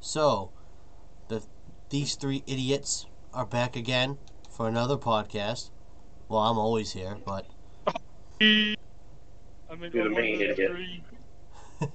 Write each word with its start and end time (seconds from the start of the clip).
So, 0.00 0.50
the 1.28 1.42
these 1.90 2.14
three 2.14 2.42
idiots 2.46 3.06
are 3.34 3.46
back 3.46 3.76
again 3.76 4.18
for 4.50 4.66
another 4.68 4.96
podcast. 4.96 5.70
Well, 6.28 6.40
I'm 6.40 6.58
always 6.58 6.92
here, 6.92 7.16
but 7.24 7.46
I 8.40 8.40
mean, 8.40 8.76
You're 9.70 9.90
the 9.90 10.00
I'm 10.00 10.12
one 10.12 10.22
main 10.22 10.34
of 10.34 10.38
the 10.40 10.50
idiot. 10.52 10.70
three. 10.70 11.04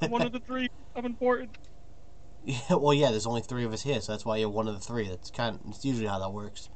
I'm 0.01 0.11
one 0.11 0.21
of 0.21 0.31
the 0.31 0.39
three. 0.39 0.67
I'm 0.95 1.05
important. 1.05 1.57
yeah, 2.45 2.59
well, 2.75 2.93
yeah, 2.93 3.09
there's 3.11 3.25
only 3.25 3.41
three 3.41 3.63
of 3.63 3.73
us 3.73 3.81
here, 3.83 3.99
so 4.01 4.11
that's 4.11 4.25
why 4.25 4.37
you're 4.37 4.49
one 4.49 4.67
of 4.67 4.75
the 4.75 4.79
three. 4.79 5.07
That's 5.07 5.31
kind. 5.31 5.55
Of, 5.55 5.61
it's 5.71 5.83
usually 5.85 6.07
how 6.07 6.19
that 6.19 6.31
works. 6.31 6.69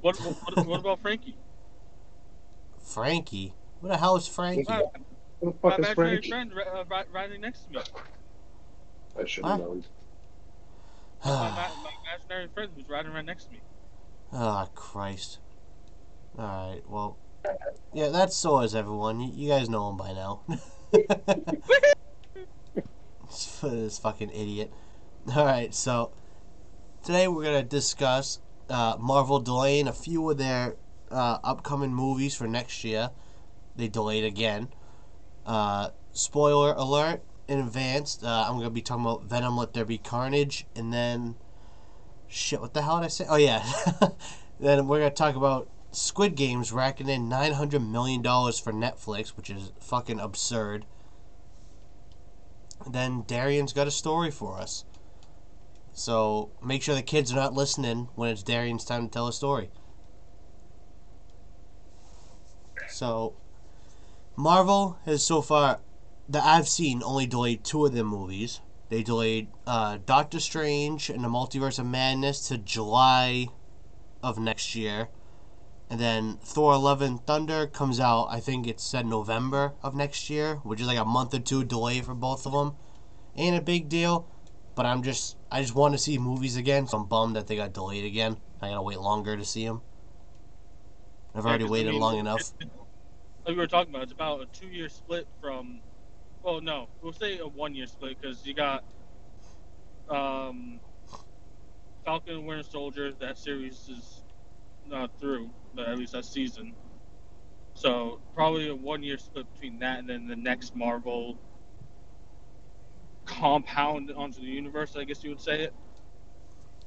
What, 0.00 0.16
what, 0.16 0.66
what 0.66 0.80
about 0.80 1.00
Frankie? 1.00 1.36
Frankie, 2.80 3.52
what 3.80 3.90
the 3.90 3.96
hell 3.98 4.16
is 4.16 4.26
Frankie? 4.28 4.64
My, 4.68 4.84
Who 5.40 5.52
the 5.52 5.58
my 5.62 5.70
fuck 5.70 5.78
is 5.80 5.86
imaginary 5.86 5.94
Frankie? 5.94 6.28
friend 6.30 6.52
ri- 6.54 6.64
uh, 6.72 6.84
ri- 6.90 7.04
riding 7.12 7.40
next 7.40 7.64
to 7.66 7.70
me. 7.72 7.78
I 9.16 9.26
should 9.26 9.44
have 9.44 9.60
known. 9.60 9.84
My, 11.24 11.30
ma- 11.30 11.68
my 11.82 11.90
imaginary 12.14 12.48
friend 12.54 12.70
who's 12.74 12.88
riding 12.88 13.12
right 13.12 13.24
next 13.24 13.46
to 13.46 13.52
me. 13.52 13.60
Ah, 14.32 14.68
Christ. 14.74 15.38
Alright, 16.38 16.88
well. 16.88 17.18
Yeah, 17.92 18.08
that's 18.08 18.36
so 18.36 18.60
is 18.60 18.74
everyone. 18.74 19.20
You, 19.20 19.32
you 19.34 19.48
guys 19.48 19.68
know 19.68 19.90
him 19.90 19.96
by 19.96 20.12
now. 20.12 20.42
this 23.62 23.98
fucking 23.98 24.30
idiot. 24.30 24.72
Alright, 25.28 25.74
so. 25.74 26.12
Today 27.02 27.26
we're 27.26 27.44
going 27.44 27.62
to 27.62 27.68
discuss 27.68 28.40
uh, 28.68 28.96
Marvel 28.98 29.40
delaying 29.40 29.88
a 29.88 29.92
few 29.92 30.28
of 30.30 30.36
their 30.36 30.76
uh, 31.10 31.38
upcoming 31.42 31.94
movies 31.94 32.34
for 32.34 32.46
next 32.46 32.84
year. 32.84 33.10
They 33.76 33.88
delayed 33.88 34.24
again. 34.24 34.68
Uh, 35.46 35.90
spoiler 36.12 36.74
alert 36.74 37.22
in 37.48 37.58
advance. 37.58 38.22
Uh, 38.22 38.46
I'm 38.46 38.60
to 38.60 38.70
be 38.70 38.82
talking 38.82 39.04
about 39.04 39.24
Venom 39.24 39.56
Let 39.56 39.72
There 39.72 39.84
Be 39.84 39.98
Carnage. 39.98 40.66
And 40.76 40.92
then. 40.92 41.36
Shit, 42.28 42.60
what 42.60 42.74
the 42.74 42.82
hell 42.82 42.98
did 42.98 43.06
I 43.06 43.08
say? 43.08 43.26
Oh, 43.28 43.36
yeah. 43.36 43.64
then 44.60 44.86
we're 44.86 45.00
to 45.00 45.10
talk 45.10 45.34
about 45.34 45.68
Squid 45.92 46.34
Games 46.36 46.72
racking 46.72 47.08
in 47.08 47.28
$900 47.28 47.88
million 47.88 48.22
for 48.22 48.72
Netflix, 48.72 49.28
which 49.28 49.48
is 49.48 49.72
fucking 49.80 50.20
absurd. 50.20 50.84
Then 52.86 53.24
Darian's 53.26 53.72
got 53.72 53.86
a 53.86 53.90
story 53.90 54.30
for 54.30 54.58
us. 54.58 54.84
So 55.92 56.50
make 56.62 56.82
sure 56.82 56.94
the 56.94 57.02
kids 57.02 57.32
are 57.32 57.36
not 57.36 57.54
listening 57.54 58.08
when 58.14 58.30
it's 58.30 58.42
Darian's 58.42 58.84
time 58.84 59.08
to 59.08 59.10
tell 59.12 59.26
a 59.26 59.32
story. 59.32 59.70
So, 62.88 63.34
Marvel 64.36 64.98
has 65.04 65.24
so 65.24 65.42
far, 65.42 65.80
that 66.28 66.44
I've 66.44 66.68
seen, 66.68 67.02
only 67.02 67.26
delayed 67.26 67.64
two 67.64 67.86
of 67.86 67.92
their 67.92 68.04
movies. 68.04 68.60
They 68.88 69.02
delayed 69.02 69.48
uh, 69.66 69.98
Doctor 70.04 70.40
Strange 70.40 71.10
and 71.10 71.22
the 71.22 71.28
Multiverse 71.28 71.78
of 71.78 71.86
Madness 71.86 72.48
to 72.48 72.58
July 72.58 73.48
of 74.22 74.38
next 74.38 74.74
year. 74.74 75.08
And 75.90 75.98
then 75.98 76.38
Thor 76.42 76.76
Love 76.76 77.00
and 77.00 77.24
Thunder 77.26 77.66
comes 77.66 77.98
out, 77.98 78.26
I 78.30 78.40
think 78.40 78.66
it's 78.66 78.84
said 78.84 79.06
November 79.06 79.72
of 79.82 79.94
next 79.94 80.28
year, 80.28 80.56
which 80.56 80.80
is 80.80 80.86
like 80.86 80.98
a 80.98 81.04
month 81.04 81.32
or 81.32 81.38
two 81.38 81.64
delay 81.64 82.00
for 82.02 82.14
both 82.14 82.44
of 82.46 82.52
them. 82.52 82.76
Ain't 83.36 83.56
a 83.56 83.62
big 83.62 83.88
deal, 83.88 84.28
but 84.74 84.84
I'm 84.84 85.02
just, 85.02 85.36
I 85.50 85.62
just 85.62 85.74
want 85.74 85.94
to 85.94 85.98
see 85.98 86.18
movies 86.18 86.56
again, 86.56 86.86
so 86.86 86.98
I'm 86.98 87.06
bummed 87.06 87.36
that 87.36 87.46
they 87.46 87.56
got 87.56 87.72
delayed 87.72 88.04
again. 88.04 88.36
I 88.60 88.68
gotta 88.68 88.82
wait 88.82 89.00
longer 89.00 89.36
to 89.36 89.44
see 89.44 89.64
them. 89.64 89.80
I've 91.34 91.44
Yeah, 91.44 91.50
already 91.50 91.64
I 91.64 91.68
waited 91.70 91.90
mean, 91.92 92.00
long 92.00 92.18
enough. 92.18 92.52
Like 93.46 93.54
we 93.54 93.54
were 93.54 93.66
talking 93.66 93.94
about, 93.94 94.02
it's 94.02 94.12
about 94.12 94.42
a 94.42 94.46
two-year 94.46 94.88
split 94.88 95.26
from. 95.40 95.80
Well, 96.42 96.60
no, 96.60 96.88
we'll 97.02 97.12
say 97.12 97.38
a 97.38 97.46
one-year 97.46 97.86
split 97.86 98.20
because 98.20 98.46
you 98.46 98.54
got 98.54 98.84
um, 100.08 100.80
Falcon 102.04 102.34
and 102.34 102.46
Winter 102.46 102.62
Soldier. 102.62 103.12
That 103.20 103.38
series 103.38 103.88
is 103.88 104.24
not 104.86 105.18
through, 105.20 105.50
but 105.74 105.88
at 105.88 105.98
least 105.98 106.12
that 106.12 106.24
season. 106.24 106.74
So 107.74 108.20
probably 108.34 108.68
a 108.68 108.74
one-year 108.74 109.18
split 109.18 109.52
between 109.52 109.78
that 109.80 109.98
and 109.98 110.08
then 110.08 110.26
the 110.26 110.36
next 110.36 110.74
Marvel 110.74 111.38
compound 113.26 114.10
onto 114.16 114.40
the 114.40 114.46
universe. 114.46 114.96
I 114.96 115.04
guess 115.04 115.22
you 115.22 115.30
would 115.30 115.40
say 115.40 115.62
it, 115.64 115.74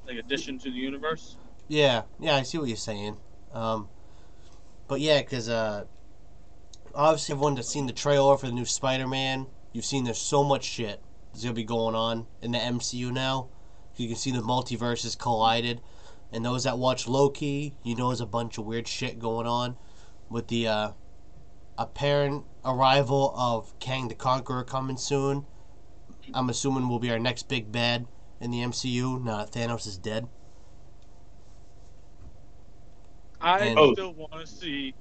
like 0.06 0.18
addition 0.18 0.58
to 0.58 0.70
the 0.70 0.76
universe. 0.76 1.36
Yeah, 1.68 2.02
yeah, 2.18 2.36
I 2.36 2.42
see 2.42 2.58
what 2.58 2.68
you're 2.68 2.76
saying. 2.76 3.16
Um, 3.52 3.88
but 4.88 5.00
yeah, 5.00 5.20
because 5.20 5.48
uh, 5.48 5.84
obviously 6.94 7.32
everyone 7.34 7.54
that's 7.54 7.68
seen 7.68 7.86
the 7.86 7.92
trailer 7.92 8.36
for 8.36 8.46
the 8.46 8.52
new 8.52 8.64
Spider-Man, 8.64 9.46
you've 9.72 9.84
seen 9.84 10.04
there's 10.04 10.18
so 10.18 10.44
much 10.44 10.64
shit 10.64 11.00
that's 11.32 11.42
gonna 11.42 11.54
be 11.54 11.64
going 11.64 11.94
on 11.94 12.26
in 12.40 12.52
the 12.52 12.58
MCU 12.58 13.10
now. 13.12 13.48
You 13.96 14.08
can 14.08 14.16
see 14.16 14.30
the 14.30 14.40
multiverses 14.40 15.18
collided, 15.18 15.80
and 16.32 16.44
those 16.44 16.64
that 16.64 16.78
watch 16.78 17.06
Loki, 17.06 17.76
you 17.82 17.94
know, 17.94 18.08
there's 18.08 18.20
a 18.20 18.26
bunch 18.26 18.58
of 18.58 18.64
weird 18.64 18.88
shit 18.88 19.18
going 19.18 19.46
on 19.46 19.76
with 20.30 20.48
the 20.48 20.66
uh, 20.68 20.90
apparent 21.76 22.44
arrival 22.64 23.34
of 23.36 23.78
Kang 23.80 24.08
the 24.08 24.14
Conqueror 24.14 24.64
coming 24.64 24.96
soon. 24.96 25.44
I'm 26.32 26.48
assuming 26.48 26.88
will 26.88 26.98
be 26.98 27.10
our 27.10 27.18
next 27.18 27.48
big 27.48 27.70
bad 27.72 28.06
in 28.40 28.50
the 28.50 28.58
MCU. 28.58 29.22
Now 29.22 29.38
that 29.38 29.52
Thanos 29.52 29.86
is 29.86 29.98
dead. 29.98 30.28
I 33.40 33.58
And- 33.66 33.92
still 33.94 34.14
want 34.14 34.32
to 34.32 34.46
see 34.46 34.94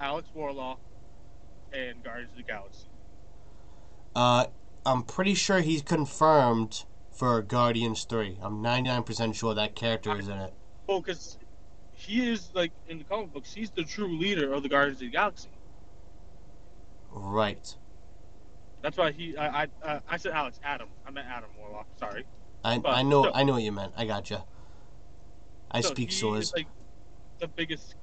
Alex 0.00 0.28
Warlock 0.34 0.80
and 1.72 2.02
Guardians 2.02 2.30
of 2.32 2.36
the 2.36 2.42
Galaxy. 2.42 2.88
Uh, 4.14 4.46
I'm 4.84 5.02
pretty 5.02 5.34
sure 5.34 5.60
he's 5.60 5.82
confirmed 5.82 6.84
for 7.12 7.42
Guardians 7.42 8.04
3. 8.04 8.38
I'm 8.40 8.62
99% 8.62 9.34
sure 9.34 9.54
that 9.54 9.74
character 9.74 10.18
is 10.18 10.28
in 10.28 10.38
it. 10.38 10.54
Oh, 10.88 11.00
because 11.00 11.38
he 11.92 12.30
is 12.30 12.50
like 12.54 12.72
in 12.88 12.98
the 12.98 13.04
comic 13.04 13.32
books, 13.32 13.52
he's 13.52 13.70
the 13.70 13.84
true 13.84 14.18
leader 14.18 14.52
of 14.52 14.62
the 14.62 14.68
Guardians 14.68 14.98
of 14.98 15.00
the 15.00 15.10
Galaxy. 15.10 15.48
Right. 17.10 17.74
That's 18.82 18.96
why 18.96 19.10
he. 19.10 19.36
I. 19.36 19.62
I, 19.62 19.68
uh, 19.82 20.00
I 20.08 20.16
said 20.16 20.32
Alex 20.32 20.60
Adam. 20.62 20.88
I 21.06 21.10
meant 21.10 21.26
Adam 21.26 21.50
Warlock. 21.58 21.86
Sorry. 21.98 22.24
I, 22.64 22.78
But 22.78 22.90
I 22.90 23.02
know 23.02 23.22
still. 23.22 23.32
I 23.34 23.42
know 23.44 23.54
what 23.54 23.62
you 23.62 23.72
meant. 23.72 23.92
I 23.96 24.04
got 24.04 24.24
gotcha. 24.24 24.44
I 25.70 25.80
So 25.80 25.90
speak 25.90 26.10
is 26.10 26.52
like 26.54 26.66
the 27.40 27.48
biggest. 27.48 27.94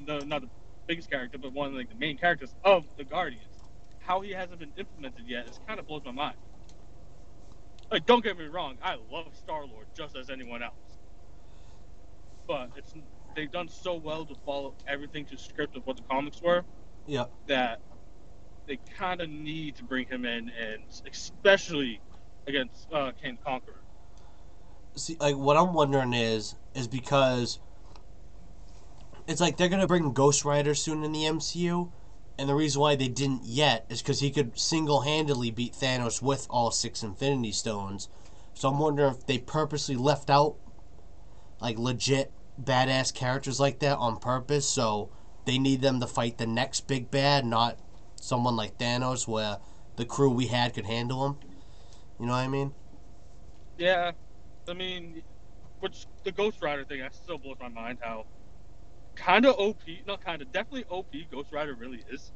No, 0.00 0.18
not 0.20 0.42
the 0.42 0.48
biggest 0.86 1.10
character, 1.10 1.38
but 1.38 1.52
one 1.52 1.68
of 1.68 1.74
like 1.74 1.88
the 1.88 1.94
main 1.96 2.16
characters 2.16 2.54
of 2.64 2.84
the 2.96 3.04
Guardians. 3.04 3.44
How 4.00 4.20
he 4.20 4.32
hasn't 4.32 4.58
been 4.58 4.72
implemented 4.76 5.26
yet 5.26 5.48
is 5.48 5.58
kind 5.66 5.80
of 5.80 5.86
blows 5.86 6.02
my 6.04 6.12
mind. 6.12 6.36
Like, 7.90 8.06
don't 8.06 8.24
get 8.24 8.38
me 8.38 8.46
wrong, 8.46 8.76
I 8.82 8.96
love 9.10 9.34
Star 9.34 9.66
Lord 9.66 9.86
just 9.96 10.16
as 10.16 10.30
anyone 10.30 10.62
else. 10.62 10.74
But 12.46 12.70
it's 12.76 12.94
they've 13.34 13.50
done 13.50 13.68
so 13.68 13.94
well 13.94 14.24
to 14.26 14.34
follow 14.44 14.74
everything 14.86 15.24
to 15.26 15.38
script 15.38 15.76
of 15.76 15.86
what 15.86 15.96
the 15.96 16.02
comics 16.02 16.40
were. 16.42 16.64
Yep. 17.06 17.30
That 17.46 17.80
they 18.66 18.78
kind 18.98 19.20
of 19.20 19.28
need 19.28 19.76
to 19.76 19.84
bring 19.84 20.06
him 20.06 20.24
in, 20.24 20.50
and 20.50 20.82
especially 21.10 22.00
against 22.46 22.92
uh, 22.92 23.12
King 23.22 23.38
Conqueror. 23.44 23.80
See, 24.96 25.16
like 25.18 25.36
what 25.36 25.56
I'm 25.56 25.72
wondering 25.72 26.12
is 26.12 26.54
is 26.74 26.88
because 26.88 27.58
it's 29.26 29.40
like 29.40 29.56
they're 29.56 29.68
gonna 29.68 29.86
bring 29.86 30.12
Ghost 30.12 30.44
Rider 30.44 30.74
soon 30.74 31.04
in 31.04 31.12
the 31.12 31.24
MCU, 31.24 31.90
and 32.38 32.48
the 32.48 32.54
reason 32.54 32.80
why 32.80 32.96
they 32.96 33.08
didn't 33.08 33.44
yet 33.44 33.86
is 33.88 34.02
because 34.02 34.20
he 34.20 34.30
could 34.30 34.58
single-handedly 34.58 35.50
beat 35.50 35.72
Thanos 35.72 36.20
with 36.20 36.46
all 36.50 36.70
six 36.70 37.02
Infinity 37.02 37.52
Stones. 37.52 38.08
So 38.54 38.68
I'm 38.68 38.78
wondering 38.78 39.14
if 39.14 39.26
they 39.26 39.38
purposely 39.38 39.96
left 39.96 40.30
out 40.30 40.56
like 41.60 41.78
legit 41.78 42.32
badass 42.62 43.14
characters 43.14 43.58
like 43.58 43.78
that 43.80 43.98
on 43.98 44.18
purpose, 44.18 44.68
so 44.68 45.10
they 45.44 45.58
need 45.58 45.80
them 45.80 46.00
to 46.00 46.06
fight 46.06 46.38
the 46.38 46.46
next 46.46 46.86
big 46.86 47.10
bad, 47.10 47.44
not 47.44 47.78
someone 48.20 48.56
like 48.56 48.78
Thanos, 48.78 49.26
where 49.28 49.58
the 49.96 50.04
crew 50.04 50.30
we 50.30 50.46
had 50.46 50.74
could 50.74 50.86
handle 50.86 51.26
him. 51.26 51.36
You 52.18 52.26
know 52.26 52.32
what 52.32 52.38
I 52.38 52.48
mean? 52.48 52.72
Yeah, 53.78 54.12
I 54.68 54.72
mean, 54.72 55.22
which 55.80 56.06
the 56.22 56.32
Ghost 56.32 56.62
Rider 56.62 56.84
thing, 56.84 57.00
that 57.00 57.14
still 57.14 57.38
blows 57.38 57.56
my 57.60 57.68
mind. 57.68 57.98
How 58.00 58.26
kind 59.16 59.46
of 59.46 59.54
OP, 59.58 59.78
not 60.06 60.20
kind 60.24 60.42
of, 60.42 60.52
definitely 60.52 60.84
OP. 60.90 61.12
Ghost 61.30 61.52
Rider 61.52 61.74
really 61.74 62.04
is. 62.10 62.32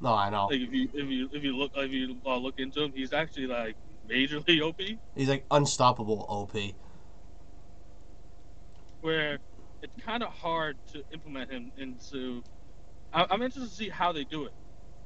No, 0.00 0.12
I 0.14 0.30
know. 0.30 0.46
Like 0.46 0.60
if 0.60 0.72
you 0.72 0.88
if 0.92 1.10
you 1.10 1.30
if 1.32 1.42
you 1.42 1.56
look 1.56 1.72
if 1.76 1.90
you 1.90 2.16
uh, 2.26 2.36
look 2.36 2.58
into 2.58 2.82
him, 2.82 2.92
he's 2.94 3.12
actually 3.12 3.46
like 3.46 3.76
majorly 4.08 4.60
OP. 4.66 4.80
He's 5.14 5.28
like 5.28 5.46
unstoppable 5.50 6.26
OP. 6.28 6.54
Where 9.00 9.38
it's 9.82 10.04
kind 10.04 10.22
of 10.22 10.30
hard 10.30 10.76
to 10.92 11.02
implement 11.12 11.50
him 11.50 11.72
into. 11.78 12.42
I, 13.12 13.26
I'm 13.30 13.42
interested 13.42 13.70
to 13.70 13.74
see 13.74 13.88
how 13.88 14.12
they 14.12 14.24
do 14.24 14.44
it, 14.44 14.52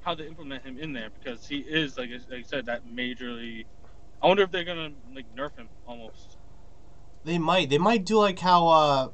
how 0.00 0.14
they 0.14 0.26
implement 0.26 0.64
him 0.64 0.78
in 0.78 0.92
there 0.92 1.10
because 1.10 1.46
he 1.46 1.58
is 1.58 1.96
like 1.96 2.10
like 2.30 2.40
I 2.40 2.42
said 2.42 2.66
that 2.66 2.84
majorly. 2.86 3.66
I 4.22 4.26
wonder 4.26 4.42
if 4.42 4.50
they're 4.50 4.64
gonna 4.64 4.90
like 5.14 5.26
nerf 5.36 5.56
him 5.56 5.68
almost. 5.86 6.36
They 7.24 7.38
might. 7.38 7.70
They 7.70 7.78
might 7.78 8.04
do 8.04 8.18
like 8.18 8.38
how 8.38 8.68
uh 8.68 9.08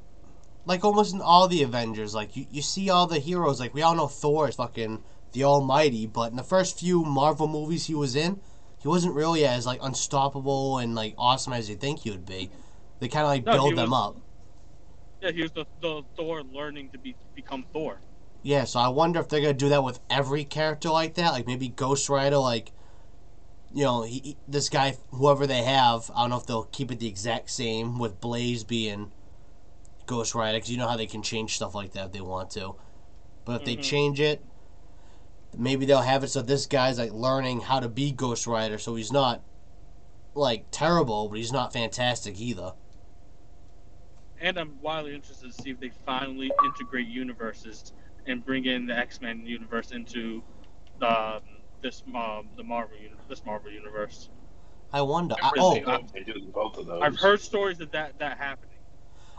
like 0.66 0.84
almost 0.84 1.14
in 1.14 1.20
all 1.22 1.48
the 1.48 1.62
Avengers, 1.62 2.14
like 2.14 2.36
you, 2.36 2.46
you 2.50 2.60
see 2.62 2.90
all 2.90 3.06
the 3.06 3.18
heroes, 3.18 3.58
like 3.60 3.72
we 3.74 3.82
all 3.82 3.94
know 3.94 4.08
Thor 4.08 4.48
is 4.48 4.56
fucking 4.56 5.02
the 5.32 5.44
Almighty, 5.44 6.06
but 6.06 6.30
in 6.30 6.36
the 6.36 6.42
first 6.42 6.78
few 6.80 7.04
Marvel 7.04 7.46
movies 7.48 7.86
he 7.86 7.94
was 7.94 8.14
in, 8.16 8.40
he 8.78 8.88
wasn't 8.88 9.14
really 9.14 9.46
as 9.46 9.64
like 9.66 9.78
unstoppable 9.82 10.78
and 10.78 10.94
like 10.94 11.14
awesome 11.16 11.52
as 11.52 11.70
you 11.70 11.76
think 11.76 12.00
he 12.00 12.10
would 12.10 12.26
be. 12.26 12.50
They 13.00 13.08
kind 13.08 13.24
of 13.24 13.28
like 13.30 13.44
No, 13.46 13.52
build 13.52 13.76
them 13.76 13.90
was- 13.90 14.14
up. 14.16 14.22
Yeah, 15.22 15.30
he 15.32 15.42
was 15.42 15.52
the, 15.52 15.64
the 15.80 16.02
Thor 16.16 16.42
learning 16.42 16.90
to 16.90 16.98
be 16.98 17.16
become 17.34 17.64
Thor. 17.72 18.00
Yeah, 18.42 18.64
so 18.64 18.78
I 18.78 18.88
wonder 18.88 19.18
if 19.20 19.28
they're 19.28 19.40
gonna 19.40 19.54
do 19.54 19.70
that 19.70 19.82
with 19.82 19.98
every 20.10 20.44
character 20.44 20.90
like 20.90 21.14
that. 21.14 21.30
Like 21.32 21.46
maybe 21.46 21.68
Ghost 21.68 22.08
Rider, 22.08 22.36
like 22.38 22.72
you 23.74 23.82
know, 23.84 24.02
he- 24.02 24.36
this 24.46 24.68
guy, 24.68 24.96
whoever 25.10 25.46
they 25.46 25.62
have. 25.62 26.10
I 26.14 26.22
don't 26.22 26.30
know 26.30 26.36
if 26.36 26.46
they'll 26.46 26.64
keep 26.64 26.90
it 26.92 27.00
the 27.00 27.08
exact 27.08 27.50
same 27.50 27.98
with 27.98 28.20
Blaze 28.20 28.62
being 28.64 29.10
Ghost 30.06 30.34
Rider, 30.34 30.58
because 30.58 30.70
you 30.70 30.78
know 30.78 30.88
how 30.88 30.96
they 30.96 31.06
can 31.06 31.22
change 31.22 31.56
stuff 31.56 31.74
like 31.74 31.92
that 31.92 32.06
if 32.06 32.12
they 32.12 32.20
want 32.20 32.50
to. 32.50 32.76
But 33.44 33.60
if 33.60 33.64
they 33.64 33.76
Mhm. 33.76 33.82
change 33.82 34.20
it, 34.20 34.44
maybe 35.56 35.86
they'll 35.86 36.00
have 36.02 36.24
it 36.24 36.28
so 36.28 36.42
this 36.42 36.66
guy's 36.66 36.98
like 36.98 37.12
learning 37.12 37.60
how 37.62 37.80
to 37.80 37.88
be 37.88 38.12
Ghost 38.12 38.46
Rider, 38.46 38.78
so 38.78 38.94
he's 38.94 39.12
not 39.12 39.42
like 40.34 40.66
terrible, 40.70 41.28
but 41.28 41.38
he's 41.38 41.52
not 41.52 41.72
fantastic 41.72 42.38
either. 42.38 42.74
And 44.40 44.58
I'm 44.58 44.78
wildly 44.82 45.14
interested 45.14 45.52
to 45.52 45.62
see 45.62 45.70
if 45.70 45.80
they 45.80 45.90
finally 46.04 46.50
integrate 46.64 47.08
universes 47.08 47.92
and 48.26 48.44
bring 48.44 48.66
in 48.66 48.86
the 48.86 48.96
X 48.96 49.20
Men 49.20 49.46
universe 49.46 49.92
into 49.92 50.42
um, 51.00 51.40
this 51.82 52.02
um, 52.14 52.48
the 52.56 52.62
Marvel 52.62 52.96
uni- 52.98 53.14
this 53.28 53.44
Marvel 53.46 53.70
universe. 53.70 54.28
I 54.92 55.02
wonder. 55.02 55.36
I 55.42 55.48
I, 55.48 55.52
really 55.54 55.80
oh, 55.80 55.90
hope 55.90 56.12
they 56.12 56.22
do 56.22 56.34
both 56.52 56.76
of 56.78 56.86
those. 56.86 57.02
I've 57.02 57.16
heard 57.16 57.40
stories 57.40 57.80
of 57.80 57.90
that 57.92 58.18
that 58.18 58.38
happening. 58.38 58.75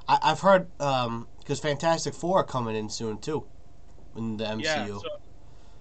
I, 0.07 0.19
I've 0.23 0.39
heard 0.39 0.67
um, 0.79 1.27
because 1.39 1.59
Fantastic 1.59 2.13
Four 2.13 2.39
are 2.39 2.43
coming 2.43 2.75
in 2.75 2.89
soon 2.89 3.19
too, 3.19 3.47
in 4.15 4.37
the 4.37 4.45
MCU. 4.45 4.63
Yeah, 4.63 4.85
so 4.87 5.03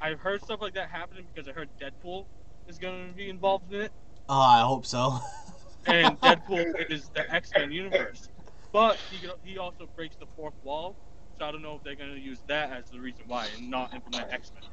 I've 0.00 0.20
heard 0.20 0.42
stuff 0.42 0.60
like 0.60 0.74
that 0.74 0.88
happening 0.88 1.26
because 1.32 1.48
I 1.48 1.52
heard 1.52 1.68
Deadpool 1.80 2.26
is 2.66 2.78
going 2.78 3.10
to 3.10 3.16
be 3.16 3.28
involved 3.28 3.72
in 3.72 3.82
it, 3.82 3.92
Oh, 4.28 4.40
I 4.40 4.60
hope 4.60 4.86
so. 4.86 5.18
and 5.86 6.20
Deadpool 6.20 6.72
is 6.90 7.10
the 7.14 7.32
X 7.32 7.50
Men 7.56 7.70
universe. 7.70 8.28
But 8.72 8.98
he 9.10 9.28
he 9.42 9.58
also 9.58 9.88
breaks 9.94 10.16
the 10.16 10.26
fourth 10.34 10.54
wall, 10.62 10.96
so 11.38 11.46
I 11.46 11.52
don't 11.52 11.62
know 11.62 11.76
if 11.76 11.82
they're 11.82 11.96
going 11.96 12.14
to 12.14 12.20
use 12.20 12.40
that 12.48 12.72
as 12.72 12.90
the 12.90 13.00
reason 13.00 13.24
why 13.26 13.46
and 13.56 13.70
not 13.70 13.94
implement 13.94 14.32
X 14.32 14.52
Men. 14.54 14.64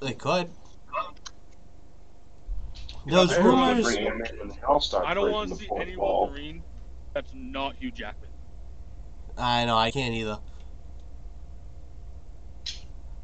they 0.00 0.14
could. 0.14 0.50
Those 3.06 3.32
I 3.32 3.40
rumors. 3.40 3.84
Bring 3.84 4.04
him 4.04 4.22
in 4.22 4.40
and 4.42 4.52
I'll 4.68 4.80
start 4.80 5.06
I 5.06 5.14
don't 5.14 5.32
want 5.32 5.50
to 5.50 5.56
see 5.56 5.66
fourth 5.66 5.82
any 5.82 5.96
wall. 5.96 6.26
Wolverine 6.26 6.62
that's 7.14 7.30
not 7.34 7.76
Hugh 7.76 7.90
Jackman. 7.92 8.30
I 9.36 9.64
know 9.64 9.76
I 9.76 9.90
can't 9.90 10.14
either. 10.14 10.40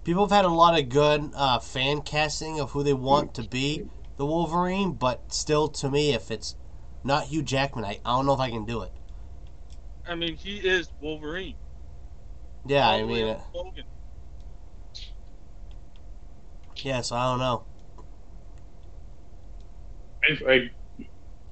People 0.04 0.24
have 0.26 0.30
had 0.36 0.44
a 0.44 0.48
lot 0.48 0.78
of 0.78 0.88
good 0.90 1.30
uh, 1.34 1.58
fan 1.58 2.02
casting 2.02 2.60
of 2.60 2.72
who 2.72 2.82
they 2.82 2.92
want 2.92 3.34
to 3.34 3.42
be 3.42 3.84
the 4.16 4.26
Wolverine, 4.26 4.92
but 4.92 5.32
still, 5.32 5.68
to 5.68 5.90
me, 5.90 6.12
if 6.12 6.30
it's 6.30 6.54
not 7.04 7.26
Hugh 7.26 7.42
Jackman, 7.42 7.84
I, 7.84 8.00
I 8.04 8.12
don't 8.16 8.26
know 8.26 8.34
if 8.34 8.40
I 8.40 8.50
can 8.50 8.64
do 8.66 8.82
it. 8.82 8.92
I 10.04 10.14
mean, 10.14 10.36
he 10.36 10.58
is 10.58 10.92
Wolverine. 11.00 11.56
Yeah, 12.66 12.88
All 12.88 13.00
I 13.00 13.02
the 13.02 13.06
way 13.06 13.22
mean, 13.22 13.24
up 13.24 13.36
uh, 13.36 13.40
to 13.52 13.58
Logan. 13.58 13.84
yeah, 16.82 17.00
so 17.02 17.16
I 17.16 17.30
don't 17.30 17.38
know. 17.38 17.64
I, 20.24 20.52
I, 20.52 20.70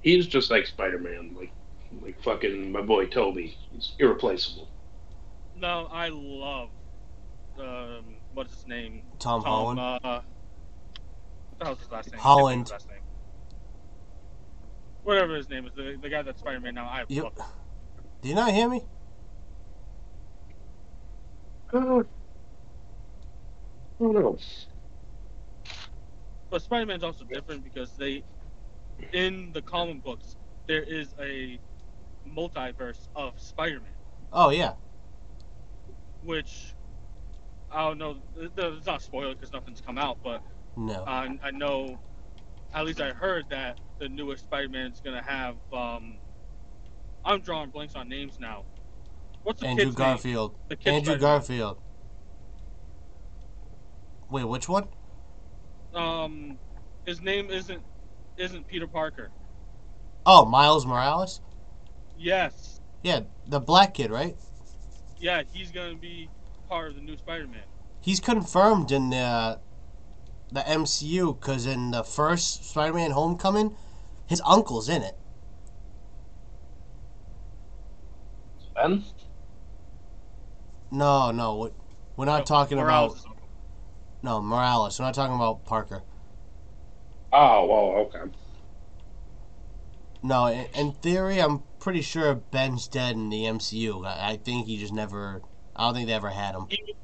he's 0.01 0.27
just 0.29 0.51
like 0.51 0.67
Spider 0.67 0.99
Man, 0.99 1.35
like 1.37 1.55
like 1.93 2.23
fucking 2.23 2.73
my 2.73 2.83
boy 2.83 3.07
Tobey. 3.07 3.57
He's 3.71 3.95
irreplaceable. 3.99 4.71
No, 5.55 5.89
I 5.91 6.11
love 6.13 6.71
um, 7.61 8.21
what's 8.33 8.55
his 8.55 8.67
name? 8.67 9.05
Tom, 9.19 9.43
Holland. 9.43 9.81
Uh, 9.81 9.99
what 10.03 11.59
the 11.61 11.65
hell's 11.67 11.81
his 11.81 11.91
last 11.91 12.13
name? 12.13 12.23
Holland. 12.23 12.63
His 12.63 12.71
last 12.71 12.89
name. 12.89 13.01
Whatever 15.03 15.37
his 15.37 15.49
name 15.49 15.67
is, 15.67 15.73
the, 15.75 15.99
the 16.01 16.09
guy 16.09 16.23
that's 16.23 16.41
Spider 16.41 16.61
Man 16.61 16.75
now. 16.75 16.87
I 16.87 17.05
Yep. 17.09 17.25
love. 17.25 17.35
him. 17.37 17.45
Do 18.23 18.29
you 18.29 18.35
not 18.35 18.53
hear 18.53 18.69
me? 18.69 18.87
Uh, 21.73 22.03
I 24.01 24.13
don't. 24.13 24.43
But 26.51 26.63
Spider 26.63 26.87
Man's 26.87 27.05
also 27.05 27.25
different 27.25 27.65
because 27.65 27.97
they, 27.97 28.25
in 29.13 29.53
the 29.53 29.63
comic 29.63 30.03
books, 30.03 30.37
there 30.69 30.83
is 30.83 31.15
a 31.21 31.61
multiverse 32.35 33.09
of 33.15 33.39
Spider 33.41 33.81
Man, 33.81 33.93
Oh 34.33 34.51
yeah. 34.51 34.75
which 36.23 36.75
I 37.71 37.87
don't 37.87 37.99
know. 37.99 38.17
It's 38.37 38.87
not 38.87 39.03
spoiled 39.03 39.37
because 39.37 39.53
nothing's 39.53 39.81
come 39.81 39.99
out, 39.99 40.19
but 40.25 40.43
No. 40.77 41.05
I, 41.07 41.29
I 41.43 41.51
know, 41.51 41.99
at 42.75 42.85
least 42.87 43.01
I 43.01 43.11
heard 43.11 43.45
that 43.51 43.79
the 43.99 44.09
newest 44.09 44.45
Spider-Man 44.45 44.93
is 44.93 45.01
gonna 45.01 45.23
have. 45.23 45.57
Um, 45.73 46.19
I'm 47.25 47.41
drawing 47.41 47.71
blanks 47.71 47.95
on 47.95 48.09
names 48.09 48.39
now. 48.41 48.65
What's 49.43 49.61
the 49.61 49.67
Andrew 49.67 49.87
kid's 49.87 49.97
Garfield. 49.97 50.53
name? 50.53 50.59
The 50.69 50.77
kid 50.77 50.95
Andrew 50.95 51.15
Spider-Man. 51.15 51.21
Garfield. 51.21 51.79
Wait, 54.31 54.45
which 54.45 54.69
one? 54.69 54.89
Um, 55.95 56.59
his 57.07 57.21
name 57.21 57.51
isn't 57.51 57.83
isn't 58.37 58.67
Peter 58.67 58.87
Parker. 58.87 59.31
Oh, 60.27 60.45
Miles 60.45 60.87
Morales. 60.87 61.41
Yes, 62.19 62.81
Yeah, 63.03 63.21
the 63.47 63.61
black 63.61 63.95
kid, 63.95 64.11
right? 64.11 64.37
yeah, 65.21 65.43
he's 65.53 65.71
gonna 65.71 65.95
be 65.95 66.29
part 66.69 66.89
of 66.91 66.97
the 66.97 67.01
new 67.01 67.17
Spider-Man. 67.17 67.63
He's 68.01 68.19
confirmed 68.21 68.91
in 68.91 69.11
the 69.11 69.61
the 70.51 70.61
MCU 70.61 71.39
because 71.39 71.65
in 71.67 71.93
the 71.93 72.03
first 72.03 72.69
Spider-Man: 72.71 73.13
Homecoming, 73.13 73.77
his 74.27 74.43
uncle's 74.45 74.89
in 74.89 75.03
it. 75.03 75.15
Ben? 78.75 79.05
No, 80.91 81.31
no, 81.31 81.57
we- 81.59 81.71
we're 82.17 82.25
not 82.25 82.39
No, 82.41 82.45
talking 82.45 82.79
Morales 82.79 83.13
about 83.25 83.33
is- 83.37 83.43
no 84.23 84.41
Morales. 84.43 84.99
We're 84.99 85.05
not 85.07 85.15
talking 85.15 85.37
about 85.37 85.65
Parker. 85.65 86.03
Oh, 87.33 87.67
well, 87.67 88.07
okay. 88.07 88.33
No, 90.23 90.47
in, 90.47 90.67
in 90.75 90.93
theory, 90.93 91.41
I'm 91.41 91.68
pretty 91.81 92.03
sure 92.03 92.35
Ben's 92.35 92.89
dead 92.89 93.15
in 93.17 93.31
the 93.31 93.45
MCU. 93.45 94.07
I, 94.07 94.33
I 94.33 94.37
think 94.37 94.67
he 94.67 94.79
just 94.79 94.93
never. 94.93 95.43
I 95.77 95.85
don't 95.87 95.95
think 95.95 96.09
they 96.09 96.15
ever 96.15 96.31
had 96.31 96.55
him. 96.55 96.67
even, 96.71 96.95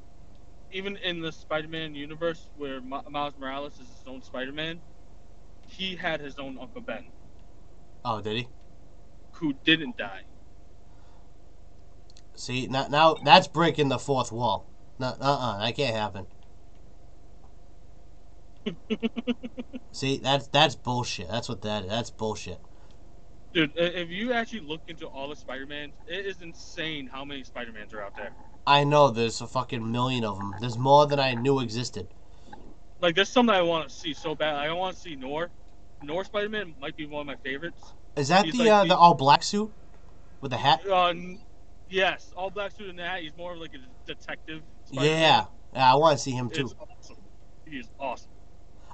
even 0.71 0.97
in 0.97 1.21
the 1.21 1.31
Spider-Man 1.31 1.95
universe 1.95 2.49
where 2.55 2.81
Mi- 2.81 3.01
Miles 3.09 3.35
Morales 3.39 3.73
is 3.79 3.89
his 3.89 4.03
own 4.07 4.21
Spider-Man, 4.21 4.81
he 5.67 5.95
had 5.95 6.21
his 6.21 6.37
own 6.39 6.57
Uncle 6.59 6.81
Ben 6.81 7.05
Oh, 8.05 8.21
did 8.21 8.37
he? 8.37 8.47
who 9.33 9.53
didn't 9.65 9.97
die. 9.97 10.23
See, 12.35 12.67
now, 12.67 12.87
now 12.87 13.15
that's 13.23 13.47
breaking 13.47 13.89
the 13.89 13.99
fourth 13.99 14.31
wall. 14.31 14.71
No, 14.99 15.07
uh-uh, 15.19 15.59
that 15.59 15.75
can't 15.75 15.95
happen. 15.95 16.27
See, 19.93 20.19
that's 20.19 20.47
that's 20.49 20.75
bullshit. 20.75 21.29
That's 21.29 21.49
what 21.49 21.61
that 21.63 21.83
is. 21.85 21.89
That's 21.89 22.11
bullshit. 22.11 22.59
Dude, 23.55 23.71
if 23.77 24.09
you 24.09 24.33
actually 24.33 24.59
look 24.59 24.81
into 24.89 25.07
all 25.07 25.29
the 25.29 25.35
Spider-Mans, 25.37 25.93
it 26.09 26.25
is 26.25 26.41
insane 26.41 27.07
how 27.07 27.23
many 27.23 27.41
Spider-Mans 27.41 27.93
are 27.93 28.01
out 28.01 28.13
there. 28.17 28.31
I 28.67 28.83
know 28.83 29.09
there's 29.09 29.39
a 29.39 29.47
fucking 29.47 29.93
million 29.93 30.25
of 30.25 30.37
them. 30.37 30.53
There's 30.59 30.77
more 30.77 31.07
than 31.07 31.21
I 31.21 31.35
knew 31.35 31.61
existed. 31.61 32.09
Like, 32.99 33.15
there's 33.15 33.29
something 33.29 33.55
I 33.55 33.61
want 33.61 33.87
to 33.87 33.95
see 33.95 34.13
so 34.13 34.35
bad. 34.35 34.55
I 34.55 34.73
want 34.73 34.97
to 34.97 35.01
see 35.01 35.15
Noir. 35.15 35.51
Noir 36.03 36.25
Spider-Man 36.25 36.75
might 36.81 36.97
be 36.97 37.05
one 37.05 37.21
of 37.21 37.27
my 37.27 37.37
favorites. 37.49 37.81
Is 38.17 38.27
that 38.27 38.43
He's 38.43 38.55
the 38.55 38.59
like 38.65 38.71
uh, 38.71 38.83
the- 38.83 38.89
the 38.89 38.97
all 38.97 39.13
black 39.13 39.41
suit 39.41 39.71
with 40.41 40.51
the 40.51 40.57
hat? 40.57 40.85
Uh, 40.85 41.13
yes, 41.89 42.33
all 42.35 42.49
black 42.49 42.73
suit 42.73 42.89
and 42.89 42.99
hat. 42.99 43.21
He's 43.21 43.37
more 43.37 43.53
of 43.53 43.59
like 43.59 43.71
a 43.73 43.77
detective. 44.05 44.63
Spider-Man. 44.83 45.21
Yeah, 45.21 45.45
yeah. 45.73 45.93
I 45.93 45.95
want 45.95 46.17
to 46.17 46.21
see 46.21 46.31
him 46.31 46.49
too. 46.49 46.65
It's 46.65 46.75
awesome. 46.77 47.17
He 47.65 47.77
is 47.77 47.89
awesome. 48.01 48.31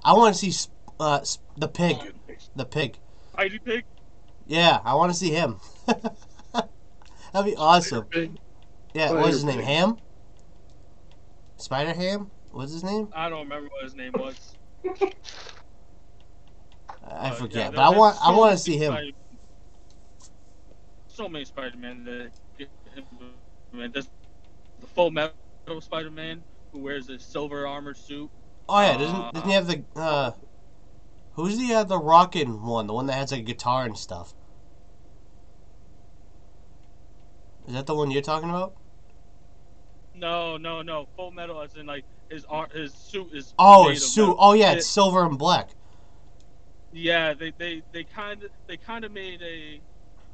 I 0.06 0.14
want 0.14 0.36
to 0.36 0.52
see 0.52 0.70
uh, 1.00 1.22
the 1.58 1.68
pig. 1.68 1.98
The 2.56 2.66
pig. 2.66 3.00
Heidi 3.36 3.58
Pig. 3.58 3.86
Yeah, 4.52 4.82
I 4.84 4.96
want 4.96 5.14
to 5.14 5.18
see 5.18 5.30
him. 5.30 5.62
That'd 5.88 7.46
be 7.46 7.56
awesome. 7.56 8.06
Yeah, 8.94 9.14
what's 9.14 9.36
his 9.36 9.46
name? 9.46 9.62
Ham? 9.62 9.98
Spider 11.56 11.94
Ham? 11.94 12.32
What's 12.52 12.74
his 12.74 12.84
name? 12.84 13.08
I 13.16 13.30
don't 13.30 13.44
remember 13.44 13.70
what 13.72 13.86
his 13.86 13.96
name 13.96 14.12
was. 14.12 14.54
I 17.02 17.30
Uh, 17.30 17.32
forget, 17.32 17.56
yeah, 17.56 17.70
but 17.72 17.80
I 17.80 17.98
want 17.98 18.18
I 18.22 18.32
want 18.32 18.52
to 18.52 18.58
see 18.58 18.76
him. 18.76 18.92
Spider- 18.92 19.12
So 21.08 21.30
many 21.30 21.46
Spider-Man 21.46 22.04
that 22.04 22.32
get. 22.58 22.70
There's 23.72 24.10
the 24.82 24.88
full 24.88 25.12
metal 25.12 25.34
Spider-Man 25.80 26.44
who 26.74 26.80
wears 26.80 27.08
a 27.08 27.18
silver 27.18 27.66
armored 27.66 27.96
suit. 27.96 28.30
Oh 28.68 28.82
yeah, 28.82 28.98
doesn't 28.98 29.34
doesn't 29.34 29.50
he 29.50 29.56
have 29.56 29.68
the 29.68 29.86
uh 29.96 30.32
Who's 31.36 31.58
the 31.58 31.74
uh, 31.74 31.84
the 31.86 31.98
rockin' 31.98 32.62
one? 32.62 32.88
The 32.88 32.94
one 32.94 33.06
that 33.06 33.14
has 33.14 33.32
a 33.32 33.40
guitar 33.40 33.86
and 33.86 33.98
stuff. 33.98 34.34
Is 37.68 37.74
that 37.74 37.86
the 37.86 37.96
one 37.96 38.12
you're 38.12 38.22
talking 38.22 38.50
about? 38.50 38.74
No, 40.16 40.58
no, 40.58 40.82
no. 40.82 41.08
Full 41.16 41.32
metal, 41.32 41.62
as 41.62 41.76
in 41.76 41.86
like 41.86 42.04
his 42.30 42.46
ar- 42.46 42.70
his 42.74 42.94
suit 42.94 43.30
is. 43.34 43.54
Oh, 43.58 43.90
his 43.90 44.06
suit. 44.12 44.22
metal. 44.28 44.36
Oh 44.40 44.54
yeah, 44.54 44.72
It- 44.72 44.80
it's 44.80 44.88
silver 44.88 45.26
and 45.26 45.38
black. 45.38 45.70
Yeah, 46.94 47.34
they 47.34 47.52
they 47.58 47.82
they 47.94 48.04
kind 48.04 48.44
of 48.44 48.50
they 48.68 48.76
kind 48.78 49.06
of 49.06 49.12
made 49.12 49.42
a 49.42 49.80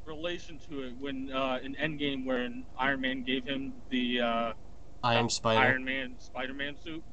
relation 0.04 0.58
to 0.68 0.82
it 0.82 0.94
when 0.98 1.30
uh, 1.32 1.58
in 1.62 1.76
Endgame, 1.76 2.24
when 2.26 2.64
Iron 2.78 3.00
Man 3.00 3.22
gave 3.22 3.44
him 3.44 3.72
the 3.90 4.20
uh, 4.20 4.52
Iron 5.04 5.28
Spider. 5.28 5.60
Iron 5.60 5.84
Man 5.84 6.14
Spider 6.18 6.54
Man 6.54 6.76
suit. 6.82 7.04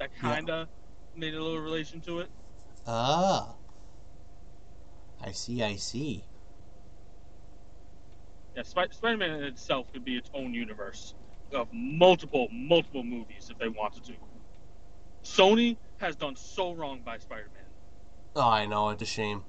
That 0.00 0.10
kind 0.18 0.50
of 0.50 0.66
made 1.14 1.34
a 1.34 1.42
little 1.42 1.60
relation 1.60 2.00
to 2.02 2.18
it. 2.20 2.28
Ah. 2.86 3.54
I 5.22 5.30
see, 5.30 5.62
I 5.62 5.76
see. 5.76 6.24
Yeah, 8.56 8.62
Sp- 8.64 8.92
Spider 8.92 9.16
Man 9.16 9.42
itself 9.44 9.86
could 9.92 10.04
be 10.04 10.16
its 10.16 10.30
own 10.34 10.54
universe 10.54 11.14
of 11.52 11.68
multiple 11.72 12.48
multiple 12.52 13.04
movies 13.04 13.50
if 13.50 13.58
they 13.58 13.68
wanted 13.68 14.04
to. 14.04 14.14
Sony 15.24 15.76
has 15.98 16.16
done 16.16 16.36
so 16.36 16.72
wrong 16.72 17.02
by 17.04 17.18
Spider 17.18 17.50
Man. 17.54 17.64
Oh, 18.36 18.48
I 18.48 18.66
know, 18.66 18.90
it's 18.90 19.02
a 19.02 19.06
shame. 19.06 19.44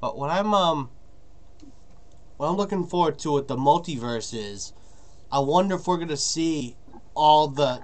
But 0.00 0.16
what 0.18 0.30
I'm 0.30 0.54
um 0.54 0.90
what 2.36 2.48
I'm 2.48 2.56
looking 2.56 2.84
forward 2.86 3.18
to 3.20 3.32
with 3.32 3.48
the 3.48 3.56
multiverse 3.56 4.34
is 4.34 4.72
I 5.30 5.40
wonder 5.40 5.76
if 5.76 5.86
we're 5.86 5.98
gonna 5.98 6.16
see 6.16 6.76
all 7.14 7.48
the 7.48 7.82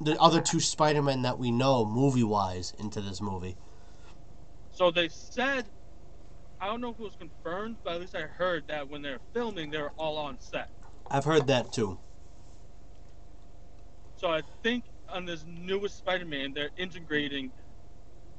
the 0.00 0.18
other 0.20 0.40
two 0.40 0.60
Spider-Men 0.60 1.22
that 1.22 1.38
we 1.38 1.50
know 1.50 1.84
movie 1.84 2.22
wise 2.24 2.74
into 2.78 3.00
this 3.00 3.20
movie. 3.20 3.56
So 4.76 4.90
they 4.90 5.08
said, 5.08 5.64
I 6.60 6.66
don't 6.66 6.82
know 6.82 6.90
if 6.90 6.98
it 6.98 7.02
was 7.02 7.16
confirmed, 7.18 7.78
but 7.82 7.94
at 7.94 8.00
least 8.00 8.14
I 8.14 8.20
heard 8.20 8.64
that 8.68 8.90
when 8.90 9.00
they're 9.00 9.20
filming, 9.32 9.70
they're 9.70 9.92
all 9.96 10.18
on 10.18 10.36
set. 10.38 10.68
I've 11.10 11.24
heard 11.24 11.46
that 11.46 11.72
too. 11.72 11.98
So 14.16 14.28
I 14.28 14.42
think 14.62 14.84
on 15.08 15.24
this 15.24 15.46
newest 15.48 15.96
Spider-Man, 15.96 16.52
they're 16.52 16.70
integrating, 16.76 17.52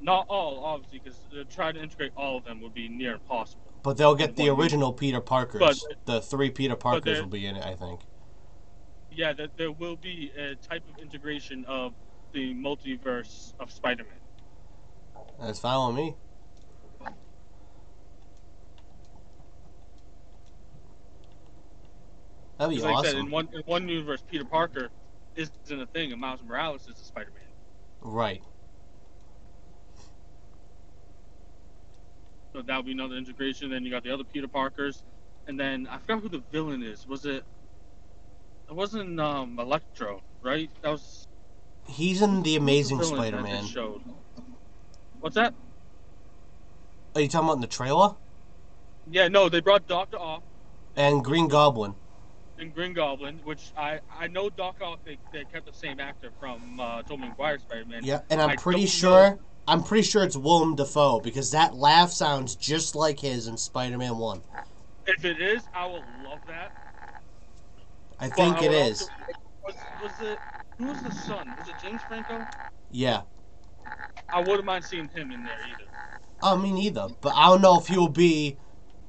not 0.00 0.26
all, 0.28 0.62
obviously, 0.64 1.00
because 1.02 1.18
to 1.32 1.44
try 1.44 1.72
to 1.72 1.82
integrate 1.82 2.12
all 2.16 2.36
of 2.36 2.44
them 2.44 2.60
would 2.60 2.74
be 2.74 2.88
near 2.88 3.14
impossible. 3.14 3.72
But 3.82 3.96
they'll 3.96 4.14
get 4.14 4.36
the 4.36 4.48
movie. 4.48 4.62
original 4.62 4.92
Peter 4.92 5.20
Parkers. 5.20 5.58
But- 5.58 6.06
the 6.06 6.20
three 6.20 6.50
Peter 6.50 6.76
Parkers 6.76 7.20
will 7.20 7.26
be 7.26 7.46
in 7.46 7.56
it, 7.56 7.64
I 7.66 7.74
think. 7.74 8.02
Yeah, 9.10 9.32
that 9.32 9.56
there 9.56 9.72
will 9.72 9.96
be 9.96 10.30
a 10.38 10.54
type 10.54 10.84
of 10.88 11.02
integration 11.02 11.64
of 11.64 11.94
the 12.32 12.54
multiverse 12.54 13.54
of 13.58 13.72
Spider-Man. 13.72 14.12
That's 15.40 15.62
with 15.62 15.94
me. 15.94 16.16
That'd 22.58 22.76
be 22.76 22.82
'Cause 22.82 22.84
like 22.84 23.06
I 23.06 23.10
said, 23.10 23.18
in 23.18 23.30
one 23.30 23.48
in 23.52 23.62
one 23.66 23.88
universe, 23.88 24.22
Peter 24.26 24.44
Parker 24.44 24.90
isn't 25.36 25.80
a 25.80 25.86
thing, 25.86 26.12
and 26.12 26.20
Miles 26.20 26.42
Morales 26.42 26.88
is 26.88 27.00
a 27.00 27.04
Spider-Man. 27.04 27.42
Right. 28.02 28.42
So 32.52 32.62
that 32.62 32.76
would 32.76 32.86
be 32.86 32.92
another 32.92 33.16
integration. 33.16 33.70
Then 33.70 33.84
you 33.84 33.90
got 33.90 34.02
the 34.02 34.12
other 34.12 34.24
Peter 34.24 34.48
Parkers, 34.48 35.04
and 35.46 35.58
then 35.58 35.86
I 35.86 35.98
forgot 35.98 36.22
who 36.22 36.28
the 36.28 36.42
villain 36.50 36.82
is. 36.82 37.06
Was 37.06 37.24
it? 37.24 37.44
It 38.68 38.74
wasn't 38.74 39.18
um 39.20 39.58
Electro, 39.58 40.20
right? 40.42 40.70
That 40.82 40.90
was 40.90 41.26
He's 41.86 42.20
in 42.22 42.42
the 42.42 42.56
Amazing 42.56 42.98
the 42.98 43.04
Spider-Man. 43.04 43.64
Showed. 43.64 44.02
What's 45.20 45.36
that? 45.36 45.54
Are 47.14 47.20
you 47.20 47.28
talking 47.28 47.48
about 47.48 47.54
in 47.56 47.60
the 47.62 47.66
trailer? 47.66 48.16
Yeah, 49.10 49.28
no, 49.28 49.48
they 49.48 49.60
brought 49.60 49.86
Doctor 49.86 50.18
Ock 50.18 50.42
And 50.96 51.24
Green 51.24 51.48
Goblin. 51.48 51.94
And 52.58 52.74
Green 52.74 52.92
Goblin, 52.92 53.40
which 53.44 53.72
I 53.76 54.00
I 54.14 54.26
know 54.28 54.50
Doc 54.50 54.76
Ock 54.82 55.00
they, 55.04 55.18
they 55.32 55.44
kept 55.44 55.66
the 55.66 55.72
same 55.72 56.00
actor 56.00 56.30
from 56.38 56.78
uh, 56.80 57.02
Tobey 57.02 57.28
Maguire 57.28 57.58
Spider-Man. 57.58 58.04
Yeah, 58.04 58.20
and 58.30 58.40
I'm 58.40 58.50
I 58.50 58.56
pretty 58.56 58.86
sure 58.86 59.30
know- 59.30 59.38
I'm 59.66 59.82
pretty 59.82 60.02
sure 60.08 60.22
it's 60.24 60.36
Willem 60.36 60.76
Dafoe 60.76 61.20
because 61.20 61.50
that 61.50 61.74
laugh 61.74 62.10
sounds 62.10 62.56
just 62.56 62.94
like 62.94 63.20
his 63.20 63.46
in 63.48 63.56
Spider-Man 63.56 64.16
One. 64.18 64.42
If 65.06 65.24
it 65.24 65.40
is, 65.40 65.68
I 65.74 65.86
will 65.86 66.04
love 66.22 66.40
that. 66.48 66.72
I 68.20 68.28
think 68.28 68.58
I 68.58 68.64
it 68.64 68.72
is. 68.72 69.02
also- 69.02 69.12
Was, 69.66 69.76
was 70.00 70.20
it 70.20 70.40
who 70.78 70.86
was 70.86 71.02
the 71.02 71.12
son? 71.12 71.54
Was 71.56 71.68
it 71.68 71.76
James 71.78 72.02
Franco? 72.02 72.46
Yeah. 72.90 73.22
I 74.32 74.40
wouldn't 74.40 74.64
mind 74.64 74.84
seeing 74.84 75.08
him 75.08 75.32
in 75.32 75.44
there 75.44 75.56
either. 75.70 75.84
I 76.42 76.56
mean 76.56 76.76
either, 76.78 77.08
but 77.20 77.32
I 77.34 77.48
don't 77.48 77.60
know 77.62 77.78
if 77.80 77.86
he'll 77.88 78.08
be 78.08 78.56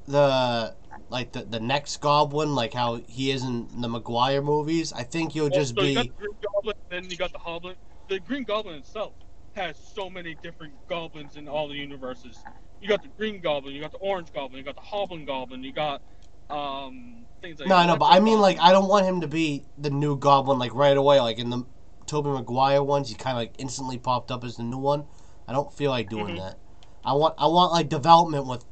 the 0.08 0.76
like 1.10 1.32
the, 1.34 1.44
the 1.44 1.60
next 1.60 1.98
Goblin, 1.98 2.56
like 2.56 2.74
how 2.74 3.02
he 3.08 3.32
is 3.32 3.44
in 3.44 3.82
the 3.82 3.90
Maguire 3.90 4.42
movies. 4.42 4.94
I 4.94 5.04
think 5.04 5.36
you'll 5.36 5.50
just 5.50 5.76
so 5.78 5.84
you 5.84 5.94
got 5.94 6.06
be 6.06 6.08
the 6.08 6.14
Green 6.18 6.38
Goblin, 6.56 6.76
then 6.90 7.10
you 7.10 7.18
got 7.18 7.32
the 7.32 7.40
Hobgoblin. 7.40 7.76
The 8.08 8.20
Green 8.20 8.44
Goblin 8.44 8.76
itself 8.76 9.14
has 9.56 9.78
so 9.78 10.10
many 10.10 10.36
different 10.36 10.74
goblins 10.88 11.36
in 11.36 11.48
all 11.48 11.68
the 11.68 11.76
universes. 11.76 12.46
You 12.82 12.88
got 12.88 13.02
the 13.02 13.10
Green 13.18 13.42
Goblin, 13.42 13.74
you 13.76 13.82
got 13.82 13.92
the 13.92 13.98
Orange 13.98 14.32
Goblin, 14.32 14.58
you 14.60 14.64
got 14.64 14.76
the 14.76 14.82
Hoblin 14.82 15.26
Goblin, 15.26 15.64
you 15.64 15.74
got 15.74 16.02
um 16.50 17.26
things 17.42 17.60
like. 17.60 17.70
no, 17.70 17.86
no, 17.86 17.96
but 17.98 18.06
I 18.06 18.20
mean 18.20 18.40
like 18.40 18.60
I 18.60 18.72
don't 18.72 18.88
want 18.88 19.06
him 19.06 19.22
to 19.22 19.28
be 19.28 19.66
the 19.78 19.90
new 19.90 20.18
Goblin 20.18 20.60
like 20.60 20.74
right 20.74 20.96
away, 20.98 21.20
like 21.20 21.40
in 21.40 21.50
the 21.50 21.66
Tobey 22.08 22.30
Maguire 22.30 22.84
ones. 22.84 23.10
He 23.10 23.16
kind 23.16 23.38
of 23.38 23.42
like 23.42 23.54
instantly 23.60 23.98
popped 23.98 24.32
up 24.32 24.44
as 24.44 24.58
the 24.58 24.64
new 24.64 24.78
one. 24.78 25.06
I 25.48 25.54
don't 25.54 25.72
feel 25.74 25.92
like 25.92 26.10
doing 26.10 26.36
Mhm. 26.36 26.38
that. 26.38 26.60
I 27.04 27.14
want 27.14 27.36
I 27.38 27.48
want 27.48 27.72
like 27.72 27.90
development 27.90 28.46
with 28.48 28.66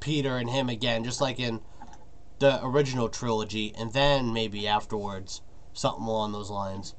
Peter 0.00 0.36
and 0.36 0.50
him 0.50 0.68
again, 0.68 1.04
just 1.04 1.20
like 1.20 1.40
in 1.40 1.60
the 2.38 2.64
original 2.64 3.08
trilogy, 3.08 3.74
and 3.78 3.92
then 3.92 4.32
maybe 4.32 4.66
afterwards 4.66 5.40
something 5.72 6.04
along 6.04 6.32
those 6.32 6.50
lines. 6.50 6.94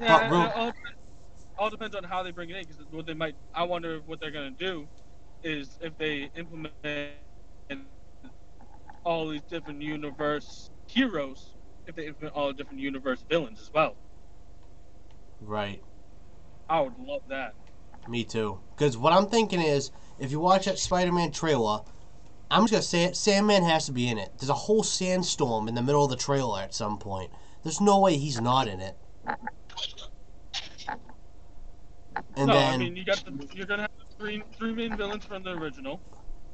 Yeah, 0.00 0.28
But 0.28 0.48
it 0.48 0.56
all, 0.56 0.72
all 1.58 1.70
depends 1.70 1.94
on 1.94 2.04
how 2.04 2.22
they 2.22 2.32
bring 2.32 2.50
it 2.50 2.56
in. 2.56 2.64
Because 2.66 2.84
what 2.90 3.06
they 3.06 3.14
might, 3.14 3.36
I 3.54 3.62
wonder 3.62 4.00
what 4.06 4.20
they're 4.20 4.30
gonna 4.30 4.50
do, 4.50 4.88
is 5.42 5.78
if 5.80 5.96
they 5.98 6.30
implement 6.34 6.74
all 9.04 9.28
these 9.28 9.42
different 9.42 9.82
universe 9.82 10.70
heroes, 10.86 11.54
if 11.86 11.94
they 11.94 12.06
implement 12.06 12.34
all 12.34 12.48
the 12.48 12.54
different 12.54 12.80
universe 12.80 13.22
villains 13.28 13.60
as 13.60 13.70
well. 13.72 13.94
Right. 15.40 15.82
I 16.68 16.80
would 16.80 16.98
love 16.98 17.20
that. 17.28 17.54
Me 18.08 18.24
too. 18.24 18.60
Because 18.74 18.96
what 18.96 19.12
I'm 19.12 19.26
thinking 19.26 19.60
is, 19.60 19.90
if 20.18 20.30
you 20.30 20.40
watch 20.40 20.64
that 20.64 20.78
Spider-Man 20.78 21.32
trailer, 21.32 21.80
I'm 22.50 22.62
just 22.62 22.72
gonna 22.72 22.82
say 22.82 23.04
it. 23.04 23.16
Sandman 23.16 23.62
has 23.64 23.86
to 23.86 23.92
be 23.92 24.08
in 24.08 24.18
it. 24.18 24.32
There's 24.38 24.50
a 24.50 24.54
whole 24.54 24.82
sandstorm 24.82 25.68
in 25.68 25.74
the 25.74 25.82
middle 25.82 26.04
of 26.04 26.10
the 26.10 26.16
trailer 26.16 26.60
at 26.60 26.74
some 26.74 26.98
point. 26.98 27.30
There's 27.62 27.80
no 27.80 27.98
way 27.98 28.16
he's 28.16 28.40
not 28.40 28.68
in 28.68 28.80
it. 28.80 28.96
And 32.36 32.48
no, 32.48 32.54
then 32.54 32.74
I 32.74 32.76
mean 32.78 32.96
you 32.96 33.04
got 33.04 33.24
the 33.24 33.48
you're 33.54 33.66
gonna 33.66 33.82
have 33.82 33.90
the 33.98 34.14
three 34.16 34.42
three 34.56 34.72
main 34.74 34.96
villains 34.96 35.24
from 35.24 35.42
the 35.42 35.50
original, 35.50 36.00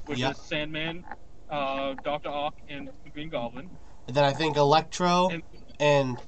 which 0.06 0.18
Yep. 0.18 0.32
is 0.32 0.38
Sandman, 0.38 1.04
uh, 1.50 1.94
Doctor 2.04 2.28
Ock, 2.28 2.54
and 2.68 2.90
Green 3.12 3.28
Goblin. 3.28 3.70
And 4.06 4.16
then 4.16 4.24
I 4.24 4.32
think 4.32 4.56
Electro 4.56 5.28
And- 5.30 5.42
and 5.78 6.22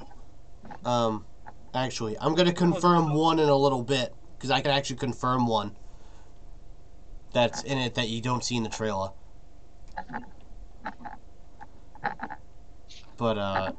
um 0.84 1.26
actually 1.74 2.18
I'm 2.18 2.34
gonna 2.34 2.52
confirm 2.52 3.14
one 3.14 3.38
in 3.38 3.48
a 3.48 3.56
little 3.56 3.82
bit 3.82 4.14
because 4.36 4.50
I 4.50 4.60
can 4.60 4.70
actually 4.70 4.96
confirm 4.96 5.46
one 5.46 5.76
that's 7.32 7.62
in 7.62 7.78
it 7.78 7.94
that 7.94 8.08
you 8.08 8.20
don't 8.20 8.44
see 8.44 8.56
in 8.56 8.62
the 8.62 8.68
trailer. 8.68 9.12
But 13.16 13.38
uh 13.38 13.72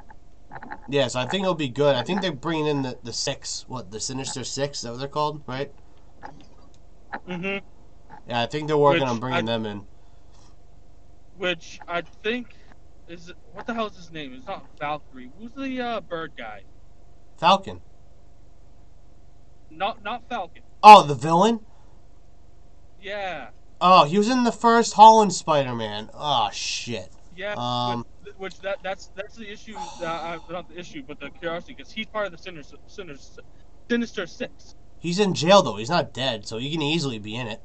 yeah, 0.86 1.08
so 1.08 1.20
I 1.20 1.26
think 1.26 1.42
it'll 1.42 1.54
be 1.54 1.68
good. 1.68 1.96
I 1.96 2.02
think 2.02 2.20
they're 2.20 2.32
bringing 2.32 2.66
in 2.66 2.82
the, 2.82 2.98
the 3.02 3.12
six, 3.12 3.64
what 3.66 3.90
the 3.90 4.00
Sinister 4.00 4.44
Six? 4.44 4.78
Is 4.78 4.82
that 4.82 4.90
what 4.90 4.98
they're 4.98 5.08
called, 5.08 5.42
right? 5.46 5.72
Mm-hmm. 7.28 7.64
Yeah, 8.28 8.42
I 8.42 8.46
think 8.46 8.68
they're 8.68 8.76
working 8.76 9.02
Which 9.02 9.10
on 9.10 9.20
bringing 9.20 9.48
I- 9.48 9.52
them 9.52 9.66
in. 9.66 9.86
Which 11.36 11.80
I 11.88 12.02
think 12.22 12.54
is 13.08 13.32
what 13.52 13.66
the 13.66 13.74
hell 13.74 13.86
is 13.86 13.96
his 13.96 14.10
name? 14.12 14.34
It's 14.34 14.46
not 14.46 14.64
Valkyrie. 14.78 15.30
Who's 15.38 15.52
the 15.52 15.80
uh, 15.80 16.00
bird 16.00 16.32
guy? 16.38 16.62
Falcon. 17.38 17.80
Not 19.70 20.02
not 20.04 20.22
Falcon. 20.28 20.62
Oh, 20.82 21.02
the 21.02 21.14
villain? 21.14 21.60
Yeah, 23.00 23.48
Oh, 23.86 24.04
he 24.04 24.16
was 24.16 24.30
in 24.30 24.44
the 24.44 24.50
first 24.50 24.94
Holland 24.94 25.34
Spider-Man. 25.34 26.08
Oh 26.14 26.48
shit. 26.54 27.10
yeah. 27.36 27.54
Um, 27.58 28.06
which, 28.22 28.34
which 28.38 28.60
that 28.60 28.78
that's 28.82 29.10
that's 29.14 29.36
the 29.36 29.46
issue. 29.46 29.74
That 30.00 30.08
I, 30.08 30.38
not 30.50 30.70
the 30.70 30.80
issue, 30.80 31.02
but 31.06 31.20
the 31.20 31.28
curiosity, 31.28 31.74
because 31.74 31.92
he's 31.92 32.06
part 32.06 32.24
of 32.24 32.32
the 32.32 32.38
Sinister, 32.38 32.78
Sinister, 32.86 33.42
Sinister 33.90 34.26
Six. 34.26 34.74
He's 34.98 35.18
in 35.18 35.34
jail 35.34 35.60
though. 35.60 35.76
He's 35.76 35.90
not 35.90 36.14
dead, 36.14 36.46
so 36.46 36.56
he 36.56 36.72
can 36.72 36.80
easily 36.80 37.18
be 37.18 37.36
in 37.36 37.46
it. 37.46 37.60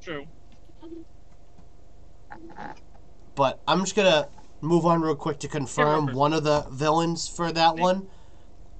True. 0.00 0.24
But 3.34 3.60
I'm 3.68 3.80
just 3.80 3.94
gonna 3.94 4.30
move 4.62 4.86
on 4.86 5.02
real 5.02 5.14
quick 5.14 5.40
to 5.40 5.48
confirm 5.48 6.14
one 6.14 6.32
of 6.32 6.42
the 6.42 6.64
villains 6.70 7.28
for 7.28 7.52
that 7.52 7.76
one. 7.76 8.08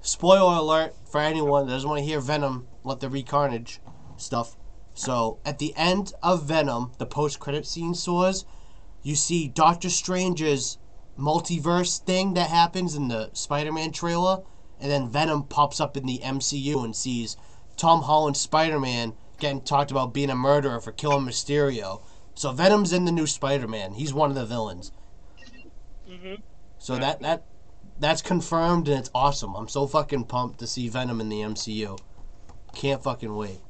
Spoiler 0.01 0.57
alert 0.57 0.95
for 1.11 1.21
anyone 1.21 1.67
that 1.67 1.73
doesn't 1.75 1.91
want 1.91 1.99
to 1.99 2.07
hear 2.07 2.21
Venom 2.21 2.69
Let 2.85 3.01
There 3.01 3.11
Be 3.11 3.23
Carnage 3.23 3.81
stuff. 4.17 4.57
So 4.97 5.39
at 5.45 5.59
the 5.59 5.75
end 5.77 6.15
of 6.23 6.45
Venom, 6.45 6.93
the 6.97 7.05
post-credit 7.05 7.67
scene 7.67 7.95
soars, 7.95 8.47
you 9.03 9.15
see 9.15 9.47
Doctor 9.47 9.91
Strange's 9.91 10.79
multiverse 11.19 12.01
thing 12.01 12.33
that 12.35 12.49
happens 12.49 12.95
in 12.95 13.09
the 13.09 13.31
Spider-Man 13.35 13.93
trailer, 13.93 14.43
and 14.81 14.91
then 14.91 15.09
Venom 15.09 15.45
pops 15.45 15.81
up 15.81 15.99
in 15.99 16.07
the 16.07 16.21
MCU 16.25 16.83
and 16.83 16.97
sees 16.97 17.37
Tom 17.77 18.03
Holland 18.03 18.39
Spider-Man 18.39 19.13
getting 19.39 19.61
talked 19.61 19.91
about 19.91 20.15
being 20.15 20.31
a 20.31 20.35
murderer 20.35 20.81
for 20.81 20.93
killing 20.93 21.27
Mysterio. 21.27 22.03
So 22.35 22.53
Venom's 22.53 22.93
in 22.95 23.05
the 23.05 23.13
new 23.13 23.27
Spider-Man. 23.27 23.95
He's 23.95 24.15
one 24.15 24.31
of 24.31 24.37
the 24.37 24.47
villains. 24.47 24.93
hmm 26.09 26.35
So 26.79 26.97
that 26.97 27.21
that 27.21 27.45
that's 27.99 28.23
confirmed 28.23 28.89
and 28.89 28.99
it's 28.99 29.11
awesome. 29.15 29.55
I'm 29.55 29.69
so 29.69 29.87
fucking 29.87 30.25
pumped 30.25 30.59
to 30.61 30.67
see 30.67 30.89
Venom 30.89 31.21
in 31.21 31.29
the 31.29 31.41
MCU. 31.41 31.99
Can't 32.75 33.03
fucking 33.03 33.35
wait. 33.35 33.61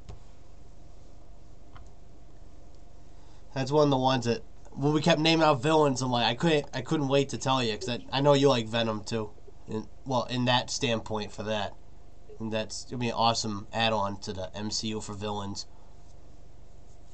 That's 3.56 3.72
one 3.72 3.84
of 3.84 3.90
the 3.90 3.96
ones 3.96 4.26
that 4.26 4.42
when 4.72 4.92
we 4.92 5.00
kept 5.00 5.18
naming 5.18 5.42
out 5.42 5.62
villains, 5.62 6.02
I'm 6.02 6.10
like 6.10 6.26
I 6.26 6.34
couldn't 6.34 6.66
I 6.74 6.82
couldn't 6.82 7.08
wait 7.08 7.30
to 7.30 7.38
tell 7.38 7.64
you 7.64 7.72
because 7.72 8.00
I 8.12 8.20
know 8.20 8.34
you 8.34 8.50
like 8.50 8.66
Venom 8.66 9.02
too. 9.02 9.30
In, 9.66 9.86
well, 10.04 10.24
in 10.24 10.44
that 10.44 10.68
standpoint 10.68 11.32
for 11.32 11.42
that, 11.44 11.72
and 12.38 12.52
that's 12.52 12.84
gonna 12.84 12.98
be 12.98 13.08
an 13.08 13.14
awesome 13.14 13.66
add-on 13.72 14.20
to 14.20 14.34
the 14.34 14.50
MCU 14.54 15.02
for 15.02 15.14
villains. 15.14 15.64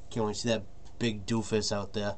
Can't 0.09 0.25
wait 0.25 0.33
to 0.33 0.39
see 0.41 0.49
that 0.49 0.65
big 0.99 1.25
doofus 1.25 1.71
out 1.71 1.93
there. 1.93 2.15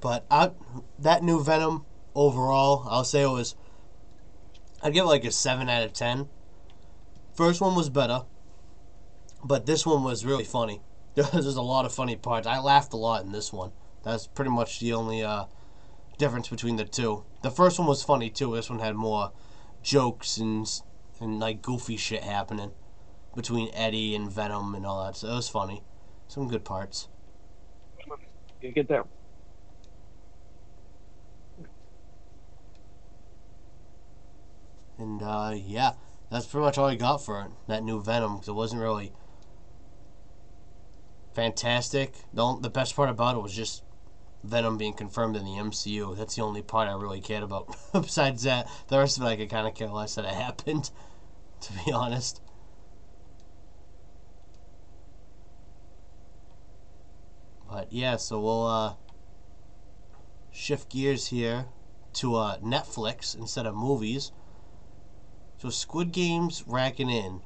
But 0.00 0.26
I, 0.30 0.52
that 1.00 1.24
new 1.24 1.42
Venom 1.42 1.84
overall, 2.14 2.86
I'll 2.88 3.02
say 3.02 3.22
it 3.22 3.26
was. 3.26 3.56
I'd 4.84 4.92
give 4.92 5.04
it 5.04 5.08
like 5.08 5.24
a 5.24 5.32
seven 5.32 5.68
out 5.68 5.82
of 5.82 5.92
ten. 5.92 6.28
First 7.34 7.60
one 7.60 7.74
was 7.74 7.90
better, 7.90 8.22
but 9.42 9.66
this 9.66 9.84
one 9.84 10.04
was 10.04 10.24
really 10.24 10.44
funny. 10.44 10.80
There's 11.32 11.56
a 11.56 11.62
lot 11.62 11.84
of 11.84 11.92
funny 11.92 12.16
parts. 12.16 12.46
I 12.46 12.58
laughed 12.58 12.92
a 12.92 12.96
lot 12.96 13.24
in 13.24 13.32
this 13.32 13.52
one. 13.52 13.72
That's 14.02 14.26
pretty 14.26 14.50
much 14.50 14.80
the 14.80 14.92
only 14.92 15.22
uh, 15.22 15.44
difference 16.18 16.48
between 16.48 16.76
the 16.76 16.84
two. 16.84 17.24
The 17.42 17.50
first 17.50 17.78
one 17.78 17.86
was 17.86 18.02
funny 18.02 18.30
too. 18.30 18.54
This 18.54 18.68
one 18.68 18.80
had 18.80 18.96
more 18.96 19.32
jokes 19.82 20.38
and 20.38 20.68
and 21.20 21.38
like 21.38 21.62
goofy 21.62 21.96
shit 21.96 22.24
happening 22.24 22.72
between 23.36 23.70
Eddie 23.74 24.14
and 24.14 24.30
Venom 24.30 24.74
and 24.74 24.84
all 24.84 25.04
that. 25.04 25.16
So 25.16 25.28
it 25.28 25.34
was 25.34 25.48
funny. 25.48 25.82
Some 26.26 26.48
good 26.48 26.64
parts. 26.64 27.08
You 28.60 28.72
get 28.72 28.88
that 28.88 29.06
And 34.98 35.22
uh, 35.22 35.54
yeah, 35.54 35.92
that's 36.30 36.46
pretty 36.46 36.64
much 36.64 36.78
all 36.78 36.86
I 36.86 36.94
got 36.94 37.18
for 37.18 37.40
it. 37.40 37.50
That 37.66 37.82
new 37.82 38.02
Venom. 38.02 38.38
Cause 38.38 38.48
it 38.48 38.54
wasn't 38.54 38.82
really 38.82 39.12
fantastic. 41.34 42.14
The, 42.32 42.58
the 42.60 42.70
best 42.70 42.96
part 42.96 43.10
about 43.10 43.36
it 43.36 43.40
was 43.40 43.54
just 43.54 43.82
Venom 44.44 44.76
being 44.76 44.92
confirmed 44.92 45.36
in 45.36 45.44
the 45.44 45.52
MCU. 45.52 46.16
That's 46.16 46.36
the 46.36 46.42
only 46.42 46.62
part 46.62 46.88
I 46.88 46.92
really 46.94 47.20
cared 47.20 47.42
about. 47.42 47.76
Besides 47.92 48.42
that, 48.44 48.68
the 48.88 48.98
rest 48.98 49.18
of 49.18 49.24
it 49.24 49.26
I 49.26 49.36
could 49.36 49.50
kind 49.50 49.66
of 49.66 49.74
care 49.74 49.88
less 49.88 50.14
that 50.14 50.24
it 50.24 50.34
happened, 50.34 50.90
to 51.60 51.72
be 51.84 51.92
honest. 51.92 52.40
But 57.68 57.92
yeah, 57.92 58.16
so 58.16 58.40
we'll 58.40 58.66
uh, 58.66 58.94
shift 60.52 60.90
gears 60.90 61.26
here 61.28 61.66
to 62.14 62.36
uh, 62.36 62.58
Netflix 62.58 63.36
instead 63.36 63.66
of 63.66 63.74
movies. 63.74 64.30
So 65.58 65.70
Squid 65.70 66.12
Game's 66.12 66.62
racking 66.66 67.10
in 67.10 67.40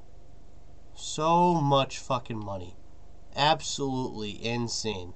so 0.94 1.54
much 1.54 1.98
fucking 1.98 2.44
money. 2.44 2.77
Absolutely 3.38 4.44
insane. 4.44 5.14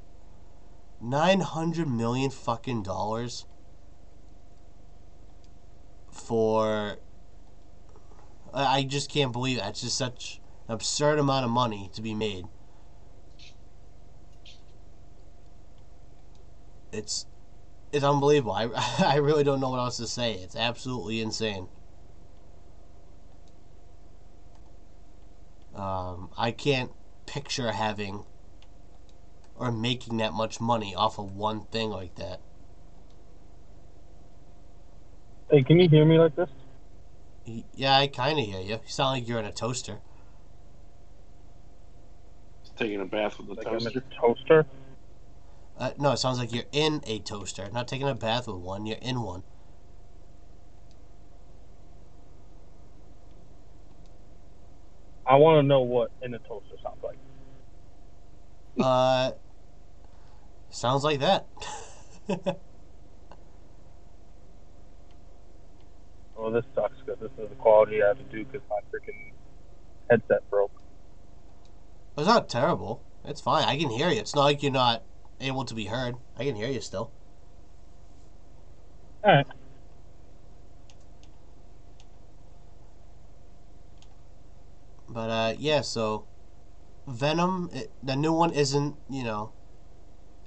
900 1.00 1.88
million 1.88 2.30
fucking 2.30 2.84
dollars 2.84 3.46
for 6.12 6.98
I 8.54 8.84
just 8.84 9.10
can't 9.10 9.32
believe 9.32 9.58
that. 9.58 9.70
It's 9.70 9.80
just 9.80 9.98
such 9.98 10.40
an 10.68 10.74
absurd 10.74 11.18
amount 11.18 11.44
of 11.44 11.50
money 11.50 11.90
to 11.94 12.00
be 12.02 12.14
made. 12.14 12.46
It's 16.92 17.26
it's 17.90 18.04
unbelievable. 18.04 18.52
I 18.52 18.68
I 19.04 19.16
really 19.16 19.42
don't 19.42 19.60
know 19.60 19.70
what 19.70 19.80
else 19.80 19.96
to 19.96 20.06
say. 20.06 20.34
It's 20.34 20.54
absolutely 20.54 21.20
insane. 21.20 21.66
Um, 25.74 26.28
I 26.36 26.52
can't 26.52 26.92
picture 27.32 27.72
having 27.72 28.26
or 29.56 29.72
making 29.72 30.18
that 30.18 30.34
much 30.34 30.60
money 30.60 30.94
off 30.94 31.18
of 31.18 31.34
one 31.34 31.62
thing 31.62 31.88
like 31.88 32.14
that. 32.16 32.40
Hey, 35.50 35.62
can 35.62 35.80
you 35.80 35.88
hear 35.88 36.04
me 36.04 36.18
like 36.18 36.36
this? 36.36 36.50
Yeah, 37.74 37.96
I 37.96 38.06
kind 38.08 38.38
of 38.38 38.44
hear 38.44 38.60
you. 38.60 38.72
You 38.74 38.80
sound 38.86 39.18
like 39.18 39.26
you're 39.26 39.38
in 39.38 39.46
a 39.46 39.52
toaster. 39.52 40.00
taking 42.76 43.00
a 43.00 43.04
bath 43.06 43.38
with 43.38 43.48
the 43.48 43.54
Like 43.54 43.64
toaster. 43.64 43.98
a 43.98 44.20
toaster? 44.20 44.66
Uh, 45.78 45.90
no, 45.98 46.12
it 46.12 46.18
sounds 46.18 46.38
like 46.38 46.52
you're 46.52 46.64
in 46.70 47.00
a 47.06 47.18
toaster. 47.20 47.70
Not 47.72 47.88
taking 47.88 48.08
a 48.08 48.14
bath 48.14 48.46
with 48.46 48.56
one, 48.56 48.84
you're 48.84 48.98
in 48.98 49.22
one. 49.22 49.42
I 55.32 55.36
want 55.36 55.64
to 55.64 55.66
know 55.66 55.80
what 55.80 56.10
in 56.20 56.34
a 56.34 56.38
toaster 56.40 56.76
sounds 56.82 56.98
like. 57.02 57.16
Uh, 58.80 59.32
sounds 60.70 61.04
like 61.04 61.20
that. 61.20 61.46
Oh, 66.36 66.50
this 66.50 66.64
sucks 66.74 66.94
because 67.04 67.20
this 67.20 67.30
is 67.44 67.50
the 67.50 67.54
quality 67.56 68.02
I 68.02 68.08
have 68.08 68.18
to 68.18 68.24
do 68.24 68.44
because 68.44 68.62
my 68.68 68.78
freaking 68.92 69.32
headset 70.10 70.48
broke. 70.50 70.72
it's 72.18 72.26
not 72.26 72.48
terrible. 72.48 73.04
It's 73.24 73.40
fine. 73.40 73.64
I 73.68 73.78
can 73.78 73.90
hear 73.90 74.10
you. 74.10 74.20
It's 74.20 74.34
not 74.34 74.44
like 74.44 74.62
you're 74.62 74.72
not 74.72 75.04
able 75.40 75.64
to 75.64 75.74
be 75.74 75.86
heard. 75.86 76.16
I 76.36 76.44
can 76.44 76.56
hear 76.56 76.68
you 76.68 76.80
still. 76.80 77.12
All 79.24 79.34
right. 79.34 79.46
But 85.12 85.30
uh, 85.30 85.54
yeah, 85.58 85.82
so 85.82 86.26
Venom, 87.06 87.68
it, 87.72 87.92
the 88.02 88.16
new 88.16 88.32
one 88.32 88.52
isn't 88.52 88.96
you 89.10 89.24
know, 89.24 89.52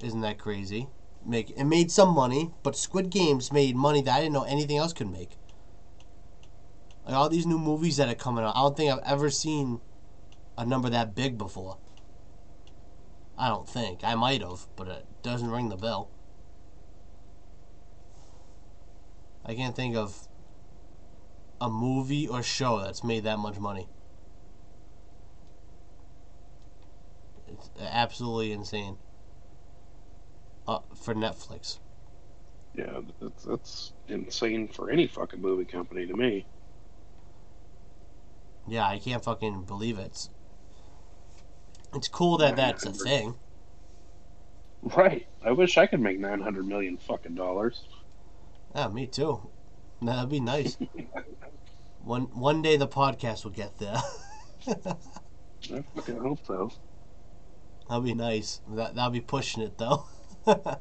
isn't 0.03 0.21
that 0.21 0.39
crazy. 0.39 0.87
Make 1.23 1.51
it 1.51 1.65
made 1.65 1.91
some 1.91 2.13
money, 2.13 2.51
but 2.63 2.75
Squid 2.75 3.09
Games 3.09 3.51
made 3.51 3.75
money 3.75 4.01
that 4.01 4.15
I 4.15 4.19
didn't 4.21 4.33
know 4.33 4.43
anything 4.43 4.77
else 4.77 4.93
could 4.93 5.11
make. 5.11 5.37
Like 7.05 7.15
all 7.15 7.29
these 7.29 7.45
new 7.45 7.59
movies 7.59 7.97
that 7.97 8.09
are 8.09 8.15
coming 8.15 8.43
out, 8.43 8.55
I 8.55 8.61
don't 8.61 8.75
think 8.75 8.91
I've 8.91 9.11
ever 9.11 9.29
seen 9.29 9.81
a 10.57 10.65
number 10.65 10.89
that 10.89 11.13
big 11.13 11.37
before. 11.37 11.77
I 13.37 13.49
don't 13.49 13.67
think 13.67 14.03
I 14.03 14.15
might 14.15 14.41
have, 14.41 14.67
but 14.75 14.87
it 14.87 15.05
doesn't 15.21 15.51
ring 15.51 15.69
the 15.69 15.75
bell. 15.75 16.09
I 19.45 19.53
can't 19.53 19.75
think 19.75 19.95
of 19.95 20.27
a 21.61 21.69
movie 21.69 22.27
or 22.27 22.41
show 22.41 22.79
that's 22.79 23.03
made 23.03 23.25
that 23.25 23.37
much 23.37 23.59
money. 23.59 23.87
It's 27.57 27.69
absolutely 27.79 28.51
insane. 28.51 28.97
Uh, 30.67 30.79
for 30.95 31.13
Netflix. 31.13 31.79
Yeah, 32.73 33.01
that's, 33.21 33.43
that's 33.43 33.93
insane 34.07 34.67
for 34.67 34.89
any 34.89 35.07
fucking 35.07 35.41
movie 35.41 35.65
company 35.65 36.05
to 36.07 36.15
me. 36.15 36.45
Yeah, 38.67 38.87
I 38.87 38.99
can't 38.99 39.23
fucking 39.23 39.63
believe 39.63 39.99
it. 39.99 40.07
It's, 40.07 40.29
it's 41.93 42.07
cool 42.07 42.37
that 42.39 42.55
that's 42.55 42.85
a 42.85 42.91
thing. 42.91 43.35
Right. 44.81 45.27
I 45.43 45.51
wish 45.51 45.77
I 45.77 45.87
could 45.87 45.99
make 45.99 46.19
nine 46.19 46.41
hundred 46.41 46.67
million 46.67 46.97
fucking 46.97 47.35
dollars. 47.35 47.85
Yeah, 48.75 48.87
me 48.89 49.07
too. 49.07 49.49
That'd 50.01 50.29
be 50.29 50.39
nice. 50.39 50.77
one 52.03 52.23
one 52.33 52.61
day 52.61 52.75
the 52.77 52.87
podcast 52.87 53.43
will 53.43 53.51
get 53.51 53.77
there. 53.77 54.01
I 54.67 55.83
fucking 55.95 56.17
hope 56.17 56.39
so. 56.45 56.71
That'd 57.89 58.03
be 58.03 58.13
nice. 58.13 58.61
That 58.69 58.95
that'll 58.95 59.11
be 59.11 59.21
pushing 59.21 59.63
it 59.63 59.77
though. 59.77 60.05
I 60.47 60.77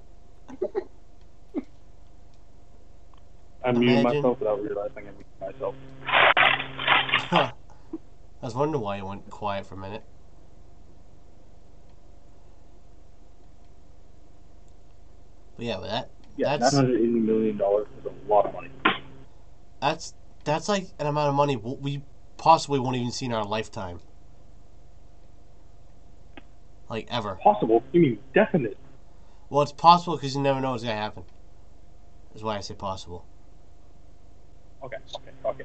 muted 3.73 4.05
myself 4.05 4.38
without 4.40 4.62
realizing 4.62 5.09
I 5.09 5.11
muted 5.11 5.27
myself. 5.40 5.75
I 7.33 7.53
was 8.43 8.55
wondering 8.55 8.83
why 8.83 8.97
you 8.99 9.07
went 9.07 9.29
quiet 9.31 9.67
for 9.67 9.75
a 9.75 9.79
minute. 9.79 10.03
But 15.57 15.67
yeah, 15.67 15.77
but 15.81 15.87
that 15.88 16.11
Yeah, 16.37 16.51
That's- 16.53 16.73
nine 16.73 16.85
hundred 16.87 17.01
eighty 17.01 17.09
million 17.21 17.57
dollars 17.57 17.87
is 18.01 18.07
a 18.07 18.12
lot 18.31 18.47
of 18.47 18.55
money. 18.55 18.71
that's 19.81 20.14
that's 20.45 20.69
like 20.69 20.88
an 20.99 21.07
amount 21.07 21.29
of 21.31 21.35
money 21.35 21.57
we 21.57 22.03
possibly 22.37 22.79
won't 22.79 22.97
even 22.97 23.11
see 23.12 23.27
in 23.27 23.33
our 23.33 23.45
lifetime. 23.45 24.01
Like 26.95 27.09
ever. 27.11 27.35
Possible? 27.43 27.83
You 27.91 28.01
mean 28.01 28.19
definite? 28.35 28.79
Well, 29.51 29.63
it's 29.63 29.73
possible 29.73 30.17
because 30.17 30.37
you 30.37 30.41
never 30.41 30.61
know 30.61 30.71
what's 30.71 30.85
gonna 30.85 30.95
happen. 30.95 31.25
That's 32.31 32.45
why 32.45 32.57
I 32.57 32.61
say 32.61 32.75
possible. 32.75 33.27
Okay, 34.81 34.99
okay, 35.17 35.33
okay. 35.45 35.65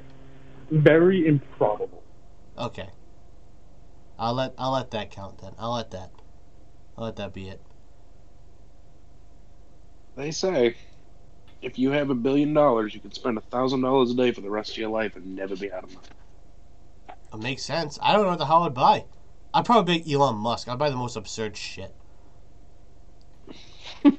Very 0.72 1.28
improbable. 1.28 2.02
Okay. 2.58 2.88
I'll 4.18 4.34
let 4.34 4.54
I'll 4.58 4.72
let 4.72 4.90
that 4.90 5.12
count 5.12 5.40
then. 5.40 5.52
I'll 5.56 5.74
let 5.74 5.92
that. 5.92 6.10
I'll 6.98 7.04
let 7.04 7.14
that 7.14 7.32
be 7.32 7.48
it. 7.48 7.60
They 10.16 10.32
say 10.32 10.74
if 11.62 11.78
you 11.78 11.92
have 11.92 12.10
a 12.10 12.14
billion 12.16 12.52
dollars, 12.54 12.92
you 12.92 12.98
can 12.98 13.12
spend 13.12 13.38
a 13.38 13.42
thousand 13.52 13.82
dollars 13.82 14.10
a 14.10 14.14
day 14.16 14.32
for 14.32 14.40
the 14.40 14.50
rest 14.50 14.72
of 14.72 14.78
your 14.78 14.90
life 14.90 15.14
and 15.14 15.36
never 15.36 15.54
be 15.54 15.70
out 15.70 15.84
of 15.84 15.94
money. 15.94 16.08
It 17.32 17.38
makes 17.38 17.62
sense. 17.62 18.00
I 18.02 18.14
don't 18.14 18.22
know 18.24 18.30
what 18.30 18.40
the 18.40 18.46
hell 18.46 18.64
I'd 18.64 18.74
buy. 18.74 19.04
I'd 19.52 19.64
probably 19.64 20.00
be 20.00 20.12
Elon 20.12 20.36
Musk. 20.36 20.68
I'd 20.68 20.78
buy 20.78 20.90
the 20.90 20.96
most 20.96 21.16
absurd 21.16 21.56
shit. 21.56 21.94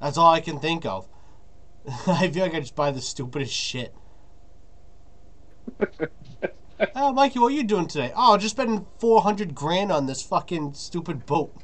That's 0.00 0.16
all 0.16 0.32
I 0.32 0.40
can 0.40 0.58
think 0.58 0.86
of. 0.86 1.08
I 2.06 2.28
feel 2.28 2.44
like 2.44 2.54
I 2.54 2.60
just 2.60 2.74
buy 2.74 2.90
the 2.90 3.00
stupidest 3.00 3.52
shit. 3.52 3.94
oh, 6.94 7.12
Mikey, 7.12 7.38
what 7.38 7.52
are 7.52 7.56
you 7.56 7.64
doing 7.64 7.86
today? 7.86 8.12
Oh, 8.16 8.36
just 8.36 8.54
spending 8.54 8.86
four 8.98 9.22
hundred 9.22 9.54
grand 9.54 9.92
on 9.92 10.06
this 10.06 10.22
fucking 10.22 10.74
stupid 10.74 11.26
boat. 11.26 11.54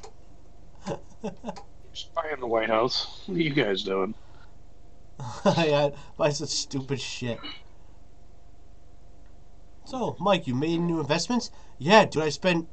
Just 1.93 2.13
buying 2.13 2.39
the 2.39 2.47
White 2.47 2.69
House. 2.69 3.23
What 3.25 3.37
are 3.37 3.41
you 3.41 3.49
guys 3.49 3.83
doing? 3.83 4.13
I 5.45 5.91
buy 6.17 6.29
such 6.29 6.49
stupid 6.49 7.01
shit. 7.01 7.39
So, 9.83 10.15
Mike, 10.19 10.47
you 10.47 10.55
made 10.55 10.79
new 10.79 10.99
investments? 10.99 11.49
Yeah, 11.77 12.05
dude, 12.05 12.23
I 12.23 12.29
spent 12.29 12.69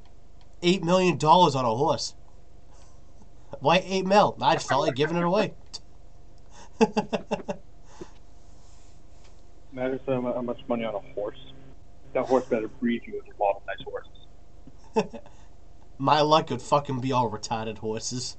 eight 0.62 0.82
million 0.82 1.16
dollars 1.18 1.54
on 1.54 1.64
a 1.64 1.74
horse. 1.74 2.14
Why 3.60 3.82
eight 3.86 4.06
mil? 4.06 4.36
I 4.40 4.54
just 4.54 4.68
felt 4.68 4.86
like 4.86 4.94
giving 4.94 5.16
it 5.16 5.24
away. 5.24 5.54
Imagine 9.72 10.00
so 10.06 10.22
how 10.22 10.42
much 10.42 10.60
money 10.68 10.84
on 10.84 10.94
a 10.94 11.00
horse. 11.14 11.38
That 12.12 12.26
horse 12.26 12.44
better 12.46 12.68
breed 12.68 13.02
you 13.06 13.22
with 13.24 13.38
a 13.38 13.42
lot 13.42 13.56
of 13.56 13.62
nice 13.66 13.84
horses. 13.84 15.20
My 15.98 16.20
luck 16.20 16.50
would 16.50 16.62
fucking 16.62 17.00
be 17.00 17.12
all 17.12 17.30
retarded 17.30 17.78
horses. 17.78 18.36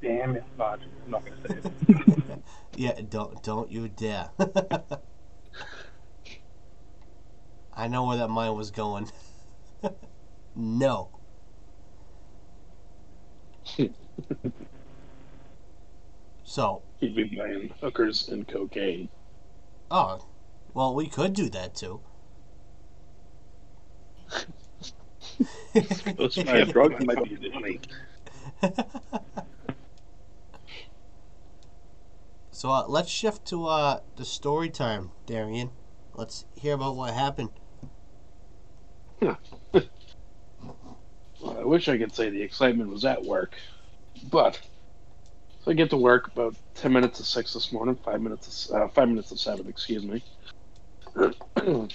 Damn 0.00 0.36
it. 0.36 0.44
No, 0.58 0.64
I'm 0.64 0.80
not 1.08 1.24
going 1.24 1.42
to 1.42 1.48
say 1.48 1.58
it. 1.58 2.42
Yeah, 2.76 2.98
don't 3.10 3.42
don't 3.42 3.70
you 3.70 3.88
dare. 3.88 4.30
I 7.80 7.88
know 7.88 8.04
where 8.06 8.18
that 8.18 8.28
mind 8.28 8.56
was 8.56 8.70
going. 8.70 9.10
no. 10.54 11.10
so, 16.44 16.82
He'd 16.98 17.16
be 17.16 17.24
buying 17.36 17.74
hookers 17.80 18.28
and 18.28 18.46
cocaine. 18.46 19.08
oh, 19.90 20.26
well, 20.74 20.94
we 20.94 21.08
could 21.08 21.32
do 21.32 21.48
that 21.50 21.74
too. 21.74 22.02
Those 26.16 26.36
Yeah, 26.36 26.64
five 26.64 26.72
drugs 26.72 26.96
bucks 26.98 27.04
might 27.04 27.22
be 27.22 27.36
money. 27.50 27.80
so 32.50 32.70
uh, 32.70 32.84
let's 32.88 33.10
shift 33.10 33.44
to 33.46 33.66
uh, 33.66 34.00
the 34.16 34.24
story 34.24 34.70
time, 34.70 35.12
Darian. 35.26 35.70
Let's 36.14 36.44
hear 36.54 36.74
about 36.74 36.96
what 36.96 37.14
happened. 37.14 37.50
Well, 41.40 41.58
I 41.60 41.64
wish 41.64 41.88
I 41.88 41.98
could 41.98 42.14
say 42.14 42.30
the 42.30 42.42
excitement 42.42 42.90
was 42.90 43.04
at 43.04 43.24
work, 43.24 43.56
but 44.30 44.60
so 45.60 45.70
I 45.72 45.74
get 45.74 45.90
to 45.90 45.98
work 45.98 46.28
about 46.28 46.56
ten 46.74 46.92
minutes 46.92 47.18
to 47.18 47.24
six 47.24 47.52
this 47.54 47.72
morning, 47.72 47.96
five 48.04 48.22
minutes, 48.22 48.66
to, 48.68 48.74
uh, 48.74 48.88
five 48.88 49.08
minutes 49.08 49.30
to 49.30 49.38
seven, 49.38 49.68
excuse 49.68 50.04
me. 50.04 50.24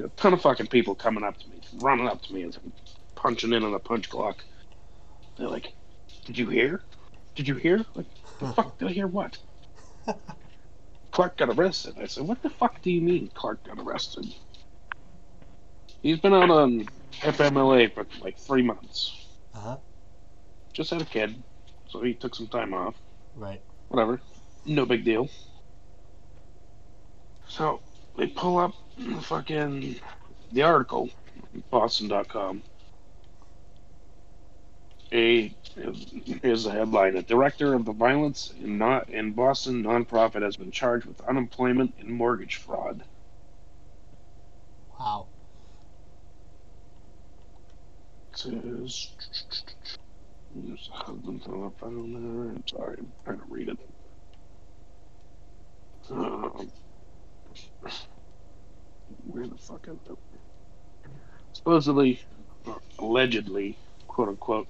A 0.00 0.08
ton 0.16 0.32
of 0.34 0.42
fucking 0.42 0.68
people 0.68 0.94
coming 0.94 1.24
up 1.24 1.38
to 1.38 1.48
me, 1.50 1.60
running 1.74 2.08
up 2.08 2.22
to 2.22 2.34
me 2.34 2.44
I'm 2.44 2.72
punching 3.16 3.52
in 3.52 3.64
on 3.64 3.74
a 3.74 3.80
punch 3.80 4.08
clock. 4.10 4.44
They're 5.38 5.48
like, 5.48 5.74
"Did 6.26 6.38
you 6.38 6.48
hear? 6.48 6.82
Did 7.36 7.48
you 7.48 7.56
hear? 7.56 7.84
Like, 7.94 8.06
the 8.40 8.46
fuck 8.48 8.78
did 8.78 8.88
I 8.88 8.92
hear? 8.92 9.08
What? 9.08 9.38
Clark 11.12 11.38
got 11.38 11.50
arrested." 11.50 11.96
I 12.00 12.06
said, 12.06 12.26
"What 12.28 12.42
the 12.42 12.50
fuck 12.50 12.82
do 12.82 12.90
you 12.92 13.02
mean 13.02 13.30
Clark 13.34 13.64
got 13.64 13.78
arrested?" 13.80 14.26
He's 16.02 16.18
been 16.20 16.34
out 16.34 16.50
on 16.50 16.88
FMLA 17.20 17.92
for 17.92 18.06
like 18.20 18.38
three 18.38 18.62
months. 18.62 19.26
Uh 19.54 19.60
huh. 19.60 19.76
Just 20.72 20.90
had 20.90 21.02
a 21.02 21.04
kid, 21.04 21.42
so 21.88 22.00
he 22.02 22.14
took 22.14 22.34
some 22.34 22.46
time 22.46 22.72
off. 22.72 22.94
Right. 23.34 23.60
Whatever. 23.88 24.20
No 24.64 24.86
big 24.86 25.04
deal. 25.04 25.28
So 27.48 27.80
they 28.16 28.28
pull 28.28 28.58
up 28.58 28.74
the 28.96 29.20
fucking 29.20 29.96
the 30.52 30.62
article, 30.62 31.10
Boston.com. 31.70 32.62
A 35.10 35.52
here's 36.42 36.64
the 36.64 36.70
headline: 36.70 37.16
A 37.16 37.22
director 37.22 37.74
of 37.74 37.84
the 37.86 37.92
violence 37.92 38.52
in 38.62 38.78
not 38.78 39.08
in 39.08 39.32
Boston 39.32 39.82
nonprofit 39.82 40.42
has 40.42 40.56
been 40.56 40.70
charged 40.70 41.06
with 41.06 41.20
unemployment 41.22 41.94
and 41.98 42.08
mortgage 42.10 42.56
fraud. 42.56 43.02
Wow. 45.00 45.28
Says 48.38 49.08
there's 50.54 50.90
a 50.92 50.96
husband 50.96 51.42
telephone 51.44 52.12
there. 52.12 52.52
I'm 52.52 52.64
sorry, 52.68 52.96
I'm 53.00 53.12
trying 53.24 53.38
to 53.38 53.44
read 53.50 53.68
it. 53.68 53.78
Um, 56.10 56.70
where 59.26 59.46
the 59.48 59.56
fuck 59.58 59.88
is 59.88 59.98
it? 60.08 60.18
Supposedly, 61.52 62.20
or 62.64 62.78
allegedly, 63.00 63.76
quote 64.06 64.28
unquote, 64.28 64.68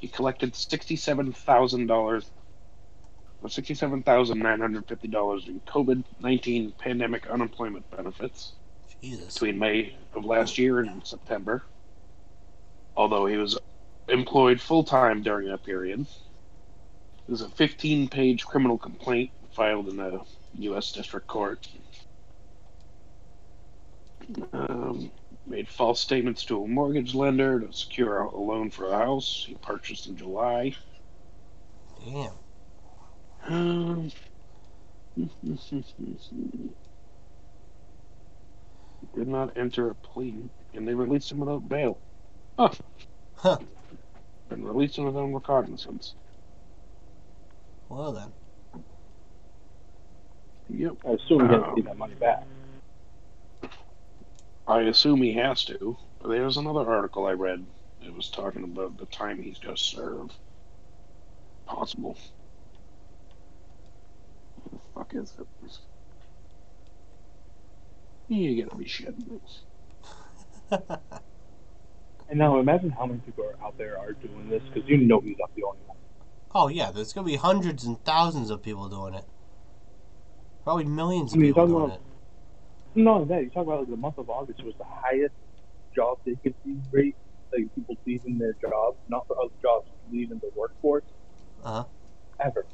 he 0.00 0.08
collected 0.08 0.54
sixty-seven 0.54 1.32
thousand 1.32 1.86
dollars, 1.86 2.30
or 3.42 3.48
sixty-seven 3.48 4.02
thousand 4.02 4.38
nine 4.40 4.60
hundred 4.60 4.86
fifty 4.86 5.08
dollars 5.08 5.46
in 5.48 5.60
COVID 5.62 6.04
nineteen 6.20 6.74
pandemic 6.78 7.26
unemployment 7.28 7.86
benefits 7.90 8.52
Jesus. 9.02 9.34
between 9.34 9.58
May 9.58 9.96
of 10.14 10.24
last 10.26 10.58
year 10.58 10.80
and 10.80 11.06
September. 11.06 11.64
Although 12.98 13.26
he 13.26 13.36
was 13.36 13.56
employed 14.08 14.60
full 14.60 14.82
time 14.82 15.22
during 15.22 15.46
that 15.48 15.62
period. 15.62 16.04
There's 17.28 17.42
a 17.42 17.48
15 17.48 18.08
page 18.08 18.44
criminal 18.44 18.76
complaint 18.76 19.30
filed 19.52 19.88
in 19.88 19.96
the 19.96 20.20
U.S. 20.54 20.90
District 20.90 21.28
Court. 21.28 21.64
Um, 24.52 25.12
made 25.46 25.68
false 25.68 26.00
statements 26.00 26.44
to 26.46 26.64
a 26.64 26.66
mortgage 26.66 27.14
lender 27.14 27.60
to 27.60 27.72
secure 27.72 28.18
a 28.18 28.36
loan 28.36 28.68
for 28.68 28.90
a 28.90 28.98
house 28.98 29.44
he 29.46 29.54
purchased 29.54 30.08
in 30.08 30.16
July. 30.16 30.74
Damn. 32.04 32.32
Um, 33.46 34.10
did 39.14 39.28
not 39.28 39.56
enter 39.56 39.90
a 39.90 39.94
plea, 39.94 40.50
and 40.74 40.86
they 40.86 40.94
released 40.94 41.30
him 41.30 41.38
without 41.38 41.68
bail. 41.68 42.00
Huh. 42.58 42.70
Huh. 43.36 43.58
And 44.50 44.66
released 44.66 44.98
him 44.98 45.06
without 45.06 45.26
recognizance. 45.56 46.14
Well 47.88 48.12
then. 48.12 48.34
Yep. 50.68 50.94
I 51.06 51.12
assume 51.12 51.42
he 51.42 51.48
Um, 51.48 51.50
didn't 51.50 51.68
see 51.74 51.82
that 51.82 51.98
money 51.98 52.14
back. 52.16 52.46
I 54.66 54.82
assume 54.82 55.22
he 55.22 55.34
has 55.34 55.64
to. 55.66 55.98
There's 56.26 56.56
another 56.58 56.90
article 56.90 57.26
I 57.26 57.32
read. 57.32 57.66
It 58.00 58.14
was 58.14 58.30
talking 58.30 58.64
about 58.64 58.98
the 58.98 59.06
time 59.06 59.42
he's 59.42 59.58
going 59.60 59.76
to 59.76 59.82
serve. 59.82 60.30
Possible. 61.66 62.18
What 64.56 64.72
the 64.72 64.80
fuck 64.94 65.14
is 65.14 65.34
it? 65.38 65.78
You 68.28 68.64
gotta 68.64 68.76
be 68.76 68.86
shitting 68.86 69.28
me. 69.28 69.40
And 72.28 72.38
now 72.38 72.58
imagine 72.60 72.90
how 72.90 73.06
many 73.06 73.20
people 73.20 73.44
are 73.44 73.66
out 73.66 73.76
there 73.78 73.98
are 73.98 74.12
doing 74.12 74.48
this 74.50 74.62
because 74.72 74.88
you 74.88 74.98
know 74.98 75.20
he's 75.20 75.36
not 75.38 75.50
the 75.56 75.64
only 75.64 75.80
one. 75.86 75.96
Oh 76.54 76.68
yeah, 76.68 76.90
there's 76.90 77.12
gonna 77.12 77.26
be 77.26 77.36
hundreds 77.36 77.84
and 77.84 78.02
thousands 78.04 78.50
of 78.50 78.62
people 78.62 78.88
doing 78.88 79.14
it. 79.14 79.24
Probably 80.64 80.84
millions 80.84 81.32
I 81.32 81.36
of 81.36 81.40
mean, 81.40 81.54
people 81.54 81.66
doing 81.66 81.90
talking 81.90 81.94
it. 81.96 82.02
No, 82.94 83.24
that 83.26 83.42
you 83.42 83.50
talk 83.50 83.64
about 83.66 83.80
like 83.80 83.90
the 83.90 83.96
month 83.96 84.18
of 84.18 84.28
August 84.30 84.64
was 84.64 84.74
the 84.78 84.84
highest 84.86 85.34
job 85.94 86.18
vacancy 86.26 86.76
rate, 86.90 87.16
like 87.52 87.74
people 87.74 87.96
leaving 88.06 88.38
their 88.38 88.54
jobs, 88.60 88.98
not 89.08 89.26
for 89.26 89.36
other 89.40 89.54
jobs, 89.62 89.86
leaving 90.10 90.38
the 90.40 90.50
workforce 90.56 91.04
Uh-huh. 91.64 91.84
ever. 92.44 92.66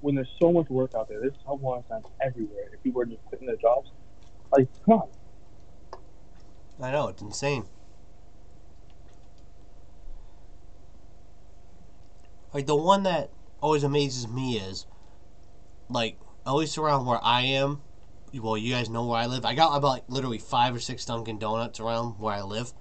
When 0.00 0.14
there's 0.14 0.30
so 0.40 0.52
much 0.52 0.68
work 0.70 0.92
out 0.96 1.08
there, 1.08 1.20
there's 1.20 1.36
someone 1.44 1.82
signs 1.88 2.04
everywhere. 2.22 2.64
If 2.72 2.82
people 2.82 3.02
are 3.02 3.06
just 3.06 3.24
quitting 3.26 3.46
their 3.46 3.56
jobs, 3.56 3.90
like 4.56 4.68
come 4.84 5.00
on, 5.00 5.08
I 6.80 6.90
know, 6.90 7.08
it's 7.08 7.22
insane. 7.22 7.64
Like, 12.52 12.66
the 12.66 12.76
one 12.76 13.02
that 13.04 13.30
always 13.60 13.82
amazes 13.82 14.28
me 14.28 14.58
is, 14.58 14.86
like, 15.88 16.18
at 16.46 16.52
least 16.52 16.78
around 16.78 17.06
where 17.06 17.22
I 17.22 17.42
am, 17.42 17.82
well, 18.34 18.56
you 18.56 18.72
guys 18.72 18.90
know 18.90 19.06
where 19.06 19.18
I 19.18 19.26
live. 19.26 19.44
I 19.44 19.54
got 19.54 19.76
about 19.76 19.88
like, 19.88 20.04
literally 20.08 20.38
five 20.38 20.74
or 20.74 20.80
six 20.80 21.04
Dunkin' 21.04 21.38
Donuts 21.38 21.80
around 21.80 22.18
where 22.18 22.34
I 22.34 22.42
live. 22.42 22.72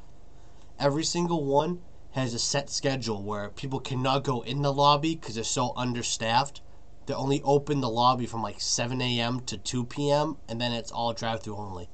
Every 0.79 1.03
single 1.03 1.45
one 1.45 1.81
has 2.11 2.33
a 2.33 2.39
set 2.39 2.69
schedule 2.69 3.23
where 3.23 3.49
people 3.49 3.79
cannot 3.79 4.23
go 4.23 4.41
in 4.41 4.61
the 4.61 4.73
lobby 4.73 5.15
because 5.15 5.35
they're 5.35 5.43
so 5.43 5.73
understaffed. 5.75 6.61
They 7.05 7.13
only 7.13 7.41
open 7.43 7.81
the 7.81 7.89
lobby 7.89 8.25
from 8.25 8.41
like 8.41 8.59
7 8.59 9.01
a.m. 9.01 9.41
to 9.41 9.57
2 9.57 9.85
p.m., 9.85 10.37
and 10.49 10.59
then 10.59 10.71
it's 10.71 10.91
all 10.91 11.13
drive 11.13 11.43
through 11.43 11.57
only. 11.57 11.89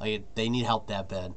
Like 0.00 0.24
they 0.34 0.48
need 0.48 0.64
help 0.64 0.88
that 0.88 1.08
bad. 1.08 1.34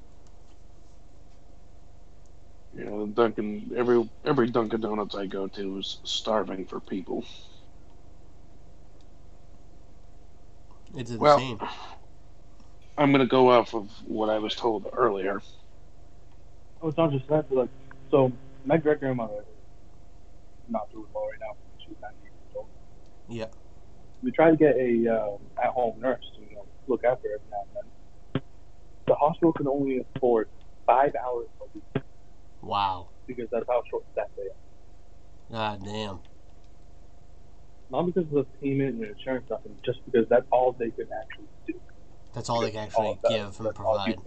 You 2.73 2.85
know, 2.85 3.05
Dunkin' 3.05 3.71
every 3.75 4.09
every 4.25 4.49
Dunkin' 4.49 4.81
Donuts 4.81 5.15
I 5.15 5.27
go 5.27 5.47
to 5.47 5.77
is 5.77 5.99
starving 6.05 6.65
for 6.65 6.79
people. 6.79 7.25
It's 10.95 11.11
Well. 11.11 11.59
I'm 12.97 13.11
gonna 13.11 13.25
go 13.25 13.49
off 13.51 13.73
of 13.73 13.89
what 14.05 14.29
I 14.29 14.39
was 14.39 14.55
told 14.55 14.87
earlier. 14.93 15.41
Oh, 16.81 16.87
it's 16.87 16.97
not 16.97 17.11
just 17.11 17.27
that. 17.27 17.49
But 17.49 17.57
like, 17.57 17.69
so 18.11 18.31
my 18.65 18.77
great 18.77 18.99
grandmother 18.99 19.39
is 19.39 20.69
not 20.69 20.89
doing 20.91 21.05
well 21.13 21.23
right 21.25 21.39
now. 21.41 21.55
She's 21.85 21.97
90 22.01 22.17
years 22.21 22.33
old. 22.55 22.67
Yeah. 23.27 23.47
We 24.21 24.31
try 24.31 24.51
to 24.51 24.57
get 24.57 24.75
a 24.77 25.07
uh, 25.07 25.37
at-home 25.63 25.99
nurse 25.99 26.23
to 26.35 26.41
you 26.41 26.55
know 26.55 26.65
look 26.87 27.03
after 27.03 27.27
her 27.29 27.35
every 27.35 27.49
now 27.51 27.63
and 27.67 27.75
then. 27.75 27.92
The 29.13 29.17
hospital 29.19 29.53
can 29.53 29.67
only 29.67 30.03
afford 30.15 30.47
five 30.87 31.11
hours 31.23 31.45
a 31.61 31.65
week 31.75 32.03
Wow. 32.63 33.09
because 33.27 33.45
that's 33.51 33.65
how 33.69 33.83
short 33.87 34.03
staffed 34.11 34.31
they 34.35 35.55
are. 35.55 35.67
God 35.69 35.85
damn. 35.85 36.19
Not 37.91 38.07
because 38.07 38.23
of 38.23 38.31
the 38.31 38.43
payment 38.59 38.95
and 38.95 39.03
insurance 39.05 39.45
stuff, 39.45 39.59
and 39.65 39.77
just 39.85 39.99
because 40.05 40.25
that's 40.29 40.47
all 40.51 40.71
they 40.79 40.89
can 40.89 41.05
actually 41.15 41.45
do. 41.67 41.73
That's 42.33 42.49
all 42.49 42.61
they 42.61 42.71
can 42.71 42.79
actually 42.79 43.05
All 43.05 43.19
that- 43.21 43.29
give 43.29 43.59
and 43.59 43.75
provide. 43.75 44.17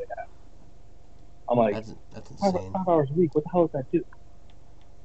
I'm 1.50 1.58
like, 1.58 1.74
That's 1.74 1.94
that's 2.12 2.30
insane. 2.30 2.72
five 2.72 2.86
hours 2.88 3.08
a 3.10 3.14
week. 3.14 3.34
What 3.34 3.42
the 3.42 3.50
hell 3.52 3.62
does 3.66 3.72
that 3.72 3.90
do? 3.92 4.04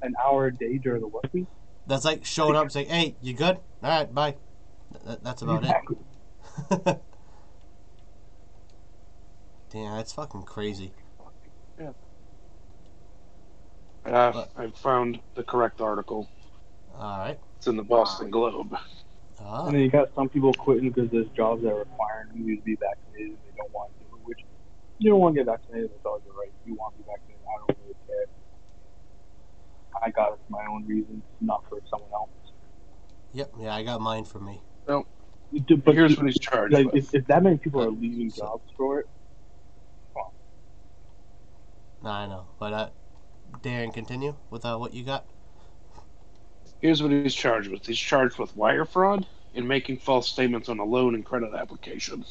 An 0.04 0.14
hour 0.24 0.46
a 0.46 0.54
day 0.56 0.78
during 0.78 1.02
the 1.02 1.08
work 1.08 1.24
week? 1.34 1.48
That's 1.88 2.06
like 2.06 2.24
showing 2.24 2.56
up 2.56 2.64
and 2.64 2.72
saying, 2.72 2.90
"Hey, 2.90 3.16
you 3.20 3.34
good? 3.34 3.58
All 3.82 3.90
right, 3.90 4.14
bye." 4.14 4.36
Th- 4.94 5.04
that- 5.06 5.24
that's 5.24 5.42
about 5.42 5.64
exactly. 5.64 5.98
it. 6.70 7.02
Damn, 9.72 9.98
that's 9.98 10.14
fucking 10.14 10.44
crazy. 10.44 10.94
Uh, 14.06 14.34
What? 14.34 14.52
I 14.56 14.72
found 14.72 15.22
the 15.36 15.44
correct 15.44 15.82
article. 15.82 16.30
All 16.94 17.20
right. 17.20 17.40
It's 17.58 17.68
in 17.68 17.78
the 17.78 17.84
Boston 17.84 18.32
Globe. 18.32 18.76
Ah, 19.40 19.68
And 19.68 19.76
then 19.76 19.82
you 19.84 19.92
got 19.92 20.14
some 20.16 20.30
people 20.30 20.54
quitting 20.54 20.90
because 20.92 21.12
there's 21.12 21.30
jobs 21.30 21.64
that 21.64 21.74
require 21.76 22.28
you 22.34 22.58
to 22.58 22.64
be 22.64 22.78
vaccinated 22.78 23.30
and 23.34 23.40
they 23.46 23.52
don't 23.58 23.72
want 23.74 23.92
to 24.00 24.06
which 24.24 24.40
you 25.00 25.10
don't 25.12 25.20
want 25.20 25.36
to 25.36 25.42
get 25.42 25.48
vaccinated, 25.48 25.92
that's 25.92 26.06
all 26.06 26.20
your 26.26 26.34
right. 26.36 26.54
You 26.66 26.76
want 26.76 26.96
to 26.96 27.04
be 27.04 27.06
vaccinated, 27.10 27.44
I 27.46 27.60
don't 27.60 27.80
really 27.82 27.96
care. 28.08 28.28
I 30.04 30.12
got 30.12 30.34
it 30.34 30.40
for 30.46 30.52
my 30.52 30.66
own 30.72 30.86
reasons, 30.88 31.24
not 31.42 31.64
for 31.70 31.80
someone 31.90 32.12
else. 32.14 32.32
yep. 33.34 33.52
Yeah, 33.60 33.76
I 33.76 33.84
got 33.84 34.02
mine 34.02 34.26
for 34.26 34.40
me. 34.40 34.64
You 35.52 35.62
do- 35.62 35.78
But 35.78 35.96
Here's 35.96 36.18
what 36.18 36.28
he's 36.28 36.40
charged 36.40 36.74
like, 36.74 36.86
with. 36.86 36.96
if, 36.96 37.16
if 37.16 37.28
that 37.28 37.44
many 37.44 37.58
people 37.58 37.82
are 37.84 37.92
leaving 37.92 38.32
jobs 38.34 38.66
for 38.78 39.00
it, 39.02 39.08
Nah, 42.04 42.20
I 42.22 42.28
know, 42.28 42.48
but 42.60 42.74
uh, 42.74 42.90
Darren, 43.62 43.94
continue 43.94 44.36
with 44.50 44.66
uh, 44.66 44.78
what 44.78 44.94
you 44.94 45.04
got. 45.04 45.26
Here's 46.80 47.04
what 47.04 47.12
he's 47.12 47.36
charged 47.36 47.70
with. 47.70 47.86
He's 47.86 48.00
charged 48.00 48.40
with 48.40 48.56
wire 48.56 48.86
fraud 48.86 49.28
and 49.54 49.68
making 49.68 49.98
false 49.98 50.30
statements 50.30 50.70
on 50.70 50.80
a 50.80 50.84
loan 50.84 51.16
and 51.16 51.26
credit 51.26 51.54
application. 51.54 52.26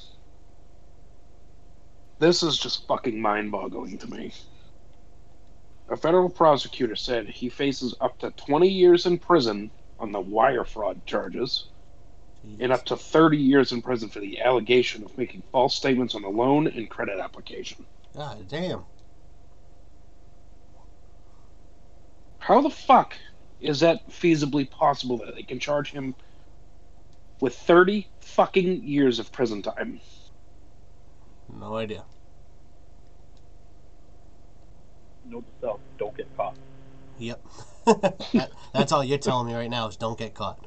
This 2.18 2.42
is 2.42 2.58
just 2.58 2.86
fucking 2.86 3.20
mind 3.20 3.52
boggling 3.52 3.98
to 3.98 4.10
me. 4.10 4.32
A 5.88 5.96
federal 5.96 6.30
prosecutor 6.30 6.96
said 6.96 7.28
he 7.28 7.48
faces 7.48 7.94
up 8.00 8.18
to 8.20 8.30
20 8.32 8.68
years 8.68 9.06
in 9.06 9.18
prison 9.18 9.72
on 9.98 10.12
the 10.12 10.20
wire 10.20 10.64
fraud 10.64 11.04
charges 11.06 11.70
and 12.60 12.72
up 12.72 12.84
to 12.86 12.96
30 12.96 13.38
years 13.38 13.72
in 13.72 13.82
prison 13.82 14.08
for 14.08 14.20
the 14.20 14.40
allegation 14.40 15.04
of 15.04 15.16
making 15.18 15.42
false 15.52 15.74
statements 15.76 16.14
on 16.14 16.24
a 16.24 16.28
loan 16.28 16.66
and 16.68 16.90
credit 16.90 17.18
application. 17.20 17.86
God 18.16 18.48
damn. 18.48 18.86
How 22.40 22.60
the 22.60 22.70
fuck 22.70 23.14
is 23.60 23.80
that 23.80 24.00
feasibly 24.10 24.70
possible 24.70 25.18
that 25.18 25.34
they 25.36 25.42
can 25.42 25.60
charge 25.60 25.92
him 25.92 26.14
with 27.40 27.54
30 27.54 28.08
fucking 28.20 28.82
years 28.82 29.18
of 29.18 29.30
prison 29.32 29.62
time? 29.62 30.00
No 31.48 31.76
idea. 31.76 32.04
note 35.30 35.44
to 35.46 35.52
self, 35.60 35.80
don't 35.98 36.16
get 36.16 36.28
caught. 36.36 36.56
Yep. 37.18 37.42
that, 37.86 38.50
that's 38.72 38.92
all 38.92 39.04
you're 39.04 39.18
telling 39.18 39.46
me 39.46 39.54
right 39.54 39.70
now 39.70 39.88
is 39.88 39.96
don't 39.96 40.18
get 40.18 40.34
caught. 40.34 40.66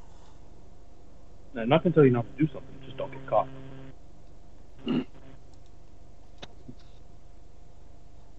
And 1.53 1.61
I'm 1.61 1.69
not 1.69 1.83
going 1.83 1.93
to 1.93 1.97
tell 1.97 2.05
you 2.05 2.11
not 2.11 2.25
to 2.27 2.45
do 2.45 2.51
something, 2.51 2.79
just 2.85 2.97
don't 2.97 3.11
get 3.11 3.25
caught. 3.25 3.47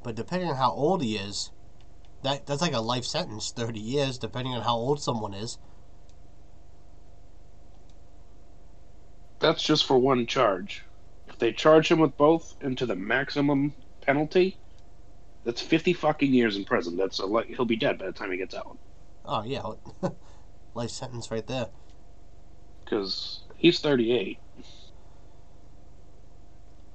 But 0.02 0.14
depending 0.16 0.48
on 0.50 0.56
how 0.56 0.70
old 0.72 1.02
he 1.02 1.16
is, 1.16 1.50
that 2.24 2.46
that's 2.46 2.62
like 2.62 2.74
a 2.74 2.80
life 2.80 3.06
sentence, 3.06 3.52
thirty 3.52 3.80
years, 3.80 4.18
depending 4.18 4.54
on 4.54 4.62
how 4.62 4.76
old 4.76 5.02
someone 5.02 5.34
is. 5.34 5.58
That's 9.40 9.62
just 9.62 9.86
for 9.86 9.98
one 9.98 10.26
charge. 10.26 10.84
If 11.28 11.38
they 11.38 11.52
charge 11.52 11.88
him 11.90 12.00
with 12.00 12.16
both 12.16 12.56
into 12.60 12.86
the 12.86 12.96
maximum 12.96 13.76
penalty, 14.02 14.60
that's 15.44 15.62
50 15.62 15.92
fucking 15.94 16.34
years 16.34 16.56
in 16.56 16.64
prison. 16.64 16.96
That's 16.96 17.20
a 17.20 17.26
li- 17.26 17.54
he'll 17.56 17.66
be 17.66 17.76
dead 17.76 17.98
by 17.98 18.06
the 18.06 18.12
time 18.12 18.32
he 18.32 18.38
gets 18.38 18.54
out 18.54 18.78
Oh 19.24 19.42
yeah, 19.44 19.62
life 20.74 20.90
sentence 20.90 21.30
right 21.30 21.46
there. 21.46 21.68
because 22.84 23.44
he's 23.56 23.80
38. 23.80 24.40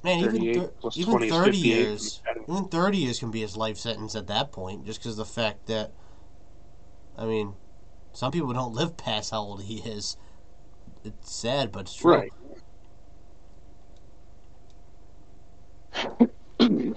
Man, 0.03 0.19
even 0.19 0.53
thir- 0.53 0.71
even 0.95 1.11
20 1.11 1.29
thirty 1.29 1.57
years, 1.57 2.21
even 2.47 2.65
thirty 2.69 2.97
years 2.99 3.19
can 3.19 3.31
be 3.31 3.41
his 3.41 3.57
life 3.57 3.77
sentence 3.77 4.15
at 4.15 4.27
that 4.27 4.51
point, 4.51 4.85
just 4.85 4.99
because 4.99 5.17
the 5.17 5.25
fact 5.25 5.65
that, 5.67 5.91
I 7.17 7.25
mean, 7.25 7.55
some 8.13 8.31
people 8.31 8.53
don't 8.53 8.73
live 8.73 8.95
past 8.97 9.31
how 9.31 9.41
old 9.41 9.63
he 9.63 9.79
is. 9.79 10.15
It's 11.03 11.33
sad, 11.33 11.71
but 11.71 11.81
it's 11.81 11.95
true. 11.95 12.11
Right. 12.13 12.33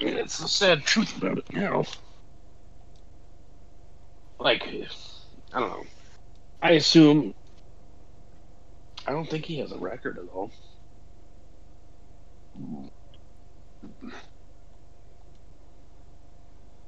it's 0.00 0.38
the 0.38 0.48
sad 0.48 0.82
truth 0.84 1.16
about 1.18 1.38
it 1.38 1.52
now. 1.52 1.84
Like, 4.38 4.62
I 5.52 5.60
don't 5.60 5.70
know. 5.70 5.84
I 6.62 6.72
assume. 6.72 7.34
I 9.06 9.12
don't 9.12 9.28
think 9.28 9.44
he 9.44 9.58
has 9.58 9.72
a 9.72 9.78
record 9.78 10.18
at 10.18 10.24
all. 10.32 10.50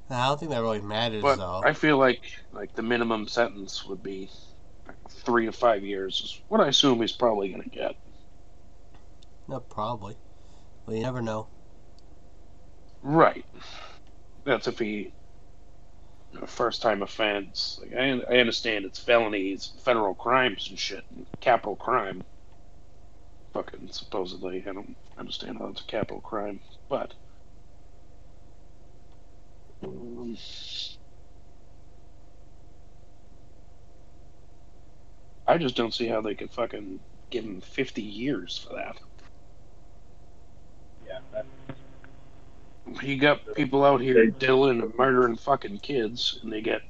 I 0.09 0.27
don't 0.27 0.39
think 0.39 0.51
that 0.51 0.61
really 0.61 0.81
matters 0.81 1.21
But 1.21 1.37
though. 1.37 1.61
I 1.63 1.73
feel 1.73 1.97
like 1.97 2.21
like 2.51 2.75
the 2.75 2.83
minimum 2.83 3.27
sentence 3.27 3.85
would 3.85 4.03
be 4.03 4.29
like 4.87 4.97
three 5.09 5.45
to 5.45 5.51
five 5.51 5.83
years. 5.83 6.21
Is 6.21 6.41
what 6.49 6.61
I 6.61 6.67
assume 6.67 7.01
he's 7.01 7.11
probably 7.11 7.49
going 7.49 7.63
to 7.63 7.69
get. 7.69 7.95
No, 9.47 9.59
probably. 9.59 10.17
But 10.85 10.95
you 10.95 11.01
never 11.01 11.21
know. 11.21 11.47
Right. 13.01 13.45
That's 14.45 14.67
if 14.67 14.79
he 14.79 15.13
a 16.41 16.47
first 16.47 16.81
time 16.81 17.01
offense. 17.01 17.79
Like 17.81 17.93
I, 17.93 18.21
I 18.29 18.39
understand 18.39 18.85
it's 18.85 18.99
felonies, 18.99 19.71
federal 19.83 20.15
crimes 20.15 20.67
and 20.69 20.79
shit, 20.79 21.03
and 21.15 21.25
capital 21.39 21.75
crime. 21.75 22.25
Fucking 23.53 23.89
supposedly, 23.91 24.63
I 24.67 24.73
don't 24.73 24.97
understand 25.17 25.59
how 25.59 25.67
it's 25.67 25.81
a 25.81 25.85
capital 25.85 26.21
crime, 26.21 26.59
but 26.89 27.13
um, 29.83 30.37
I 35.47 35.57
just 35.59 35.75
don't 35.75 35.93
see 35.93 36.07
how 36.07 36.21
they 36.21 36.33
could 36.33 36.51
fucking 36.51 36.99
give 37.29 37.43
him 37.45 37.61
fifty 37.61 38.01
years 38.01 38.57
for 38.57 38.75
that. 38.75 38.97
Yeah, 41.05 41.19
that, 41.31 41.45
You 43.03 43.17
got 43.19 43.41
people 43.55 43.85
out 43.85 44.01
here 44.01 44.27
dilling 44.27 44.81
and 44.81 44.93
murdering 44.97 45.35
fucking 45.35 45.79
kids, 45.79 46.39
and 46.41 46.51
they 46.51 46.61
get 46.61 46.81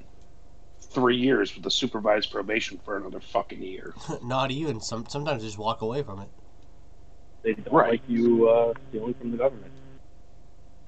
three 0.92 1.18
years 1.18 1.56
with 1.56 1.66
a 1.66 1.72
supervised 1.72 2.32
probation 2.32 2.80
for 2.86 2.98
another 2.98 3.20
fucking 3.20 3.62
year. 3.62 3.94
Not 4.24 4.52
even. 4.52 4.80
Some 4.80 5.06
sometimes 5.10 5.44
just 5.44 5.58
walk 5.58 5.82
away 5.82 6.04
from 6.04 6.22
it. 6.22 6.30
They 7.44 7.54
don't 7.54 7.74
Right. 7.74 7.92
like 7.92 8.02
you 8.08 8.50
uh, 8.50 8.74
stealing 8.90 9.14
from 9.16 9.32
the 9.32 9.38
government. 9.38 9.72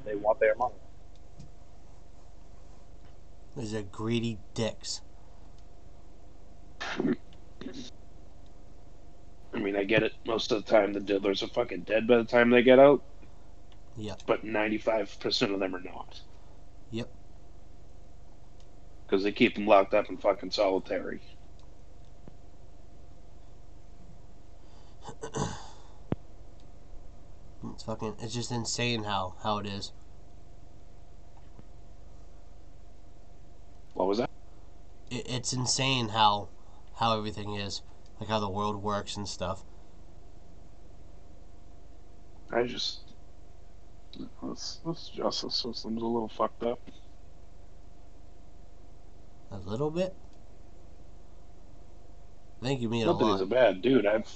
They 0.05 0.15
want 0.15 0.39
their 0.39 0.55
money. 0.55 0.75
These 3.55 3.73
are 3.73 3.83
greedy 3.83 4.39
dicks. 4.53 5.01
I 9.53 9.59
mean, 9.59 9.75
I 9.75 9.83
get 9.83 10.03
it. 10.03 10.13
Most 10.25 10.51
of 10.51 10.63
the 10.63 10.71
time, 10.71 10.93
the 10.93 10.99
diddlers 10.99 11.43
are 11.43 11.47
fucking 11.47 11.81
dead 11.83 12.07
by 12.07 12.17
the 12.17 12.25
time 12.25 12.49
they 12.49 12.63
get 12.63 12.79
out. 12.79 13.03
Yep. 13.97 14.23
But 14.27 14.43
95% 14.43 15.53
of 15.53 15.59
them 15.59 15.75
are 15.75 15.81
not. 15.81 16.21
Yep. 16.91 17.09
Because 19.07 19.23
they 19.23 19.31
keep 19.31 19.55
them 19.55 19.67
locked 19.67 19.93
up 19.93 20.09
in 20.09 20.17
fucking 20.17 20.51
solitary. 20.51 21.21
It's 27.73 27.83
fucking. 27.83 28.15
It's 28.21 28.33
just 28.33 28.51
insane 28.51 29.03
how 29.03 29.35
how 29.43 29.57
it 29.57 29.65
is. 29.65 29.91
What 33.93 34.07
was 34.07 34.17
that? 34.19 34.29
It, 35.09 35.25
it's 35.29 35.53
insane 35.53 36.09
how 36.09 36.49
how 36.99 37.17
everything 37.17 37.55
is, 37.55 37.81
like 38.19 38.29
how 38.29 38.39
the 38.39 38.49
world 38.49 38.81
works 38.83 39.15
and 39.17 39.27
stuff. 39.27 39.63
I 42.51 42.63
just. 42.63 42.99
This, 44.41 44.79
this 44.85 45.09
justice 45.13 45.55
system's 45.55 46.01
a 46.01 46.05
little 46.05 46.29
fucked 46.29 46.63
up. 46.63 46.79
A 49.51 49.57
little 49.57 49.91
bit. 49.91 50.15
I 52.61 52.65
think 52.65 52.81
you 52.81 52.87
mean 52.89 53.03
a 53.03 53.07
Not 53.07 53.19
that 53.19 53.25
he's 53.25 53.33
lot. 53.33 53.41
a 53.41 53.45
bad 53.45 53.81
dude. 53.81 54.05
I've 54.05 54.31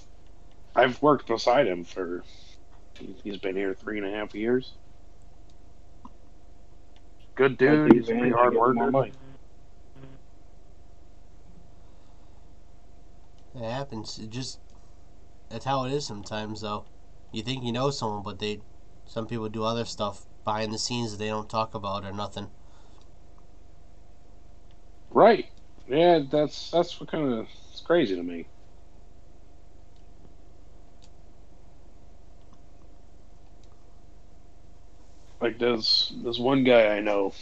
I've 0.75 1.01
worked 1.01 1.27
beside 1.27 1.67
him 1.67 1.83
for. 1.83 2.23
He's 3.23 3.37
been 3.37 3.55
here 3.55 3.73
three 3.73 3.97
and 3.97 4.07
a 4.07 4.11
half 4.11 4.33
years. 4.35 4.73
Good 7.35 7.57
dude. 7.57 7.93
He's 7.93 8.09
a 8.09 8.13
pretty 8.13 8.31
hard 8.31 8.53
worker. 8.53 9.07
It 13.55 13.63
happens. 13.63 14.19
It 14.19 14.29
just 14.29 14.59
that's 15.49 15.65
how 15.65 15.85
it 15.85 15.91
is 15.91 16.05
sometimes 16.05 16.61
though. 16.61 16.85
You 17.31 17.41
think 17.41 17.63
you 17.63 17.71
know 17.71 17.89
someone 17.89 18.23
but 18.23 18.39
they 18.39 18.59
some 19.05 19.25
people 19.25 19.49
do 19.49 19.63
other 19.63 19.85
stuff 19.85 20.25
behind 20.43 20.73
the 20.73 20.77
scenes 20.77 21.11
that 21.11 21.17
they 21.17 21.27
don't 21.29 21.49
talk 21.49 21.73
about 21.73 22.05
or 22.05 22.11
nothing. 22.11 22.49
Right. 25.11 25.47
Yeah, 25.87 26.19
that's 26.29 26.71
that's 26.71 26.99
what 26.99 27.11
kind 27.11 27.33
of 27.33 27.47
it's 27.71 27.81
crazy 27.81 28.15
to 28.15 28.23
me. 28.23 28.45
Like 35.41 35.57
there's 35.59 36.11
there's 36.23 36.39
one 36.39 36.63
guy 36.63 36.87
I 36.95 36.99
know, 36.99 37.33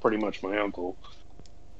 pretty 0.00 0.16
much 0.16 0.42
my 0.42 0.58
uncle. 0.58 0.98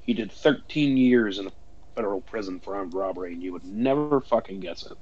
He 0.00 0.14
did 0.14 0.32
13 0.32 0.96
years 0.96 1.38
in 1.38 1.48
a 1.48 1.52
federal 1.96 2.20
prison 2.20 2.60
for 2.60 2.76
armed 2.76 2.94
robbery, 2.94 3.32
and 3.32 3.42
you 3.42 3.52
would 3.52 3.64
never 3.64 4.20
fucking 4.20 4.60
guess 4.60 4.86
it. 4.86 4.96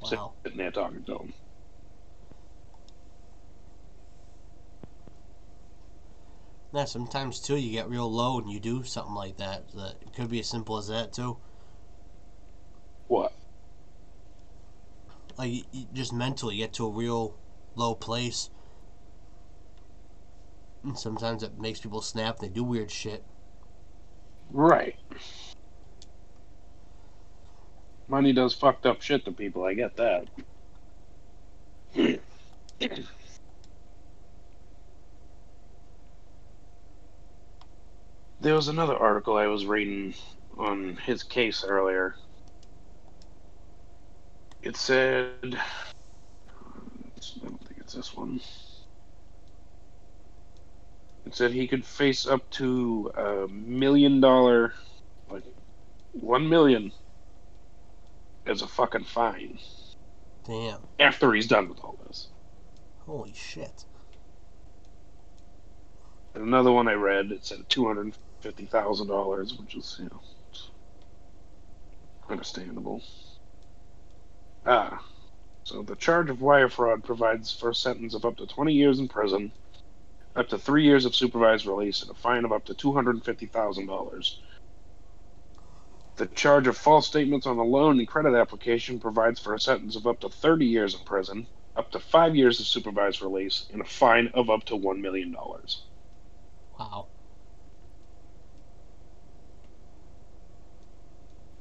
Wow. 0.00 0.34
Sitting 0.44 0.58
there 0.58 0.72
talking 0.72 1.04
to 1.04 1.18
him. 1.18 1.34
Yeah, 6.74 6.84
sometimes 6.86 7.40
too 7.40 7.56
you 7.56 7.70
get 7.70 7.88
real 7.88 8.10
low 8.10 8.38
and 8.38 8.50
you 8.50 8.58
do 8.58 8.82
something 8.82 9.14
like 9.14 9.36
that. 9.38 9.68
That 9.74 9.96
it 10.00 10.14
could 10.14 10.30
be 10.30 10.40
as 10.40 10.48
simple 10.48 10.78
as 10.78 10.88
that 10.88 11.12
too. 11.12 11.38
What? 13.08 13.32
Like 15.38 15.52
you, 15.52 15.62
you 15.72 15.86
just 15.92 16.12
mentally 16.12 16.56
get 16.56 16.72
to 16.74 16.86
a 16.86 16.90
real 16.90 17.36
low 17.74 17.94
place. 17.94 18.50
And 20.84 20.98
sometimes 20.98 21.42
it 21.42 21.58
makes 21.60 21.80
people 21.80 22.02
snap. 22.02 22.38
They 22.38 22.48
do 22.48 22.64
weird 22.64 22.90
shit. 22.90 23.24
Right. 24.50 24.96
Money 28.08 28.32
does 28.32 28.52
fucked 28.54 28.84
up 28.84 29.00
shit 29.00 29.24
to 29.24 29.32
people. 29.32 29.64
I 29.64 29.74
get 29.74 29.96
that. 29.96 30.26
there 38.40 38.54
was 38.54 38.68
another 38.68 38.96
article 38.96 39.36
I 39.36 39.46
was 39.46 39.66
reading 39.66 40.14
on 40.58 40.96
his 40.96 41.22
case 41.22 41.64
earlier. 41.64 42.16
It 44.62 44.76
said. 44.76 45.28
I 45.44 45.58
don't 47.42 47.64
think 47.66 47.80
it's 47.80 47.94
this 47.94 48.14
one. 48.14 48.40
It 51.26 51.34
said 51.36 51.52
he 51.52 51.68
could 51.68 51.86
face 51.86 52.26
up 52.26 52.48
to 52.52 53.12
a 53.16 53.48
million 53.48 54.20
dollar, 54.20 54.74
like 55.30 55.44
one 56.12 56.48
million, 56.48 56.92
as 58.46 58.62
a 58.62 58.68
fucking 58.68 59.04
fine 59.04 59.58
Damn. 60.44 60.88
after 60.98 61.32
he's 61.32 61.48
done 61.48 61.68
with 61.68 61.80
all 61.82 61.98
this. 62.06 62.28
Holy 63.00 63.34
shit. 63.34 63.84
And 66.34 66.44
another 66.44 66.72
one 66.72 66.88
I 66.88 66.94
read, 66.94 67.32
it 67.32 67.44
said 67.44 67.68
two 67.68 67.86
hundred 67.86 68.14
fifty 68.40 68.66
thousand 68.66 69.08
dollars, 69.08 69.54
which 69.58 69.76
is 69.76 69.96
you 69.98 70.06
know 70.06 70.22
understandable. 72.30 73.02
Ah, 74.66 75.04
so 75.64 75.82
the 75.82 75.96
charge 75.96 76.30
of 76.30 76.40
wire 76.42 76.68
fraud 76.68 77.04
provides 77.04 77.52
for 77.52 77.70
a 77.70 77.74
sentence 77.74 78.14
of 78.14 78.24
up 78.24 78.36
to 78.38 78.46
twenty 78.46 78.74
years 78.74 78.98
in 79.00 79.08
prison, 79.08 79.52
up 80.34 80.48
to 80.48 80.58
three 80.58 80.84
years 80.84 81.04
of 81.04 81.14
supervised 81.14 81.66
release, 81.66 82.02
and 82.02 82.10
a 82.10 82.14
fine 82.14 82.44
of 82.44 82.52
up 82.52 82.64
to 82.66 82.74
two 82.74 82.92
hundred 82.92 83.22
fifty 83.24 83.46
thousand 83.46 83.86
dollars. 83.86 84.40
The 86.16 86.26
charge 86.26 86.66
of 86.66 86.76
false 86.76 87.06
statements 87.06 87.46
on 87.46 87.58
a 87.58 87.64
loan 87.64 87.98
and 87.98 88.06
credit 88.06 88.34
application 88.34 89.00
provides 89.00 89.40
for 89.40 89.54
a 89.54 89.60
sentence 89.60 89.96
of 89.96 90.06
up 90.06 90.20
to 90.20 90.28
30 90.28 90.66
years 90.66 90.94
in 90.94 91.00
prison, 91.04 91.46
up 91.74 91.90
to 91.92 91.98
five 91.98 92.36
years 92.36 92.60
of 92.60 92.66
supervised 92.66 93.22
release, 93.22 93.66
and 93.72 93.80
a 93.80 93.84
fine 93.84 94.30
of 94.34 94.50
up 94.50 94.64
to 94.64 94.74
$1 94.74 95.00
million. 95.00 95.34
Wow. 96.78 97.08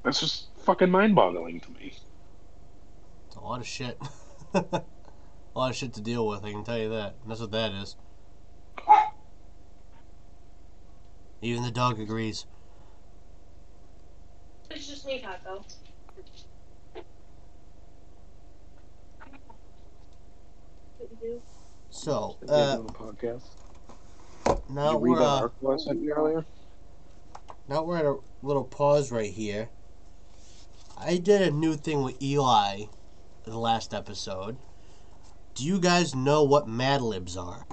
That's 0.03 0.19
just 0.19 0.47
fucking 0.65 0.91
mind 0.91 1.15
boggling 1.15 1.61
to 1.61 1.71
me. 1.71 1.93
It's 3.27 3.35
a 3.37 3.41
lot 3.41 3.61
of 3.61 3.67
shit. 3.67 3.97
a 4.53 4.83
lot 5.55 5.69
of 5.69 5.75
shit 5.75 5.93
to 5.93 6.01
deal 6.01 6.27
with, 6.27 6.43
I 6.43 6.51
can 6.51 6.65
tell 6.65 6.77
you 6.77 6.89
that. 6.89 7.15
That's 7.25 7.39
what 7.39 7.51
that 7.51 7.71
is. 7.71 7.95
Even 11.41 11.63
the 11.63 11.71
dog 11.71 11.99
agrees. 11.99 12.45
It's 14.69 14.87
just 14.87 15.05
me, 15.05 15.19
Taco. 15.19 15.65
What 20.97 21.09
you 21.11 21.17
do? 21.19 21.41
So, 21.89 22.37
Are 22.47 22.53
uh, 22.53 22.75
doing 22.77 22.89
a 22.89 22.93
podcast. 22.93 23.43
now 24.69 24.93
Did 24.93 24.99
you 24.99 24.99
read 24.99 25.11
we're 25.11 25.19
that 25.19 25.25
uh, 25.25 25.39
article 25.41 25.79
sent 25.79 26.01
you 26.01 26.13
earlier? 26.13 26.45
now 27.67 27.83
we're 27.83 27.97
at 27.97 28.05
a 28.05 28.17
little 28.41 28.63
pause 28.63 29.11
right 29.11 29.31
here. 29.31 29.69
I 30.97 31.17
did 31.17 31.41
a 31.41 31.51
new 31.51 31.75
thing 31.75 32.03
with 32.03 32.21
Eli 32.21 32.83
the 33.43 33.57
last 33.57 33.93
episode. 33.93 34.57
Do 35.55 35.65
you 35.65 35.79
guys 35.79 36.13
know 36.15 36.43
what 36.43 36.67
Mad 36.67 37.01
Libs 37.01 37.35
are? 37.35 37.65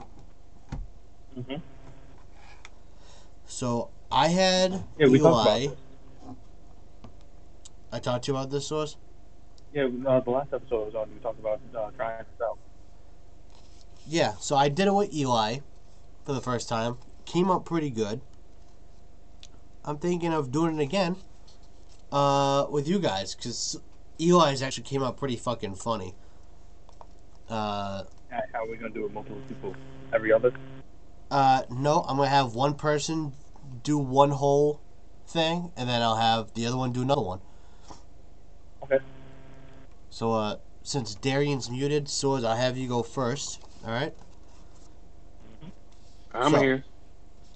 Mhm. 1.37 1.63
So 3.49 3.91
I 4.13 4.29
had 4.29 4.85
Yeah, 4.99 5.09
we 5.09 5.19
talked 5.19 5.49
about 5.49 5.61
Eli. 5.61 5.75
I 7.91 7.99
talked 7.99 8.27
to 8.27 8.33
you 8.33 8.37
about 8.39 8.51
this 8.51 8.67
source. 8.69 8.97
Yeah, 9.73 9.85
uh, 10.07 10.21
the 10.21 10.31
last 10.31 10.53
episode 10.53 10.83
I 10.83 10.85
was 10.85 10.95
on, 10.95 11.09
we 11.13 11.19
talked 11.21 11.41
about 11.41 11.61
uh, 11.75 11.91
trying 11.97 12.19
this 12.19 12.47
out. 12.47 12.59
Yeah, 14.07 14.35
so 14.39 14.55
I 14.57 14.69
did 14.69 14.87
it 14.87 14.95
with 14.95 15.13
Eli 15.15 15.59
for 16.25 16.33
the 16.35 16.41
first 16.41 16.69
time. 16.69 16.99
Came 17.25 17.51
up 17.51 17.65
pretty 17.65 17.91
good. 17.91 18.21
I'm 19.85 19.99
thinking 19.99 20.33
of 20.33 20.53
doing 20.53 20.79
it 20.79 20.83
again 20.83 21.17
uh, 22.13 22.67
with 22.71 22.87
you 22.87 22.99
guys 22.99 23.35
because 23.35 23.81
Eli's 24.21 24.63
actually 24.63 24.85
came 24.85 25.03
out 25.03 25.17
pretty 25.17 25.37
fucking 25.37 25.75
funny. 25.77 26.15
Uh, 27.49 28.05
How 28.31 28.65
are 28.65 28.69
we 28.71 28.77
gonna 28.77 28.93
do 28.93 29.01
it 29.01 29.05
with 29.05 29.13
multiple 29.13 29.43
people? 29.49 29.75
Every 30.13 30.33
other? 30.33 30.53
Uh, 31.31 31.63
no, 31.71 32.05
I'm 32.09 32.17
gonna 32.17 32.29
have 32.29 32.55
one 32.55 32.75
person 32.75 33.33
do 33.83 33.99
one 33.99 34.31
whole 34.31 34.81
thing, 35.27 35.73
and 35.77 35.89
then 35.89 36.03
I'll 36.03 36.17
have 36.17 36.55
the 36.55 36.67
other 36.67 36.77
one 36.77 36.93
do 36.93 37.03
another 37.03 37.23
one. 37.23 37.41
Okay. 38.83 38.99
So, 40.11 40.33
uh, 40.33 40.57
since 40.83 41.15
Darian's 41.15 41.71
muted, 41.71 42.09
Swords, 42.09 42.45
I'll 42.45 42.57
have 42.57 42.77
you 42.79 42.89
go 42.89 43.03
first. 43.03 43.61
All 43.85 43.91
right. 43.93 44.15
I'm 46.33 46.53
So- 46.53 46.61
here. 46.61 46.85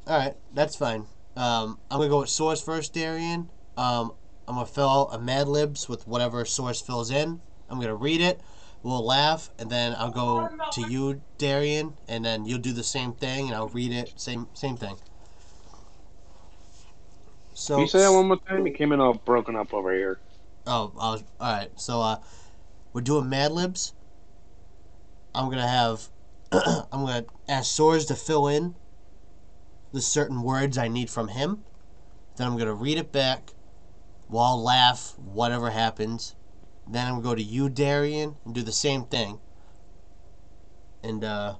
All 0.06 0.18
right, 0.18 0.36
that's 0.52 0.74
fine. 0.76 1.06
Um, 1.36 1.78
I'm 1.90 1.98
gonna 1.98 2.08
go 2.08 2.20
with 2.20 2.28
source 2.28 2.60
first, 2.60 2.92
Darian. 2.92 3.48
Um, 3.76 4.12
I'm 4.46 4.56
gonna 4.56 4.66
fill 4.66 4.88
out 4.88 5.08
a 5.12 5.18
Mad 5.18 5.48
Libs 5.48 5.88
with 5.88 6.06
whatever 6.06 6.44
source 6.44 6.80
fills 6.80 7.10
in. 7.10 7.40
I'm 7.70 7.80
gonna 7.80 7.94
read 7.94 8.20
it. 8.20 8.40
We'll 8.82 9.04
laugh, 9.04 9.50
and 9.58 9.70
then 9.70 9.94
I'll 9.96 10.10
go 10.10 10.48
to 10.72 10.90
you, 10.90 11.22
Darian, 11.38 11.94
and 12.08 12.24
then 12.24 12.46
you'll 12.46 12.58
do 12.58 12.72
the 12.72 12.82
same 12.82 13.12
thing, 13.12 13.46
and 13.46 13.54
I'll 13.54 13.68
read 13.68 13.92
it. 13.92 14.18
Same 14.20 14.48
same 14.54 14.76
thing. 14.76 14.96
So 17.54 17.74
Can 17.76 17.82
you 17.82 17.88
say 17.88 18.00
that 18.00 18.10
one 18.12 18.26
more 18.26 18.38
time? 18.48 18.66
You 18.66 18.72
came 18.72 18.92
in 18.92 19.00
all 19.00 19.14
broken 19.14 19.54
up 19.54 19.72
over 19.72 19.92
here. 19.92 20.18
Oh, 20.66 20.92
I 21.00 21.10
was, 21.12 21.24
all 21.38 21.52
right. 21.52 21.70
So 21.80 22.00
uh, 22.00 22.16
we're 22.92 23.02
doing 23.02 23.28
Mad 23.28 23.52
Libs. 23.52 23.94
I'm 25.34 25.48
gonna 25.48 25.66
have 25.68 26.08
I'm 26.52 27.04
gonna 27.04 27.24
ask 27.48 27.70
Soares 27.76 28.06
to 28.08 28.16
fill 28.16 28.48
in 28.48 28.74
the 29.92 30.00
certain 30.00 30.42
words 30.42 30.76
I 30.76 30.88
need 30.88 31.08
from 31.08 31.28
him. 31.28 31.64
Then 32.36 32.48
I'm 32.48 32.58
gonna 32.58 32.74
read 32.74 32.98
it 32.98 33.12
back. 33.12 33.52
We'll 34.28 34.42
all 34.42 34.62
laugh, 34.62 35.14
whatever 35.18 35.70
happens. 35.70 36.34
Then 36.86 37.06
I'm 37.06 37.14
gonna 37.14 37.22
go 37.22 37.34
to 37.34 37.42
you, 37.42 37.68
Darian, 37.68 38.36
and 38.44 38.54
do 38.54 38.62
the 38.62 38.72
same 38.72 39.04
thing. 39.04 39.40
And 41.02 41.24
uh, 41.24 41.54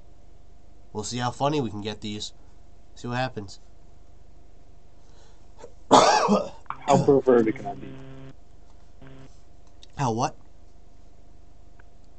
we'll 0.92 1.04
see 1.04 1.18
how 1.18 1.30
funny 1.30 1.60
we 1.60 1.70
can 1.70 1.80
get 1.80 2.00
these. 2.00 2.32
See 2.94 3.08
what 3.08 3.16
happens. 3.16 3.60
How 5.90 7.04
perverted 7.04 7.54
can 7.56 7.66
I 7.66 7.74
be? 7.74 7.88
How 9.96 10.12
what? 10.12 10.36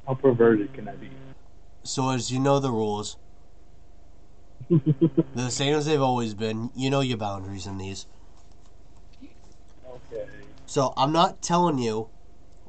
How 0.07 0.13
perverted 0.13 0.73
can 0.73 0.87
I 0.87 0.95
be? 0.95 1.09
So 1.83 2.09
as 2.09 2.31
you 2.31 2.39
know 2.39 2.59
the 2.59 2.71
rules, 2.71 3.17
they're 4.69 4.79
the 5.35 5.51
same 5.51 5.75
as 5.75 5.85
they've 5.85 6.01
always 6.01 6.33
been. 6.33 6.69
You 6.75 6.89
know 6.89 7.01
your 7.01 7.17
boundaries 7.17 7.67
in 7.67 7.77
these. 7.77 8.05
okay. 9.85 10.27
So 10.65 10.93
I'm 10.95 11.11
not 11.11 11.41
telling 11.41 11.77
you 11.77 12.09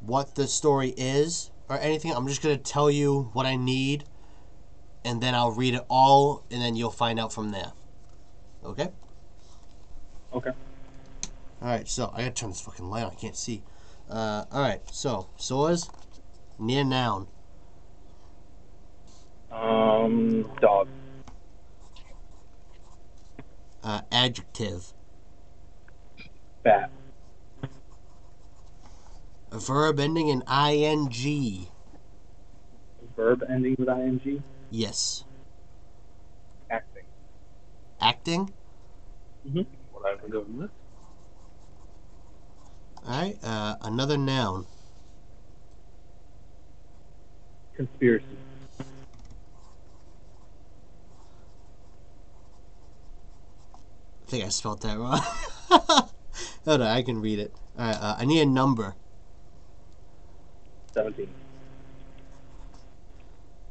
what 0.07 0.35
the 0.35 0.47
story 0.47 0.95
is 0.97 1.51
or 1.69 1.79
anything. 1.79 2.13
I'm 2.13 2.27
just 2.27 2.43
gonna 2.43 2.57
tell 2.57 2.91
you 2.91 3.31
what 3.33 3.47
I 3.47 3.57
need, 3.57 4.05
and 5.05 5.21
then 5.21 5.35
I'll 5.35 5.53
read 5.53 5.75
it 5.75 5.85
all, 5.89 6.45
and 6.51 6.61
then 6.61 6.77
you'll 6.77 6.91
find 6.91 7.19
out 7.19 7.33
from 7.33 7.51
there. 7.51 7.73
Okay. 8.65 8.91
Okay. 10.33 10.51
All 11.63 11.69
right. 11.69 11.89
So 11.89 12.11
I 12.15 12.19
gotta 12.23 12.31
turn 12.33 12.51
this 12.51 12.61
fucking 12.61 12.89
light 12.89 13.05
on. 13.05 13.13
I 13.13 13.15
can't 13.15 13.37
see. 13.37 13.63
Uh, 14.11 14.45
all 14.51 14.61
right. 14.61 14.81
So 14.91 15.29
Soares, 15.39 15.91
near 16.59 16.85
noun. 16.85 17.29
Um, 19.51 20.51
dog. 20.61 20.89
Uh, 23.83 24.01
adjective. 24.11 24.93
Bat. 26.63 26.91
A 29.55 29.59
verb 29.59 30.01
ending 30.01 30.27
in 30.31 30.43
ing. 30.51 31.69
Verb 33.15 33.45
ending 33.49 33.77
with 33.79 33.89
ing. 33.89 34.43
Yes. 34.69 35.23
Acting. 36.69 37.05
Acting. 38.01 38.53
Whatever 39.93 40.29
doing 40.29 40.59
that. 40.59 40.71
All 43.07 43.23
right. 43.23 43.37
Uh, 43.45 43.77
another 43.83 44.19
noun. 44.19 44.67
Conspiracy. 47.77 48.27
I 54.27 54.27
think 54.27 54.45
I 54.45 54.49
spelled 54.49 54.83
that 54.83 54.99
wrong. 54.99 55.21
Hold 56.65 56.81
on, 56.81 56.89
I 56.89 57.03
can 57.03 57.21
read 57.21 57.39
it. 57.39 57.55
All 57.79 57.87
right. 57.87 57.97
Uh, 57.97 58.17
I 58.19 58.25
need 58.25 58.41
a 58.41 58.47
number. 58.47 58.97
Seventeen. 60.95 61.35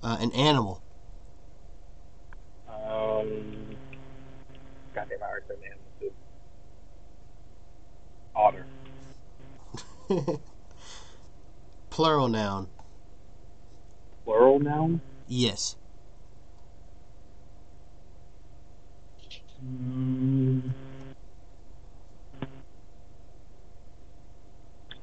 Uh, 0.03 0.17
an 0.19 0.33
animal. 0.33 0.83
Um. 2.67 3.77
Goddamn, 4.93 5.19
I 5.23 5.25
already 5.25 5.45
said 5.47 5.57
man. 5.61 5.77
too. 5.99 6.11
Otter. 8.35 8.67
Plural 11.89 12.27
noun. 12.27 12.71
Plural 14.25 14.59
noun. 14.59 15.01
Yes. 15.25 15.77
Mm. 19.63 20.73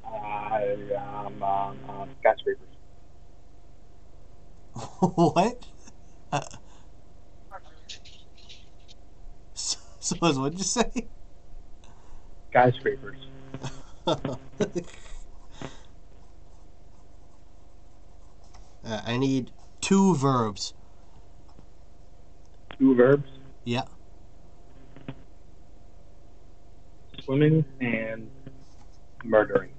I 0.04 0.59
um, 0.96 1.42
um, 1.42 1.78
um, 1.88 2.08
skyscrapers. 2.20 2.68
what? 5.00 5.64
Uh, 6.32 6.40
so, 9.54 9.78
so 10.00 10.16
what'd 10.16 10.58
you 10.58 10.64
say? 10.64 10.90
Skyscrapers. 12.50 13.16
uh, 14.06 14.36
I 18.84 19.16
need 19.16 19.52
two 19.80 20.14
verbs. 20.14 20.74
Two 22.78 22.94
verbs: 22.94 23.28
Yeah. 23.64 23.84
swimming 27.30 27.64
and 27.80 28.28
murdering. 29.24 29.70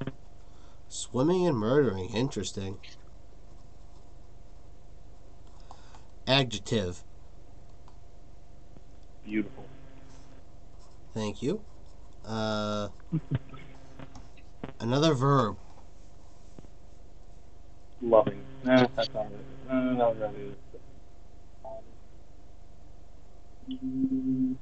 Swimming 0.94 1.48
and 1.48 1.58
murdering. 1.58 2.10
Interesting. 2.14 2.78
Adjective. 6.28 7.06
Beautiful. 9.24 9.70
Thank 11.14 11.42
you. 11.42 11.62
Uh, 12.28 12.90
another 14.82 15.14
verb. 15.14 15.56
Loving. 18.02 18.44
Nah, 18.66 18.88
that's 18.94 19.14
not 19.14 19.28
it. 19.28 19.46
That 19.70 19.96
was 19.96 20.18
really. 20.20 20.56
Um, 23.72 24.58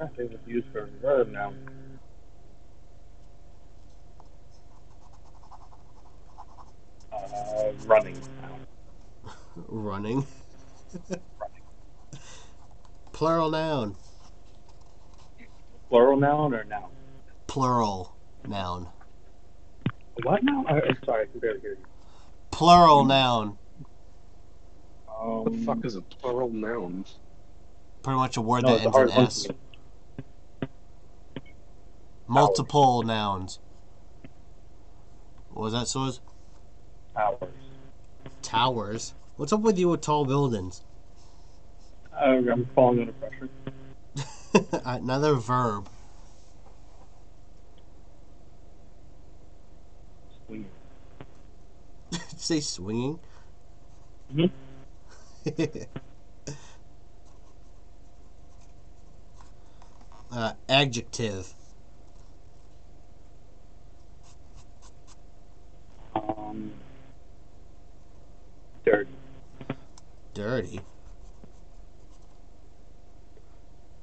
I 0.00 0.06
think 0.06 0.32
it's 0.32 0.46
used 0.46 0.68
for 0.72 0.84
a 0.84 0.88
verb 1.02 1.28
now. 1.30 1.52
Uh, 7.32 7.72
running. 7.86 8.20
Running. 9.56 10.26
Plural 13.12 13.50
noun. 13.50 13.96
Plural 15.88 16.16
noun 16.18 16.54
or 16.54 16.64
noun? 16.64 16.90
Plural 17.46 18.16
noun. 18.46 18.88
What 20.22 20.42
now? 20.42 20.64
I, 20.68 20.74
I'm 20.74 20.98
sorry, 21.04 21.22
I 21.24 21.26
can 21.26 21.40
barely 21.40 21.60
hear 21.60 21.70
you. 21.70 21.84
Plural 22.50 23.04
noun. 23.04 23.58
Um, 25.20 25.44
What 25.44 25.52
the 25.52 25.64
fuck 25.64 25.84
is 25.84 25.96
a 25.96 26.02
plural 26.02 26.50
noun? 26.50 27.04
Pretty 28.02 28.16
much 28.16 28.36
a 28.36 28.40
word 28.40 28.64
no, 28.64 28.76
that 28.78 28.84
ends 28.84 28.96
in 28.96 29.10
S. 29.10 29.46
Multiple 32.28 33.02
nouns. 33.02 33.58
What 35.48 35.62
was 35.64 35.72
that, 35.72 35.86
Soaz? 35.86 36.20
Hours. 37.18 37.38
Towers. 38.42 39.14
What's 39.36 39.52
up 39.52 39.60
with 39.62 39.78
you 39.78 39.88
with 39.90 40.02
tall 40.02 40.24
buildings? 40.24 40.82
Uh, 42.12 42.40
I'm 42.52 42.70
falling 42.74 43.00
under 43.00 43.12
pressure. 43.12 43.50
Another 44.84 45.34
verb. 45.34 45.88
Swinging. 50.46 50.70
Say 52.36 52.60
swinging? 52.60 53.20
Mhm. 54.32 54.52
uh, 60.32 60.52
adjective. 60.68 61.54
Um, 66.14 66.72
dirty. 68.84 69.10
Dirty. 70.38 70.78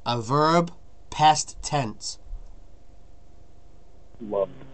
A 0.06 0.20
verb, 0.20 0.70
past 1.10 1.56
tense. 1.62 2.20
Loved. 4.20 4.66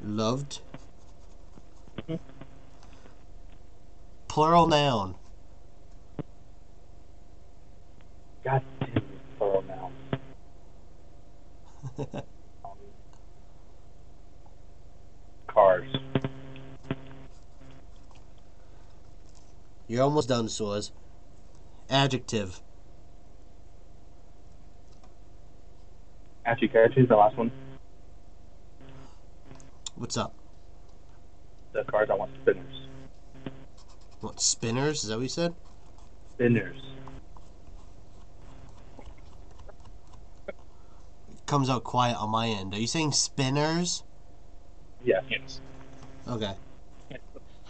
Loved. 0.00 0.62
Mhm. 2.08 2.18
Plural 4.28 4.66
noun. 4.66 5.16
God 8.42 8.62
damn 8.80 9.20
plural 9.36 9.62
nouns. 9.68 9.92
Um, 12.64 12.78
cars. 15.48 15.84
You're 19.88 20.02
almost 20.02 20.28
done, 20.28 20.46
Soaz. 20.46 20.90
Adjective. 21.88 22.60
Actually, 26.44 26.68
can 26.68 26.90
I 26.90 26.94
change 26.94 27.08
the 27.08 27.16
last 27.16 27.36
one? 27.38 27.50
What's 29.96 30.18
up? 30.18 30.34
The 31.72 31.84
cards 31.84 32.10
I 32.10 32.14
want 32.14 32.30
spinners. 32.42 32.64
What 34.20 34.40
spinners? 34.40 35.02
Is 35.04 35.08
that 35.08 35.16
what 35.16 35.22
you 35.22 35.28
said? 35.28 35.54
Spinners. 36.34 36.76
Comes 41.46 41.70
out 41.70 41.82
quiet 41.82 42.16
on 42.18 42.30
my 42.30 42.46
end. 42.48 42.74
Are 42.74 42.78
you 42.78 42.86
saying 42.86 43.12
spinners? 43.12 44.04
Yeah, 45.02 45.20
Yes. 45.30 45.60
Okay. 46.26 46.52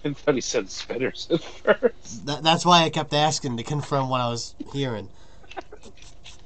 I 0.05 0.12
thought 0.14 0.34
he 0.36 0.40
said 0.42 0.70
spinners 0.70 1.28
at 1.30 1.42
first. 1.42 2.24
That, 2.26 2.42
that's 2.44 2.66
why 2.66 2.84
I 2.84 2.90
kept 2.90 3.14
asking 3.14 3.59
to 3.59 3.64
confirm 3.64 4.09
what 4.11 4.20
I 4.20 4.28
was 4.28 4.55
hearing. 4.72 5.11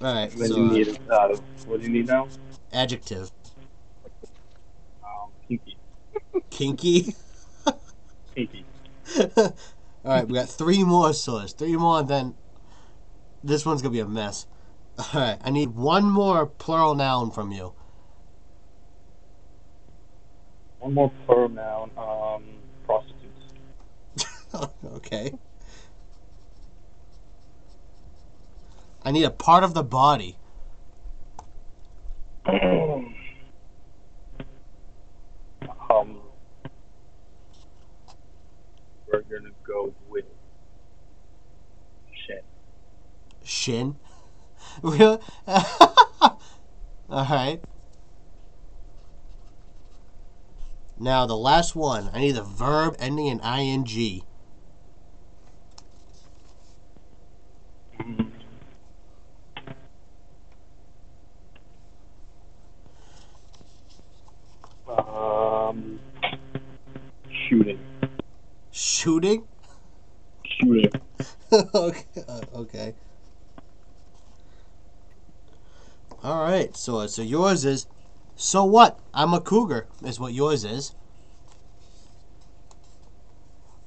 All 0.01 0.15
right. 0.15 0.37
Then 0.37 0.55
So, 0.55 0.57
you 0.57 0.65
uh, 0.65 0.81
need 0.87 0.99
uh, 1.11 1.37
what 1.65 1.81
do 1.81 1.87
you 1.87 1.93
need 1.93 2.07
now? 2.09 2.31
adjective. 2.73 3.31
Um, 5.05 5.33
kinky. 5.49 5.79
Kinky. 6.51 7.15
Kinky. 8.37 8.67
All 10.05 10.13
right, 10.13 10.29
we 10.29 10.35
got 10.35 10.49
three 10.51 10.85
more 10.85 11.13
swords. 11.15 11.53
Three 11.55 11.77
more, 11.77 12.01
and 12.01 12.09
then 12.09 12.37
this 13.43 13.67
one's 13.67 13.83
gonna 13.83 13.93
be 13.93 14.01
a 14.01 14.07
mess. 14.09 14.47
All 14.99 15.21
right, 15.21 15.39
I 15.45 15.51
need 15.51 15.71
one 15.71 16.05
more 16.11 16.47
plural 16.47 16.95
noun 16.95 17.31
from 17.33 17.53
you. 17.53 17.75
One 20.79 20.95
more 20.95 21.13
pronoun. 21.27 21.91
Um, 21.97 22.45
prostitutes. 22.47 22.62
okay. 24.85 25.33
I 29.03 29.11
need 29.11 29.25
a 29.25 29.31
part 29.31 29.65
of 29.65 29.75
the 29.75 29.83
body. 29.83 30.37
um, 32.47 33.15
we're 39.07 39.23
gonna 39.23 39.51
go 39.67 39.95
with 40.09 40.25
shin. 42.27 42.41
Shin. 43.45 43.97
Really? 44.83 45.19
All 45.47 46.39
right. 47.11 47.61
Now 50.99 51.27
the 51.27 51.37
last 51.37 51.75
one. 51.77 52.11
I 52.13 52.21
need 52.21 52.37
a 52.37 52.43
verb 52.43 52.97
ending 52.99 53.27
in 53.27 53.41
ing. 53.41 54.23
Um, 64.89 66.01
shooting. 67.49 67.79
Shooting. 69.03 69.49
Shooting. 70.45 70.93
okay. 71.75 72.05
uh, 72.29 72.41
Okay. 72.55 72.95
All 76.23 76.45
right. 76.45 76.77
So 76.77 77.05
so 77.09 77.21
yours 77.21 77.65
is. 77.65 77.89
So 78.37 78.63
what? 78.63 79.01
I'm 79.13 79.35
a 79.35 79.41
cougar. 79.41 79.89
Is 80.05 80.21
what 80.21 80.33
yours 80.33 80.63
is. 80.65 80.95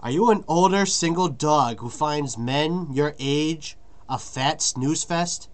Are 0.01 0.11
you 0.11 0.29
an 0.31 0.43
older 0.49 0.85
single 0.85 1.29
dog 1.29 1.79
who 1.79 1.89
finds 1.89 2.37
men 2.37 2.89
your 2.91 3.15
age 3.17 3.77
a 4.09 4.19
fat 4.19 4.61
snooze 4.61 5.05
fest? 5.05 5.47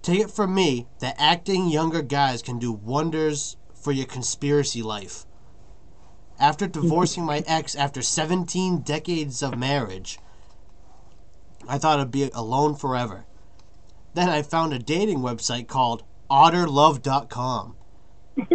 Take 0.00 0.20
it 0.20 0.30
from 0.30 0.54
me 0.54 0.86
that 1.00 1.16
acting 1.18 1.68
younger 1.68 2.02
guys 2.02 2.40
can 2.40 2.60
do 2.60 2.70
wonders 2.70 3.56
for 3.74 3.90
your 3.90 4.06
conspiracy 4.06 4.80
life. 4.80 5.26
After 6.40 6.66
divorcing 6.66 7.26
my 7.26 7.44
ex 7.46 7.74
after 7.74 8.00
17 8.00 8.78
decades 8.78 9.42
of 9.42 9.58
marriage, 9.58 10.18
I 11.68 11.76
thought 11.76 12.00
I'd 12.00 12.10
be 12.10 12.30
alone 12.32 12.76
forever. 12.76 13.26
Then 14.14 14.30
I 14.30 14.40
found 14.40 14.72
a 14.72 14.78
dating 14.78 15.18
website 15.18 15.68
called 15.68 16.02
otterlove.com 16.30 17.76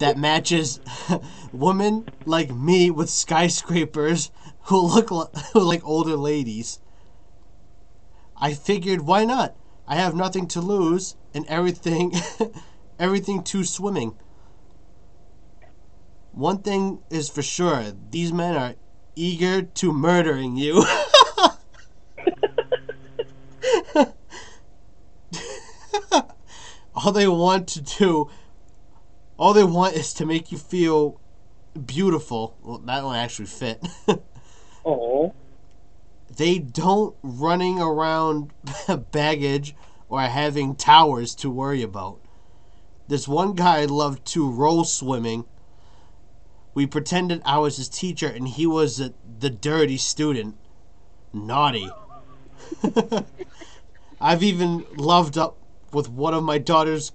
that 0.00 0.18
matches 0.18 0.80
women 1.52 2.08
like 2.26 2.50
me 2.50 2.90
with 2.90 3.08
skyscrapers 3.08 4.32
who 4.62 4.80
look 4.80 5.12
li- 5.12 5.40
who 5.52 5.60
like 5.60 5.84
older 5.84 6.16
ladies. 6.16 6.80
I 8.36 8.52
figured 8.52 9.02
why 9.02 9.24
not? 9.24 9.54
I 9.86 9.94
have 9.94 10.16
nothing 10.16 10.48
to 10.48 10.60
lose 10.60 11.14
and 11.32 11.46
everything 11.46 12.14
everything 12.98 13.44
to 13.44 13.62
swimming. 13.62 14.18
One 16.38 16.62
thing 16.62 17.00
is 17.10 17.28
for 17.28 17.42
sure, 17.42 17.86
these 18.10 18.32
men 18.32 18.54
are 18.54 18.76
eager 19.16 19.62
to 19.62 19.92
murdering 19.92 20.56
you. 20.56 20.84
all 26.94 27.10
they 27.10 27.26
want 27.26 27.66
to 27.66 27.80
do 27.80 28.30
all 29.36 29.52
they 29.52 29.64
want 29.64 29.96
is 29.96 30.14
to 30.14 30.24
make 30.24 30.52
you 30.52 30.58
feel 30.58 31.20
beautiful. 31.86 32.56
Well, 32.62 32.78
that 32.78 33.02
one 33.02 33.16
actually 33.16 33.46
fit. 33.46 33.84
Oh, 34.86 35.34
they 36.34 36.60
don't 36.60 37.14
running 37.22 37.78
around 37.80 38.52
baggage 39.10 39.74
or 40.08 40.22
having 40.22 40.76
towers 40.76 41.34
to 41.34 41.50
worry 41.50 41.82
about. 41.82 42.20
This 43.06 43.28
one 43.28 43.52
guy 43.54 43.84
loved 43.84 44.24
to 44.28 44.48
roll 44.48 44.84
swimming. 44.84 45.44
We 46.78 46.86
pretended 46.86 47.42
I 47.44 47.58
was 47.58 47.76
his 47.76 47.88
teacher 47.88 48.28
and 48.28 48.46
he 48.46 48.64
was 48.64 48.98
the, 48.98 49.12
the 49.40 49.50
dirty 49.50 49.96
student. 49.96 50.54
Naughty. 51.32 51.90
I've 54.20 54.44
even 54.44 54.86
loved 54.96 55.36
up 55.36 55.58
with 55.92 56.08
one 56.08 56.34
of 56.34 56.44
my 56.44 56.58
daughter's 56.58 57.10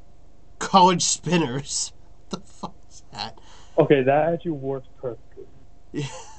college 0.60 1.02
spinners. 1.02 1.94
the 2.30 2.42
fuck 2.42 2.76
is 2.90 3.04
that? 3.14 3.40
okay. 3.78 4.04
That 4.04 4.34
actually 4.34 4.52
works 4.52 4.90
perfectly. 4.98 5.46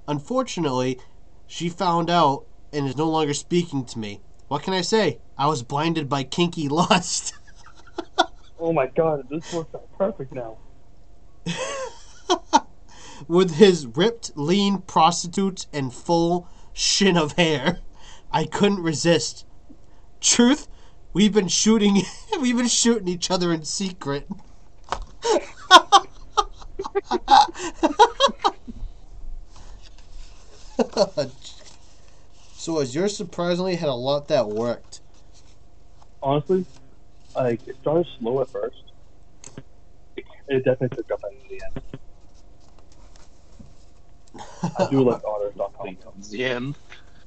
Unfortunately, 0.09 0.99
she 1.47 1.69
found 1.69 2.09
out 2.09 2.47
and 2.73 2.87
is 2.87 2.97
no 2.97 3.11
longer 3.11 3.35
speaking 3.35 3.85
to 3.85 3.99
me. 3.99 4.23
What 4.49 4.63
can 4.63 4.73
I 4.73 4.81
say? 4.81 5.19
I 5.37 5.49
was 5.49 5.63
blinded 5.63 6.09
by 6.09 6.25
kinky 6.25 6.67
lust. 6.67 7.35
Oh 8.59 8.73
my 8.73 8.87
god, 8.87 9.27
this 9.29 9.53
works 9.53 9.75
out 9.75 9.87
perfect 9.99 10.33
now. 10.33 10.57
With 13.29 13.57
his 13.57 13.87
ripped, 13.87 14.33
lean 14.35 14.83
prostitutes 14.83 15.67
and 15.73 15.93
full 15.93 16.49
shin 16.73 17.17
of 17.17 17.33
hair, 17.33 17.81
I 18.31 18.45
couldn't 18.45 18.83
resist. 18.83 19.45
Truth, 20.21 20.69
we've 21.13 21.33
been 21.33 21.49
shooting, 21.49 22.03
we've 22.41 22.57
been 22.57 22.69
shooting 22.69 23.09
each 23.09 23.31
other 23.31 23.53
in 23.53 23.65
secret. 23.65 24.29
so, 32.55 32.81
as 32.81 32.95
yours 32.95 33.17
surprisingly 33.17 33.77
had 33.77 33.89
a 33.89 33.95
lot 33.95 34.29
that 34.29 34.49
worked. 34.49 35.01
Honestly, 36.23 36.65
like 37.35 37.67
it 37.67 37.77
started 37.81 38.07
slow 38.19 38.41
at 38.41 38.49
first. 38.49 38.83
It 40.49 40.65
definitely 40.65 40.97
picked 40.97 41.11
up 41.11 41.21
at 41.25 41.49
the 41.49 41.63
end. 41.65 41.83
I 44.79 44.91
do 44.91 45.03
like 45.03 45.25
otters.com. 45.25 45.97
Towards 45.97 46.31
the 46.31 46.45
end. 46.45 46.77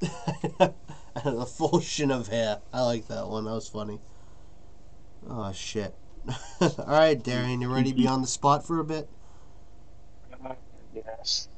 the 0.00 1.46
full 1.46 1.80
shin 1.80 2.10
of 2.10 2.28
hair. 2.28 2.58
I 2.72 2.82
like 2.82 3.08
that 3.08 3.26
one. 3.26 3.44
That 3.44 3.52
was 3.52 3.68
funny. 3.68 4.00
Oh 5.28 5.52
shit. 5.52 5.94
All 6.60 6.84
right, 6.86 7.20
Darian, 7.22 7.60
you 7.60 7.72
ready 7.72 7.90
to 7.90 7.96
be 7.96 8.06
on 8.06 8.20
the 8.20 8.26
spot 8.26 8.66
for 8.66 8.78
a 8.78 8.84
bit? 8.84 9.08
Yes. 10.94 11.48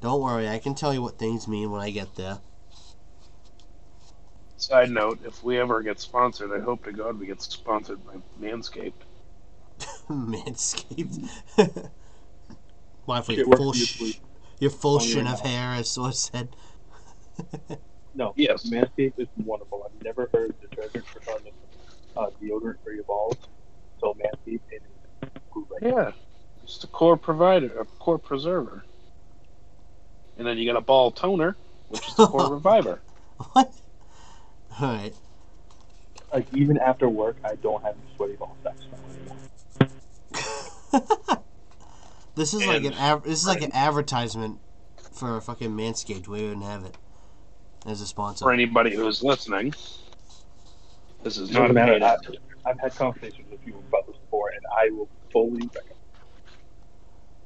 Don't 0.00 0.20
worry, 0.20 0.48
I 0.48 0.58
can 0.58 0.74
tell 0.74 0.94
you 0.94 1.02
what 1.02 1.18
things 1.18 1.48
mean 1.48 1.70
when 1.70 1.80
I 1.80 1.90
get 1.90 2.14
there. 2.14 2.38
Side 4.56 4.90
note: 4.90 5.20
If 5.24 5.42
we 5.42 5.58
ever 5.58 5.82
get 5.82 6.00
sponsored, 6.00 6.52
I 6.52 6.62
hope 6.62 6.84
to 6.84 6.92
God 6.92 7.18
we 7.18 7.26
get 7.26 7.42
sponsored 7.42 8.04
by 8.06 8.14
Manscaped. 8.40 8.92
Manscaped. 10.10 11.30
Why 13.04 13.22
for 13.22 13.32
Shit, 13.32 13.38
your 13.46 13.48
work 13.48 13.58
full 13.58 13.72
you, 13.72 13.86
sh- 13.86 13.96
please. 13.98 14.20
your 14.60 14.70
full 14.70 14.98
On 14.98 15.08
your 15.08 15.18
shin 15.18 15.26
of 15.26 15.40
hair, 15.40 15.72
as 15.74 15.90
so 15.90 16.10
said. 16.12 16.56
No, 18.14 18.36
Yes. 18.36 18.64
Manscaped 18.64 19.14
is 19.18 19.28
wonderful. 19.36 19.82
I've 19.86 20.02
never 20.04 20.30
heard 20.32 20.54
detergent 20.60 21.06
for 21.08 21.22
starting 21.22 21.52
uh, 22.16 22.28
deodorant 22.42 22.76
for 22.84 22.92
your 22.92 23.04
balls. 23.04 23.38
So 24.00 24.14
Manscaped 24.14 24.62
is 24.72 24.82
good 25.52 25.64
right 25.70 25.84
now. 25.86 25.96
Yeah, 25.96 26.12
it's 26.64 26.78
the 26.78 26.88
core 26.88 27.16
provider, 27.18 27.80
a 27.80 27.84
core 27.86 28.18
preserver. 28.18 28.84
And 30.36 30.46
then 30.46 30.58
you 30.58 30.70
got 30.70 30.78
a 30.78 30.82
ball 30.84 31.12
toner, 31.12 31.56
which 31.88 32.08
is 32.08 32.16
the 32.16 32.22
core 32.22 32.46
reviver. 32.48 33.02
What? 33.52 33.72
All 34.80 34.88
right. 34.88 35.14
like 36.32 36.48
even 36.52 36.78
after 36.78 37.08
work, 37.08 37.38
I 37.44 37.56
don't 37.56 37.84
have 37.84 37.96
sweaty 38.16 38.36
ball 38.36 38.58
sex 38.62 38.76
anymore. 39.10 39.38
this 42.34 42.54
is 42.54 42.66
like 42.66 42.84
an 42.84 42.94
av- 42.94 43.24
this 43.24 43.40
is 43.40 43.46
like 43.46 43.62
an 43.62 43.72
advertisement 43.72 44.60
for 45.12 45.40
fucking 45.40 45.70
Manscaped. 45.70 46.28
We 46.28 46.42
wouldn't 46.42 46.64
have 46.64 46.84
it 46.84 46.96
as 47.86 48.00
a 48.00 48.06
sponsor. 48.06 48.44
For 48.44 48.52
anybody 48.52 48.94
who's 48.94 49.22
listening, 49.22 49.74
this 51.22 51.36
is 51.36 51.50
not 51.50 51.60
Doesn't 51.60 51.70
a 51.70 51.74
matter. 51.74 51.92
paid 51.94 52.02
I, 52.02 52.14
ad. 52.14 52.18
I've 52.66 52.80
had 52.80 52.94
conversations 52.94 53.50
with 53.50 53.60
you 53.66 53.74
about 53.88 54.06
this 54.06 54.16
before, 54.16 54.50
and 54.50 54.64
I 54.78 54.90
will 54.90 55.08
fully 55.32 55.70
recommend. 55.74 55.94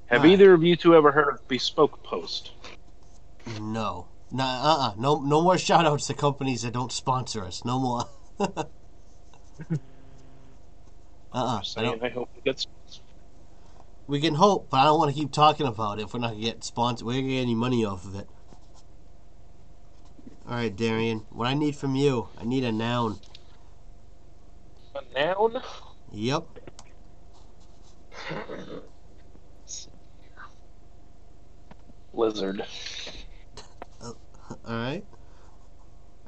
Have 0.06 0.26
either 0.26 0.52
of 0.52 0.62
you 0.62 0.76
two 0.76 0.94
ever 0.94 1.10
heard 1.10 1.32
of 1.32 1.48
Bespoke 1.48 2.02
Post? 2.02 2.50
No. 3.60 4.08
No, 4.30 4.44
uh-uh. 4.44 4.94
No, 4.98 5.20
no 5.20 5.42
more 5.42 5.56
shout 5.58 5.86
outs 5.86 6.06
to 6.08 6.14
companies 6.14 6.62
that 6.62 6.72
don't 6.72 6.92
sponsor 6.92 7.44
us. 7.44 7.64
No 7.64 7.78
more. 7.78 8.04
uh-uh. 8.40 8.66
I 11.32 11.62
Saying 11.62 11.90
don't, 11.90 12.02
I 12.02 12.08
hope 12.10 12.30
it 12.36 12.44
gets. 12.44 12.66
We 14.06 14.20
can 14.20 14.34
hope, 14.34 14.68
but 14.70 14.78
I 14.78 14.84
don't 14.84 14.98
want 14.98 15.14
to 15.14 15.18
keep 15.18 15.32
talking 15.32 15.66
about 15.66 15.98
it 15.98 16.02
if 16.02 16.14
we're 16.14 16.20
not 16.20 16.30
going 16.32 16.40
to 16.40 16.46
get 16.46 16.64
sponsored. 16.64 17.06
We're 17.06 17.14
going 17.14 17.26
to 17.26 17.32
get 17.34 17.40
any 17.40 17.54
money 17.54 17.84
off 17.84 18.04
of 18.04 18.14
it. 18.16 18.28
All 20.48 20.54
right, 20.54 20.74
Darian. 20.74 21.20
What 21.30 21.46
I 21.46 21.54
need 21.54 21.76
from 21.76 21.94
you, 21.94 22.28
I 22.38 22.44
need 22.44 22.64
a 22.64 22.72
noun. 22.72 23.20
A 24.94 25.02
noun? 25.14 25.62
Yep. 26.12 26.44
Lizard. 32.12 32.64
All 34.02 34.14
right. 34.66 35.04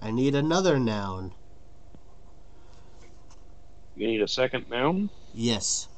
I 0.01 0.11
need 0.11 0.35
another 0.35 0.79
noun. 0.79 1.35
You 3.97 4.07
need 4.07 4.23
a 4.23 4.29
second 4.29 4.69
noun? 4.71 5.11
Yes. 5.35 5.89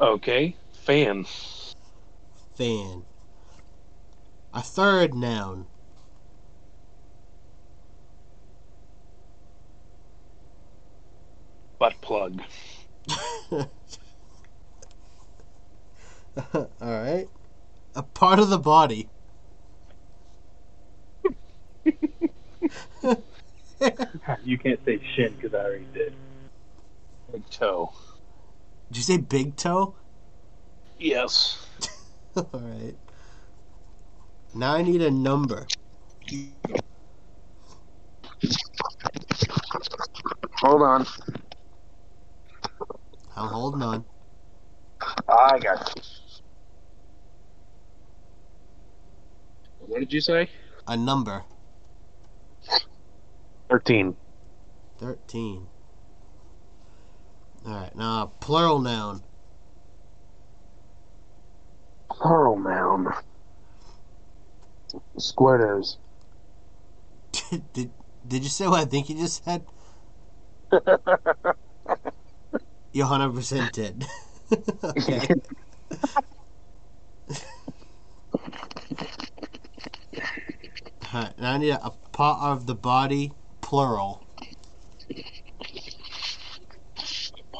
Okay. 0.00 0.56
Fan. 0.72 1.26
Fan. 2.56 3.04
A 4.54 4.62
third 4.62 5.14
noun. 5.14 5.68
Butt 11.78 11.94
plug. 12.02 12.42
All 13.52 13.68
right. 16.80 17.28
A 17.94 18.02
part 18.02 18.38
of 18.38 18.50
the 18.50 18.58
body. 18.58 19.08
You 24.44 24.58
can't 24.58 24.80
say 24.84 25.00
shin 25.16 25.34
because 25.34 25.54
I 25.54 25.64
already 25.64 25.86
did. 25.94 26.14
Big 27.32 27.48
toe. 27.50 27.92
Did 28.90 28.96
you 28.98 29.02
say 29.04 29.18
big 29.18 29.56
toe? 29.56 29.96
Yes. 30.98 31.64
All 32.36 32.50
right. 32.54 32.96
Now 34.52 34.74
I 34.74 34.82
need 34.82 35.00
a 35.00 35.10
number. 35.12 35.66
Hold 40.56 40.82
on. 40.82 41.06
I'm 43.36 43.48
holding 43.48 43.82
on. 43.82 44.04
I 45.28 45.58
got 45.60 45.92
you. 45.96 46.02
What 49.78 50.00
did 50.00 50.12
you 50.12 50.20
say? 50.20 50.50
A 50.88 50.96
number. 50.96 51.44
13. 53.70 54.16
13. 54.98 55.69
All 57.66 57.74
right. 57.74 57.94
Now 57.96 58.32
plural 58.40 58.80
noun. 58.80 59.22
Plural 62.10 62.58
noun. 62.58 63.08
Squirters. 65.18 65.96
did, 67.50 67.72
did 67.72 67.92
did 68.26 68.42
you 68.42 68.50
say 68.50 68.66
what 68.68 68.80
I 68.80 68.84
think 68.84 69.08
you 69.08 69.16
just 69.16 69.44
said? 69.44 69.64
You 72.92 73.04
100% 73.04 73.72
did. 73.72 74.04
okay. 74.84 75.28
Alright, 81.14 81.38
now 81.38 81.52
I 81.52 81.58
need 81.58 81.70
a, 81.70 81.86
a 81.86 81.90
part 82.12 82.42
of 82.42 82.66
the 82.66 82.74
body, 82.74 83.32
plural. 83.60 84.24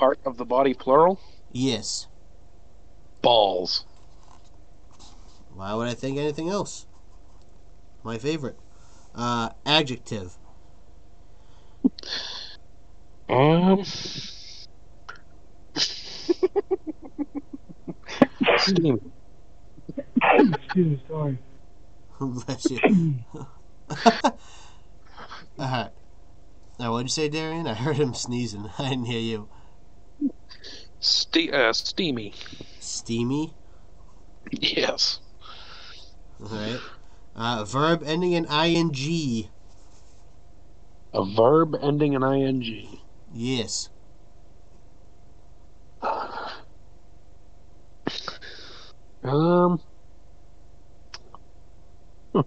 Part 0.00 0.18
of 0.24 0.38
the 0.38 0.46
body, 0.46 0.72
plural? 0.72 1.20
Yes. 1.52 2.06
Balls. 3.20 3.84
Why 5.52 5.74
would 5.74 5.88
I 5.88 5.92
think 5.92 6.16
anything 6.16 6.48
else? 6.48 6.86
My 8.02 8.16
favorite. 8.16 8.58
Uh, 9.14 9.50
adjective. 9.66 10.38
Um. 13.28 13.84
Steam. 18.56 19.12
Excuse 20.22 20.76
me, 20.76 21.02
sorry. 21.08 21.38
Bless 22.18 22.70
you. 22.70 22.80
Alright. 25.58 25.90
Now, 26.78 26.92
what'd 26.92 27.04
you 27.04 27.10
say, 27.10 27.28
Darian? 27.28 27.66
I 27.66 27.74
heard 27.74 27.96
him 27.96 28.14
sneezing. 28.14 28.70
I 28.78 28.88
didn't 28.88 29.04
hear 29.04 29.20
you. 29.20 29.50
Ste- 31.00 31.52
uh, 31.52 31.72
steamy. 31.72 32.34
Steamy. 32.78 33.54
Yes. 34.50 35.20
Alright. 36.42 36.80
Uh, 37.36 37.64
verb 37.64 38.02
ending 38.04 38.32
in 38.32 38.46
ing. 38.46 39.48
A 41.12 41.24
verb 41.24 41.76
ending 41.80 42.12
in 42.14 42.22
ing. 42.22 42.98
Yes. 43.32 43.88
Um. 49.22 49.80
hmm. 52.32 52.40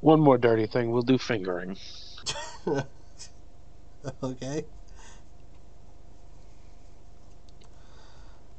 One 0.00 0.20
more 0.20 0.36
dirty 0.36 0.66
thing. 0.66 0.90
We'll 0.90 1.02
do 1.02 1.16
fingering. 1.18 1.76
okay. 4.22 4.64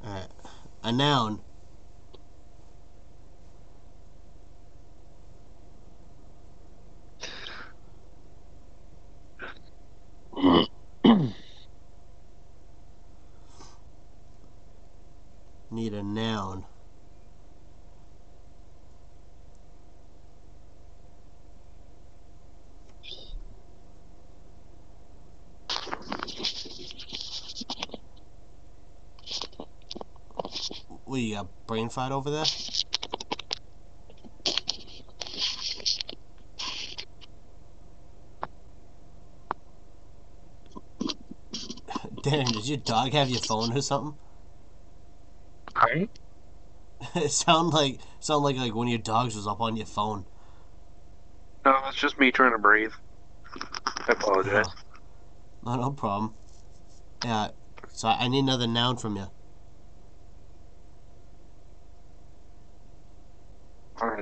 A 0.03 0.91
noun. 0.91 1.41
Need 15.71 15.93
a 15.93 16.03
noun. 16.03 16.65
What, 31.05 31.17
you 31.21 31.35
got 31.35 31.52
brain 31.67 31.89
fight 31.89 32.11
over 32.11 32.29
there? 32.29 32.45
Darren, 42.23 42.51
did 42.53 42.67
your 42.67 42.77
dog 42.77 43.13
have 43.13 43.29
your 43.29 43.41
phone 43.41 43.75
or 43.75 43.81
something? 43.81 44.17
Right? 45.75 46.09
it 47.15 47.31
sound 47.31 47.73
like 47.73 47.99
sound 48.19 48.43
like 48.43 48.57
like 48.57 48.73
one 48.73 48.87
of 48.87 48.91
your 48.91 48.99
dogs 48.99 49.35
was 49.35 49.47
up 49.47 49.61
on 49.61 49.75
your 49.75 49.85
phone. 49.85 50.25
No, 51.65 51.77
it's 51.87 51.97
just 51.97 52.19
me 52.19 52.31
trying 52.31 52.51
to 52.51 52.57
breathe. 52.57 52.91
I 54.07 54.13
apologize. 54.13 54.67
No, 55.65 55.75
no 55.75 55.91
problem. 55.91 56.35
Yeah, 57.23 57.49
so 57.93 58.09
I 58.09 58.27
need 58.27 58.39
another 58.39 58.67
noun 58.67 58.97
from 58.97 59.15
you. 59.15 59.32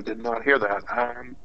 Did 0.02 0.22
not 0.22 0.42
hear 0.42 0.58
that. 0.58 0.82
Um. 0.90 1.36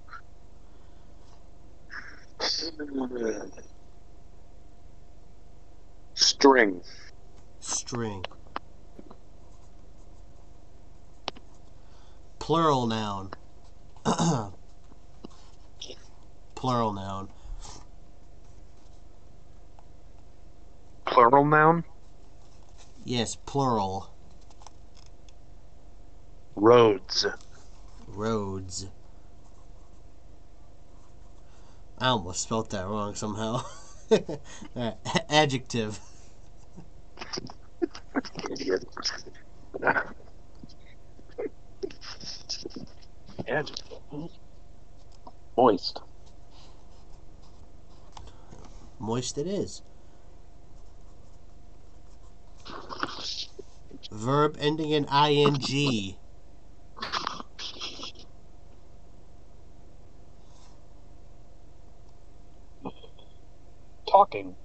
String. 6.14 6.82
String. 7.60 8.24
Plural 12.40 12.88
noun. 12.88 13.32
Plural 16.56 16.94
noun. 16.94 17.30
plural 21.18 21.46
noun? 21.46 21.84
Yes, 23.04 23.36
plural. 23.36 24.14
Roads. 26.56 27.26
Roads. 28.18 28.88
I 32.00 32.08
almost 32.08 32.42
spelt 32.42 32.72
that 32.72 32.88
wrong 32.88 33.14
somehow. 33.14 33.62
Alright, 34.76 34.96
Adjective. 35.30 36.00
Idiot. 38.50 38.86
Adjective. 43.48 44.00
Moist. 45.56 46.02
Moist 48.98 49.38
it 49.38 49.46
is. 49.46 49.84
Verb 54.12 54.58
ending 54.60 54.90
in 54.90 55.06
ing. 55.06 56.16
Talking. 64.32 64.58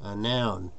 A 0.00 0.14
noun. 0.16 0.72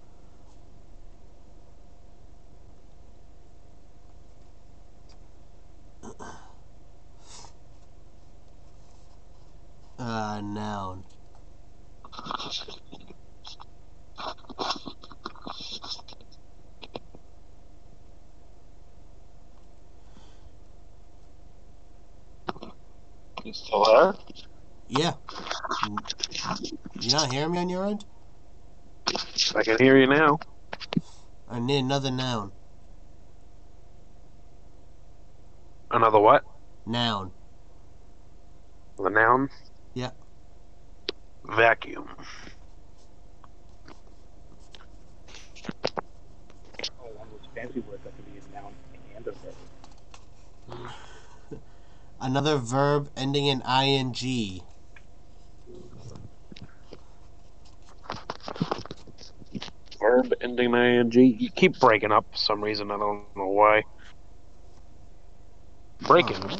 A 9.99 10.41
noun. 10.43 11.05
You 23.43 23.53
still 23.53 23.85
there? 23.85 24.15
Yeah. 24.87 25.13
You 27.01 27.11
not 27.25 27.33
hearing 27.33 27.51
me 27.53 27.57
on 27.59 27.69
your 27.69 27.85
end? 27.87 28.05
I 29.55 29.63
can 29.63 29.77
hear 29.79 29.97
you 29.97 30.07
now. 30.07 30.39
I 31.49 31.59
need 31.59 31.79
another 31.79 32.11
noun. 32.11 32.51
Another 35.89 36.19
what? 36.19 36.43
Noun. 36.85 37.31
The 38.97 39.09
noun? 39.09 39.49
Yeah. 39.93 40.11
Vacuum. 41.45 42.09
Oh, 46.99 47.07
one 47.15 47.27
of 47.27 47.31
those 47.31 47.49
fancy 47.55 47.79
words 47.81 48.03
that 48.03 48.15
could 48.15 48.25
be 48.31 48.39
a 48.39 48.55
noun 48.55 48.73
and 49.15 49.27
a 49.27 49.31
verb. 49.31 49.55
Another 52.21 52.57
verb 52.57 53.09
ending 53.17 53.47
in 53.47 53.61
ing. 53.61 54.61
Verb 60.29 60.33
ending 60.41 60.73
in 60.73 61.09
ing. 61.11 61.37
You 61.39 61.49
keep 61.51 61.79
breaking 61.79 62.11
up 62.11 62.25
for 62.31 62.37
some 62.37 62.63
reason. 62.63 62.91
I 62.91 62.97
don't 62.97 63.25
know 63.35 63.47
why. 63.47 63.83
Breaking. 66.01 66.37
Uh-huh. 66.37 66.57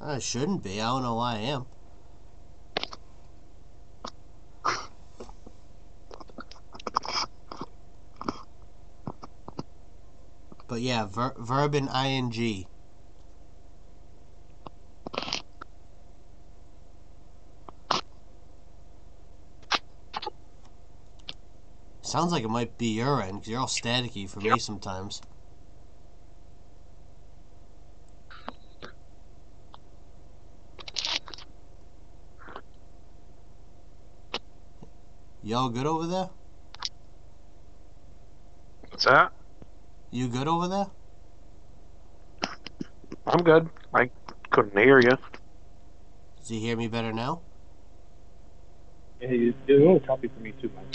I 0.00 0.18
shouldn't 0.18 0.62
be. 0.62 0.80
I 0.80 0.86
don't 0.86 1.02
know 1.02 1.14
why 1.16 1.36
I 1.36 1.38
am. 1.38 1.66
But 10.68 10.80
yeah, 10.80 11.06
ver- 11.06 11.34
verb 11.38 11.74
in 11.74 11.88
ing. 11.88 12.66
Sounds 22.06 22.30
like 22.30 22.44
it 22.44 22.48
might 22.48 22.78
be 22.78 22.86
your 22.98 23.20
end 23.20 23.40
because 23.40 23.48
you're 23.48 23.60
all 23.60 23.66
staticky 23.66 24.30
for 24.30 24.38
me 24.40 24.60
sometimes. 24.60 25.20
Y'all 35.42 35.68
good 35.68 35.86
over 35.86 36.06
there? 36.06 36.30
What's 38.90 39.04
that? 39.04 39.32
You 40.12 40.28
good 40.28 40.46
over 40.46 40.68
there? 40.68 40.86
I'm 43.26 43.42
good. 43.42 43.68
I 43.92 44.10
couldn't 44.50 44.78
hear 44.78 45.00
you. 45.00 45.10
Does 46.38 46.48
he 46.48 46.60
hear 46.60 46.76
me 46.76 46.86
better 46.86 47.12
now? 47.12 47.42
Yeah, 49.20 49.30
you- 49.30 49.54
you're 49.66 49.78
a 49.78 49.80
little 49.80 50.00
choppy 50.00 50.28
for 50.28 50.40
me 50.40 50.52
too, 50.52 50.70
man. 50.70 50.86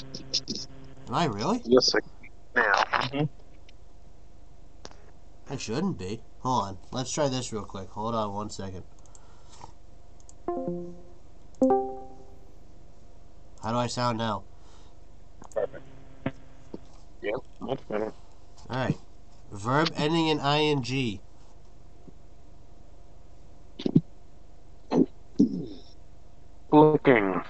Am 1.08 1.16
I 1.16 1.26
really? 1.26 1.62
Yes, 1.66 1.94
I 1.96 2.00
now. 2.56 2.74
Mm-hmm. 2.74 3.26
I 5.50 5.58
shouldn't 5.58 5.98
be. 5.98 6.22
Hold 6.40 6.64
on. 6.64 6.78
Let's 6.92 7.12
try 7.12 7.28
this 7.28 7.52
real 7.52 7.66
quick. 7.66 7.90
Hold 7.90 8.16
on 8.16 8.34
one 8.34 8.50
second. 8.50 8.84
How 13.62 13.72
do 13.72 13.78
I 13.78 13.88
sound 13.88 14.18
now? 14.18 14.44
Perfect. 15.54 15.84
Yeah, 17.22 17.36
much 17.60 17.80
better. 17.88 18.14
Alright. 18.70 18.98
Verb 19.52 19.92
ending 19.96 20.28
in 20.28 20.40
ing. 20.40 21.20
Looking. 26.72 27.42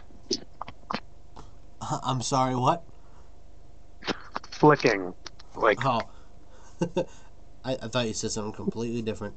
I'm 2.03 2.21
sorry, 2.21 2.55
what? 2.55 2.83
Flicking. 4.61 5.15
Like, 5.55 5.83
Oh. 5.83 6.01
I, 7.65 7.71
I 7.81 7.87
thought 7.87 8.05
you 8.05 8.13
said 8.13 8.29
something 8.29 8.53
completely 8.53 9.01
different. 9.01 9.35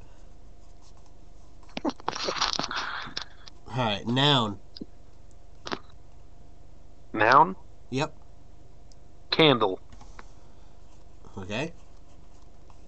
Alright, 3.67 4.05
noun. 4.05 4.59
noun? 7.11 7.55
Yep. 7.89 8.15
Candle. 9.31 9.79
Okay. 11.39 11.73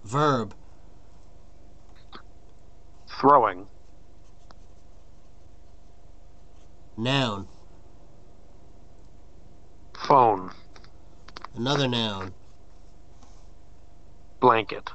Verb. 0.04 0.54
Throwing. 3.08 3.66
Noun. 6.96 7.48
Phone. 9.94 10.52
Another 11.58 11.88
noun. 11.88 12.34
Blanket. 14.38 14.90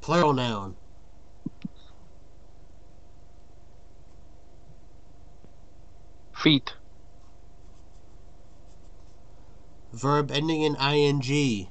Plural 0.00 0.32
noun. 0.32 0.74
Feet. 6.34 6.72
Verb 9.92 10.32
ending 10.32 10.62
in 10.62 10.74
ing. 10.74 11.68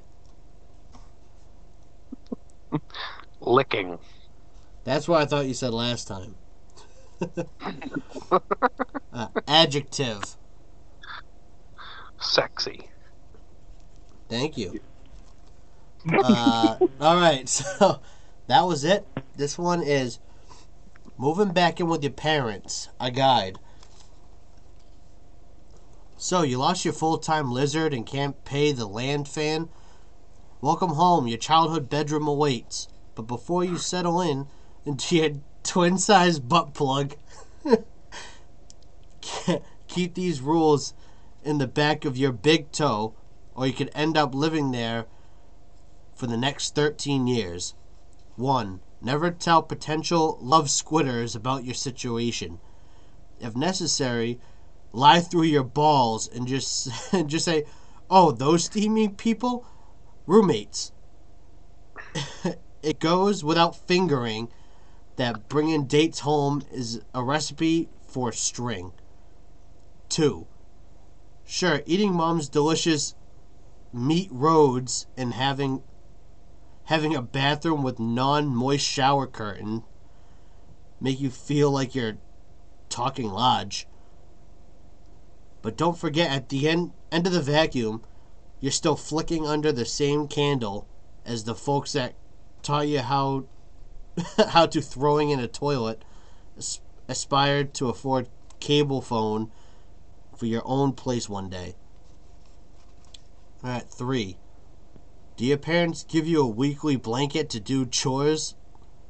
Licking. 3.42 4.00
That's 4.86 5.10
what 5.10 5.22
I 5.22 5.26
thought 5.26 5.46
you 5.46 5.54
said 5.54 5.74
last 5.74 6.08
time. 6.08 6.38
uh, 9.12 9.28
adjective. 9.46 10.38
Sexy. 12.24 12.90
Thank 14.30 14.58
you. 14.58 14.80
Uh, 16.06 16.78
all 17.00 17.16
right, 17.16 17.48
so 17.50 18.02
that 18.48 18.64
was 18.64 18.84
it. 18.84 19.08
This 19.38 19.58
one 19.58 19.82
is 19.82 20.20
moving 21.18 21.54
back 21.54 21.80
in 21.80 21.88
with 21.88 22.04
your 22.04 22.12
parents. 22.12 22.90
A 23.00 23.10
guide. 23.10 23.58
So 26.18 26.42
you 26.42 26.58
lost 26.58 26.84
your 26.84 26.94
full-time 26.94 27.54
lizard 27.54 27.94
and 27.94 28.06
can't 28.06 28.44
pay 28.44 28.74
the 28.74 28.86
land 28.86 29.30
fan. 29.30 29.70
Welcome 30.60 30.92
home. 30.92 31.26
Your 31.26 31.38
childhood 31.38 31.90
bedroom 31.90 32.28
awaits. 32.28 32.90
But 33.16 33.24
before 33.24 33.64
you 33.64 33.78
settle 33.78 34.20
in 34.20 34.48
into 34.86 35.16
your 35.16 35.30
twin-sized 35.64 36.50
butt 36.50 36.74
plug, 36.74 37.16
keep 39.88 40.16
these 40.16 40.42
rules 40.42 40.94
in 41.44 41.58
the 41.58 41.68
back 41.68 42.06
of 42.06 42.18
your 42.18 42.32
big 42.32 42.72
toe, 42.72 43.14
or 43.56 43.68
you 43.68 43.74
could 43.74 43.92
end 43.94 44.18
up 44.18 44.34
living 44.34 44.72
there 44.72 45.06
for 46.16 46.28
the 46.28 46.38
next 46.38 46.76
13 46.76 47.28
years. 47.28 47.74
1. 48.36 48.80
Never 49.02 49.32
tell 49.32 49.62
potential 49.62 50.38
love 50.42 50.68
squitters 50.68 51.36
about 51.36 51.66
your 51.66 51.74
situation. 51.74 52.60
If 53.40 53.56
necessary, 53.56 54.40
lie 54.94 55.20
through 55.20 55.44
your 55.44 55.64
balls 55.64 56.28
and 56.28 56.48
just 56.48 56.90
just 57.28 57.46
say, 57.46 57.66
"Oh, 58.10 58.32
those 58.32 58.66
steaming 58.66 59.16
people, 59.16 59.66
roommates." 60.26 60.94
it 62.84 63.00
goes 63.00 63.44
without 63.44 63.76
fingering 63.76 64.50
that 65.16 65.50
bringing 65.50 65.86
dates 65.86 66.22
home 66.22 66.64
is 66.72 67.02
a 67.14 67.24
recipe 67.24 67.90
for 68.08 68.32
string. 68.32 68.94
Two. 70.10 70.48
Sure, 71.54 71.84
eating 71.86 72.16
mom's 72.16 72.50
delicious 72.50 73.14
meat 73.94 74.28
roads 74.32 75.06
and 75.16 75.36
having 75.36 75.84
having 76.86 77.16
a 77.16 77.22
bathroom 77.22 77.84
with 77.84 78.00
non-moist 78.00 78.84
shower 78.84 79.28
curtain 79.28 79.84
make 81.00 81.20
you 81.20 81.30
feel 81.30 81.70
like 81.70 81.94
you're 81.94 82.18
talking 82.90 83.30
lodge. 83.30 83.86
But 85.62 85.78
don't 85.78 85.96
forget 85.96 86.32
at 86.32 86.50
the 86.50 86.68
end 86.68 86.92
end 87.12 87.28
of 87.28 87.34
the 87.34 87.40
vacuum, 87.40 88.02
you're 88.60 88.72
still 88.72 88.96
flicking 88.96 89.46
under 89.46 89.72
the 89.72 89.86
same 89.86 90.28
candle 90.28 90.88
as 91.24 91.44
the 91.44 91.54
folks 91.54 91.92
that 91.92 92.16
taught 92.64 92.88
you 92.88 93.02
how 93.02 93.46
how 94.50 94.66
to 94.66 94.82
throwing 94.82 95.30
in 95.30 95.40
a 95.40 95.48
toilet 95.48 96.04
as- 96.58 96.82
aspired 97.08 97.76
to 97.76 97.90
afford 97.90 98.28
cable 98.60 99.02
phone 99.02 99.52
for 100.44 100.48
your 100.48 100.62
own 100.66 100.92
place 100.92 101.30
one 101.30 101.48
day. 101.48 101.74
Alright, 103.64 103.90
three. 103.90 104.38
Do 105.38 105.46
your 105.46 105.58
parents 105.58 106.04
give 106.04 106.28
you 106.28 106.42
a 106.42 106.46
weekly 106.46 106.98
blanket 106.98 107.50
to 107.52 107.62
do 107.62 107.86
chores 107.86 108.54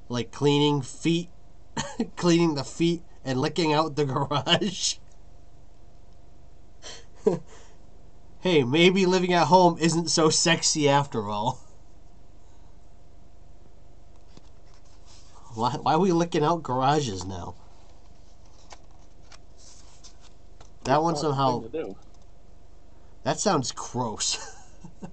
like 0.09 0.31
cleaning 0.31 0.83
feet 0.83 1.31
cleaning 2.15 2.53
the 2.53 2.63
feet 2.63 3.01
and 3.25 3.41
licking 3.41 3.73
out 3.73 3.95
the 3.95 4.05
garage? 4.05 4.97
hey, 8.41 8.63
maybe 8.63 9.07
living 9.07 9.33
at 9.33 9.47
home 9.47 9.75
isn't 9.79 10.11
so 10.11 10.29
sexy 10.29 10.87
after 10.87 11.27
all. 11.29 11.63
Why, 15.55 15.71
why 15.81 15.93
are 15.95 15.99
we 15.99 16.11
licking 16.11 16.43
out 16.43 16.61
garages 16.61 17.25
now? 17.25 17.55
That 20.83 21.01
one 21.01 21.15
somehow. 21.15 21.61
Thing 21.61 21.71
to 21.71 21.83
do. 21.83 21.95
That 23.23 23.39
sounds 23.39 23.71
gross. 23.71 24.37
I 25.03 25.07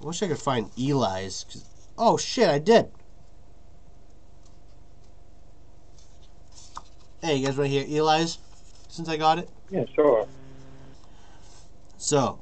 wish 0.00 0.22
I 0.22 0.28
could 0.28 0.38
find 0.38 0.70
Eli's. 0.78 1.44
'cause- 1.44 1.64
Oh 1.96 2.16
shit, 2.16 2.48
I 2.48 2.58
did. 2.58 2.92
Hey, 7.22 7.36
you 7.36 7.46
guys 7.46 7.56
want 7.58 7.70
to 7.70 7.76
hear 7.84 8.00
Eli's? 8.02 8.38
Since 8.88 9.08
I 9.08 9.16
got 9.16 9.38
it. 9.38 9.50
Yeah, 9.70 9.84
sure. 9.94 10.26
So, 11.96 12.38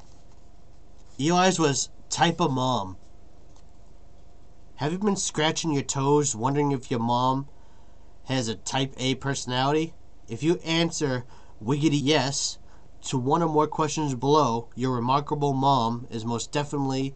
Eli's 1.18 1.58
was 1.58 1.88
type 2.10 2.40
of 2.40 2.52
mom. 2.52 2.98
Have 4.76 4.92
you 4.92 4.98
been 4.98 5.16
scratching 5.16 5.72
your 5.72 5.82
toes 5.82 6.36
wondering 6.36 6.72
if 6.72 6.90
your 6.90 7.00
mom 7.00 7.48
has 8.26 8.48
a 8.48 8.54
type 8.54 8.94
A 8.98 9.16
personality? 9.16 9.94
If 10.28 10.42
you 10.42 10.56
answer 10.64 11.24
wiggity 11.62 12.00
yes 12.00 12.58
to 13.02 13.18
one 13.18 13.42
or 13.42 13.48
more 13.48 13.66
questions 13.66 14.14
below, 14.14 14.68
your 14.74 14.94
remarkable 14.94 15.52
mom 15.52 16.06
is 16.10 16.24
most 16.24 16.52
definitely 16.52 17.14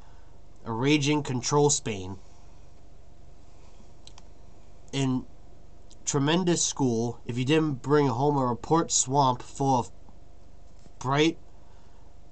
a 0.64 0.72
raging 0.72 1.22
control 1.22 1.70
Spain. 1.70 2.18
In 4.92 5.24
tremendous 6.04 6.64
school, 6.64 7.20
if 7.24 7.38
you 7.38 7.44
didn't 7.44 7.82
bring 7.82 8.08
home 8.08 8.36
a 8.36 8.46
report 8.46 8.90
swamp 8.90 9.42
full 9.42 9.78
of 9.78 9.90
bright 10.98 11.38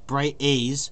bright 0.08 0.36
A's. 0.40 0.90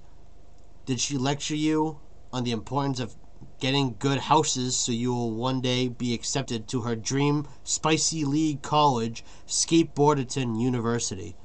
Did 0.85 1.01
she 1.01 1.17
lecture 1.17 1.55
you 1.55 1.99
on 2.31 2.45
the 2.45 2.51
importance 2.51 3.01
of 3.01 3.17
getting 3.59 3.95
good 3.99 4.19
houses 4.19 4.77
so 4.77 4.91
you 4.91 5.13
will 5.13 5.31
one 5.31 5.61
day 5.61 5.87
be 5.87 6.13
accepted 6.13 6.67
to 6.67 6.81
her 6.81 6.95
dream 6.95 7.47
Spicy 7.63 8.23
League 8.23 8.61
College, 8.61 9.23
Skateboarderton 9.47 10.59
University? 10.59 11.35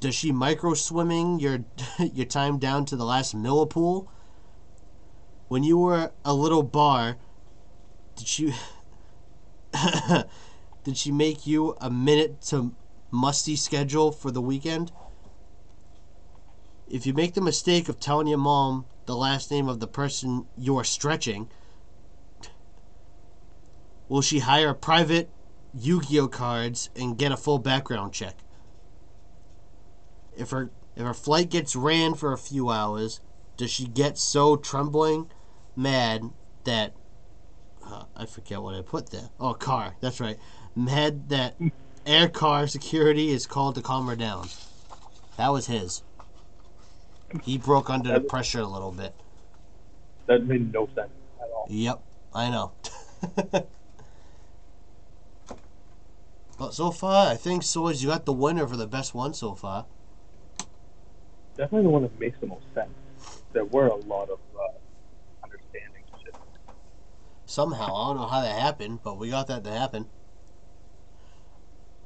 Does 0.00 0.14
she 0.14 0.32
micro 0.32 0.74
swimming 0.74 1.38
your 1.38 1.64
your 1.98 2.26
time 2.26 2.58
down 2.58 2.84
to 2.86 2.96
the 2.96 3.04
last 3.04 3.36
millipool? 3.36 4.08
When 5.48 5.62
you 5.62 5.78
were 5.78 6.12
a 6.24 6.34
little 6.34 6.62
bar, 6.62 7.16
did 8.16 8.26
she 8.26 8.52
did 10.84 10.96
she 10.96 11.12
make 11.12 11.46
you 11.46 11.76
a 11.80 11.90
minute 11.90 12.40
to 12.42 12.74
musty 13.10 13.56
schedule 13.56 14.10
for 14.10 14.30
the 14.30 14.40
weekend? 14.40 14.92
If 16.88 17.06
you 17.06 17.14
make 17.14 17.34
the 17.34 17.40
mistake 17.40 17.88
of 17.88 18.00
telling 18.00 18.26
your 18.26 18.38
mom 18.38 18.86
the 19.06 19.16
last 19.16 19.50
name 19.50 19.68
of 19.68 19.80
the 19.80 19.86
person 19.86 20.46
you 20.56 20.76
are 20.78 20.84
stretching, 20.84 21.50
will 24.08 24.22
she 24.22 24.40
hire 24.40 24.74
private 24.74 25.30
Yu-Gi-Oh 25.74 26.28
cards 26.28 26.90
and 26.94 27.18
get 27.18 27.32
a 27.32 27.36
full 27.36 27.58
background 27.58 28.12
check? 28.12 28.36
If 30.36 30.50
her 30.50 30.70
if 30.94 31.04
her 31.04 31.14
flight 31.14 31.48
gets 31.48 31.74
ran 31.74 32.14
for 32.14 32.32
a 32.32 32.38
few 32.38 32.68
hours, 32.68 33.20
does 33.56 33.70
she 33.70 33.86
get 33.86 34.18
so 34.18 34.56
trembling 34.56 35.30
mad 35.74 36.30
that 36.64 36.94
uh, 37.84 38.04
I 38.16 38.26
forget 38.26 38.62
what 38.62 38.74
I 38.74 38.82
put 38.82 39.10
there. 39.10 39.30
Oh, 39.40 39.54
car. 39.54 39.96
That's 40.00 40.20
right. 40.20 40.38
Mad 40.74 41.28
that 41.30 41.56
air 42.06 42.28
car 42.28 42.66
security 42.66 43.30
is 43.30 43.46
called 43.46 43.74
to 43.74 43.82
calm 43.82 44.06
her 44.06 44.16
down. 44.16 44.48
That 45.36 45.52
was 45.52 45.66
his. 45.66 46.02
He 47.42 47.58
broke 47.58 47.88
under 47.90 48.12
the 48.12 48.20
pressure 48.20 48.60
a 48.60 48.66
little 48.66 48.92
bit. 48.92 49.14
That 50.26 50.46
made 50.46 50.72
no 50.72 50.86
sense 50.94 51.10
at 51.40 51.48
all. 51.50 51.66
Yep, 51.68 52.02
I 52.34 52.50
know. 52.50 52.72
but 56.58 56.74
so 56.74 56.90
far, 56.90 57.30
I 57.30 57.36
think 57.36 57.62
Swords, 57.62 58.02
you 58.02 58.10
got 58.10 58.24
the 58.24 58.32
winner 58.32 58.66
for 58.66 58.76
the 58.76 58.86
best 58.86 59.14
one 59.14 59.34
so 59.34 59.54
far. 59.54 59.86
Definitely 61.56 61.82
the 61.82 61.90
one 61.90 62.02
that 62.02 62.18
makes 62.18 62.38
the 62.40 62.46
most 62.46 62.64
sense. 62.74 62.90
There 63.52 63.64
were 63.64 63.86
a 63.86 63.96
lot 63.96 64.30
of 64.30 64.38
uh, 64.58 64.68
understanding 65.44 66.02
shit. 66.24 66.34
Somehow, 67.44 67.94
I 67.94 68.08
don't 68.08 68.16
know 68.16 68.26
how 68.26 68.40
that 68.40 68.58
happened, 68.58 69.00
but 69.02 69.18
we 69.18 69.30
got 69.30 69.48
that 69.48 69.64
to 69.64 69.70
happen. 69.70 70.06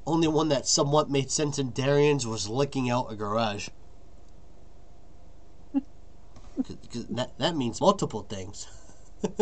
Only 0.06 0.28
one 0.28 0.48
that 0.48 0.66
somewhat 0.66 1.10
made 1.10 1.30
sense 1.30 1.58
in 1.58 1.70
Darian's 1.70 2.26
was 2.26 2.48
licking 2.48 2.88
out 2.90 3.10
a 3.10 3.16
garage. 3.16 3.68
'Cause- 6.56 6.76
'cause 6.90 7.06
that, 7.08 7.36
that 7.38 7.56
means 7.56 7.80
multiple 7.80 8.22
things. 8.22 8.66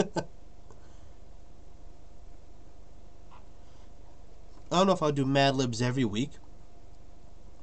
I 4.70 4.78
don't 4.78 4.86
know 4.86 4.92
if 4.92 5.02
I'll 5.02 5.12
do 5.12 5.24
Mad 5.24 5.54
Libs 5.56 5.80
every 5.80 6.04
week, 6.04 6.32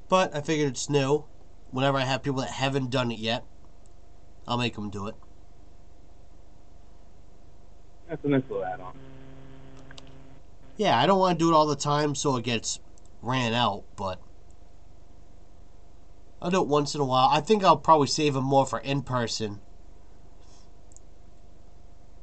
but 0.09 0.35
I 0.35 0.41
figured 0.41 0.69
it's 0.69 0.89
new. 0.89 1.25
Whenever 1.69 1.97
I 1.97 2.03
have 2.05 2.23
people 2.23 2.41
that 2.41 2.51
haven't 2.51 2.89
done 2.89 3.11
it 3.11 3.19
yet, 3.19 3.45
I'll 4.47 4.57
make 4.57 4.75
them 4.75 4.89
do 4.89 5.07
it. 5.07 5.15
That's 8.07 8.23
a 8.23 8.27
nice 8.27 8.43
little 8.49 8.65
add-on. 8.65 8.93
Yeah, 10.77 10.99
I 10.99 11.05
don't 11.05 11.19
want 11.19 11.37
to 11.39 11.45
do 11.45 11.51
it 11.51 11.55
all 11.55 11.65
the 11.67 11.75
time 11.75 12.15
so 12.15 12.35
it 12.35 12.43
gets 12.43 12.79
ran 13.21 13.53
out, 13.53 13.85
but 13.95 14.19
I'll 16.41 16.49
do 16.49 16.61
it 16.61 16.67
once 16.67 16.95
in 16.95 17.01
a 17.01 17.05
while. 17.05 17.29
I 17.29 17.39
think 17.39 17.63
I'll 17.63 17.77
probably 17.77 18.07
save 18.07 18.33
them 18.33 18.45
more 18.45 18.65
for 18.65 18.79
in 18.79 19.03
person. 19.03 19.59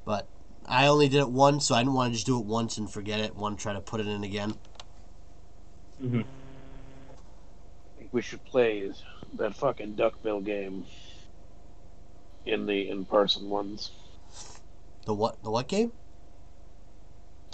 But 0.05 0.27
I 0.67 0.87
only 0.89 1.09
did 1.09 1.21
it 1.21 1.31
once, 1.31 1.67
so 1.67 1.75
I 1.75 1.81
didn't 1.81 1.95
want 1.95 2.13
to 2.13 2.15
just 2.15 2.27
do 2.27 2.39
it 2.39 2.45
once 2.45 2.79
and 2.79 2.91
forget 2.91 3.21
it. 3.21 3.37
Want 3.37 3.59
to 3.59 3.63
try 3.63 3.73
to 3.75 3.81
put 3.81 4.01
it 4.01 4.09
in 4.09 4.25
again. 4.25 4.55
Mm-hmm. 6.03 6.21
I 6.21 7.99
think 7.99 8.09
we 8.13 8.23
should 8.23 8.45
play 8.45 8.91
that 9.35 9.55
fucking 9.55 9.95
Duckbill 9.95 10.41
game 10.41 10.85
in 12.45 12.67
the 12.67 12.89
in-person 12.89 13.49
ones. 13.49 13.91
The 15.05 15.15
what? 15.15 15.43
The 15.45 15.51
what 15.51 15.69
game? 15.69 15.93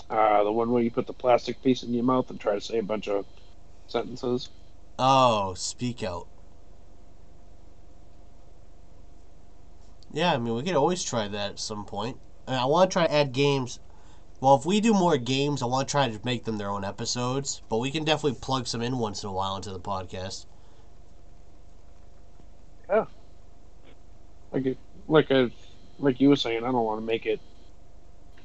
Uh, 0.09 0.45
the 0.45 0.53
one 0.53 0.71
where 0.71 0.83
you 0.83 0.91
put 0.91 1.07
the 1.07 1.13
plastic 1.13 1.63
piece 1.63 1.83
in 1.83 1.93
your 1.93 2.05
mouth 2.05 2.31
and 2.31 2.39
try 2.39 2.55
to 2.55 2.61
say 2.61 2.79
a 2.79 2.83
bunch 2.83 3.09
of 3.09 3.27
sentences. 3.87 4.49
Oh, 4.99 5.55
Speak 5.55 6.03
Out. 6.03 6.29
Yeah, 10.15 10.33
I 10.33 10.39
mean 10.39 10.55
we 10.55 10.63
could 10.63 10.77
always 10.77 11.03
try 11.03 11.27
that 11.27 11.51
at 11.51 11.59
some 11.59 11.85
point. 11.85 12.19
I, 12.47 12.53
mean, 12.53 12.61
I 12.61 12.67
want 12.67 12.89
to 12.89 12.93
try 12.93 13.07
to 13.07 13.13
add 13.13 13.33
games. 13.33 13.81
Well, 14.41 14.55
if 14.55 14.65
we 14.65 14.81
do 14.81 14.95
more 14.95 15.17
games, 15.17 15.61
I 15.61 15.67
want 15.67 15.89
to 15.89 15.91
try 15.91 16.09
to 16.09 16.21
make 16.25 16.45
them 16.45 16.57
their 16.57 16.71
own 16.71 16.85
episodes. 16.85 17.63
But 17.69 17.79
we 17.79 17.91
can 17.91 18.05
definitely 18.05 18.39
plug 18.41 18.69
some 18.69 18.81
in 18.81 18.99
once 18.99 19.25
in 19.25 19.29
a 19.29 19.33
while 19.33 19.57
into 19.57 19.73
the 19.73 19.81
podcast. 19.81 20.47
Yeah. 22.89 23.07
Like 24.53 24.77
like 25.09 25.31
a 25.33 25.51
like 25.99 26.21
you 26.21 26.29
were 26.29 26.37
saying, 26.37 26.59
I 26.59 26.71
don't 26.71 26.85
want 26.85 27.01
to 27.01 27.07
make 27.07 27.27
it 27.27 27.41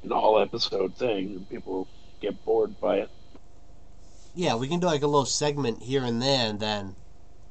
an 0.02 0.12
all 0.12 0.40
episode 0.40 0.96
thing 0.96 1.36
and 1.36 1.50
people 1.50 1.88
get 2.20 2.44
bored 2.46 2.80
by 2.82 2.98
it. 2.98 3.10
Yeah, 4.34 4.56
we 4.56 4.68
can 4.68 4.80
do 4.80 4.88
like 4.88 5.04
a 5.04 5.08
little 5.08 5.26
segment 5.26 5.84
here 5.84 6.04
and 6.04 6.20
there, 6.20 6.50
and 6.50 6.60
then 6.60 6.96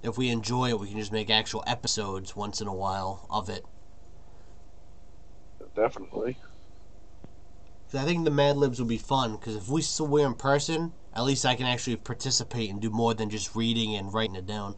if 0.03 0.19
we 0.19 0.29
enjoy 0.31 0.71
it, 0.71 0.81
we 0.81 0.89
can 0.89 0.99
just 0.99 1.13
make 1.13 1.31
actual 1.31 1.63
episodes 1.69 2.35
once 2.35 2.61
in 2.61 2.67
a 2.67 2.75
while 2.75 3.27
of 3.31 3.49
it. 3.49 3.65
Definitely. 5.79 6.37
I 7.95 8.05
think 8.05 8.25
the 8.25 8.33
Mad 8.33 8.57
Libs 8.57 8.81
would 8.81 8.89
be 8.89 8.99
fun 8.99 9.37
because 9.37 9.55
if 9.55 9.69
we 9.69 9.81
still 9.81 10.09
were 10.09 10.27
in 10.27 10.35
person, 10.35 10.93
at 11.15 11.23
least 11.23 11.47
I 11.47 11.55
can 11.55 11.67
actually 11.67 11.95
participate 11.97 12.69
and 12.69 12.81
do 12.81 12.91
more 12.91 13.15
than 13.15 13.31
just 13.31 13.55
reading 13.55 13.95
and 13.95 14.13
writing 14.13 14.35
it 14.35 14.45
down. 14.45 14.75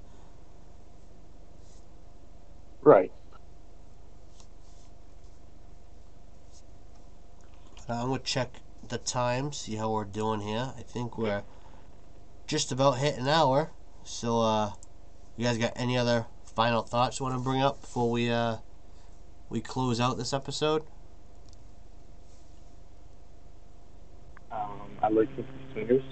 Right. 2.83 3.11
I'm 7.89 8.09
gonna 8.11 8.19
check 8.19 8.61
the 8.87 8.99
time, 8.99 9.53
see 9.53 9.77
how 9.77 9.91
we're 9.91 10.05
doing 10.05 10.41
here. 10.43 10.73
I 10.77 10.83
think 10.83 11.17
we're 11.17 11.43
just 12.47 12.71
about 12.73 12.99
hit 12.99 13.19
an 13.19 13.27
hour. 13.27 13.71
So, 14.05 14.41
uh, 14.43 14.73
you 15.39 15.47
guys 15.47 15.57
got 15.57 15.73
any 15.77 15.97
other 15.97 16.27
final 16.55 16.83
thoughts 16.83 17.19
you 17.19 17.25
want 17.25 17.37
to 17.37 17.43
bring 17.43 17.63
up 17.63 17.81
before 17.81 18.11
we 18.11 18.31
uh 18.31 18.59
we 19.51 19.61
close 19.61 20.01
out 20.01 20.17
this 20.17 20.33
episode? 20.33 20.83
Um, 24.51 24.91
I 25.03 25.09
like 25.09 25.29
the 25.37 25.45
swingers. 25.73 26.03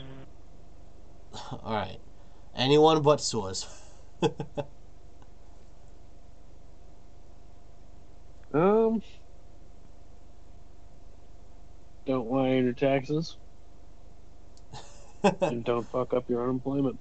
All 1.52 1.72
right. 1.74 1.98
Anyone 2.54 3.02
but 3.02 3.20
Source. 3.20 3.66
Um. 8.54 9.02
Don't 12.06 12.30
lie 12.30 12.56
on 12.56 12.64
your 12.64 12.72
taxes 12.72 13.36
and 15.42 15.64
don't 15.64 15.86
fuck 15.86 16.14
up 16.14 16.28
your 16.30 16.42
unemployment. 16.44 16.98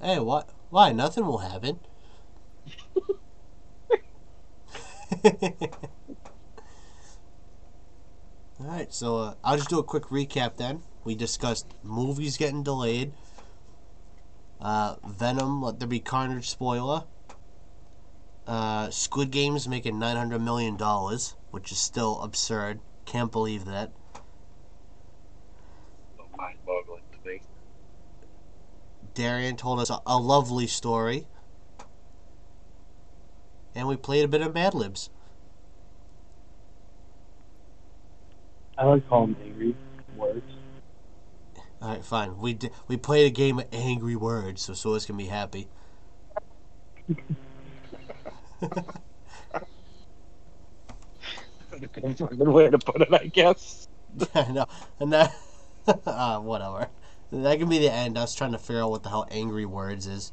hey, 0.00 0.18
what? 0.18 0.48
Why? 0.70 0.92
Nothing 0.92 1.26
will 1.26 1.38
happen. 1.38 1.80
All 8.58 8.66
right, 8.66 8.92
so 8.92 9.18
uh, 9.18 9.34
I'll 9.42 9.56
just 9.56 9.68
do 9.68 9.78
a 9.78 9.82
quick 9.82 10.04
recap 10.04 10.56
then. 10.56 10.82
We 11.04 11.14
discussed 11.14 11.66
movies 11.82 12.36
getting 12.36 12.62
delayed, 12.62 13.12
uh, 14.60 14.96
Venom, 15.06 15.62
Let 15.62 15.78
There 15.78 15.88
Be 15.88 16.00
Carnage 16.00 16.48
spoiler, 16.48 17.04
uh, 18.46 18.90
Squid 18.90 19.30
Games 19.30 19.66
making 19.66 19.96
$900 19.96 20.40
million, 20.40 20.76
which 21.50 21.72
is 21.72 21.78
still 21.78 22.20
absurd. 22.22 22.80
Can't 23.04 23.32
believe 23.32 23.64
that. 23.64 23.92
Mind 26.36 26.58
boggling 26.64 27.02
to 27.12 27.28
me. 27.28 27.40
Darian 29.14 29.56
told 29.56 29.80
us 29.80 29.90
a, 29.90 30.00
a 30.06 30.18
lovely 30.18 30.66
story. 30.66 31.26
And 33.74 33.88
we 33.88 33.96
played 33.96 34.24
a 34.24 34.28
bit 34.28 34.40
of 34.40 34.54
Mad 34.54 34.74
Libs. 34.74 35.10
I 38.78 38.84
like 38.86 39.02
to 39.02 39.08
call 39.08 39.26
them 39.26 39.36
angry 39.42 39.76
words. 40.14 40.50
All 41.80 41.88
right, 41.90 42.04
fine. 42.04 42.38
We 42.38 42.54
d- 42.54 42.70
we 42.88 42.96
played 42.96 43.26
a 43.26 43.30
game 43.30 43.58
of 43.58 43.66
Angry 43.72 44.16
Words, 44.16 44.62
so 44.62 44.74
Source 44.74 45.06
can 45.06 45.16
be 45.16 45.26
happy. 45.26 45.68
That's 51.80 52.20
a 52.20 52.24
Good 52.26 52.48
way 52.48 52.70
to 52.70 52.78
put 52.78 53.02
it, 53.02 53.12
I 53.12 53.26
guess. 53.26 53.88
I 54.34 54.52
know, 54.52 54.66
and 55.00 55.12
that 55.12 55.34
uh, 56.06 56.38
whatever. 56.40 56.88
That 57.32 57.58
can 57.58 57.68
be 57.68 57.78
the 57.78 57.92
end. 57.92 58.16
I 58.16 58.22
was 58.22 58.34
trying 58.34 58.52
to 58.52 58.58
figure 58.58 58.82
out 58.82 58.90
what 58.90 59.02
the 59.02 59.08
hell 59.08 59.26
Angry 59.30 59.66
Words 59.66 60.06
is. 60.06 60.32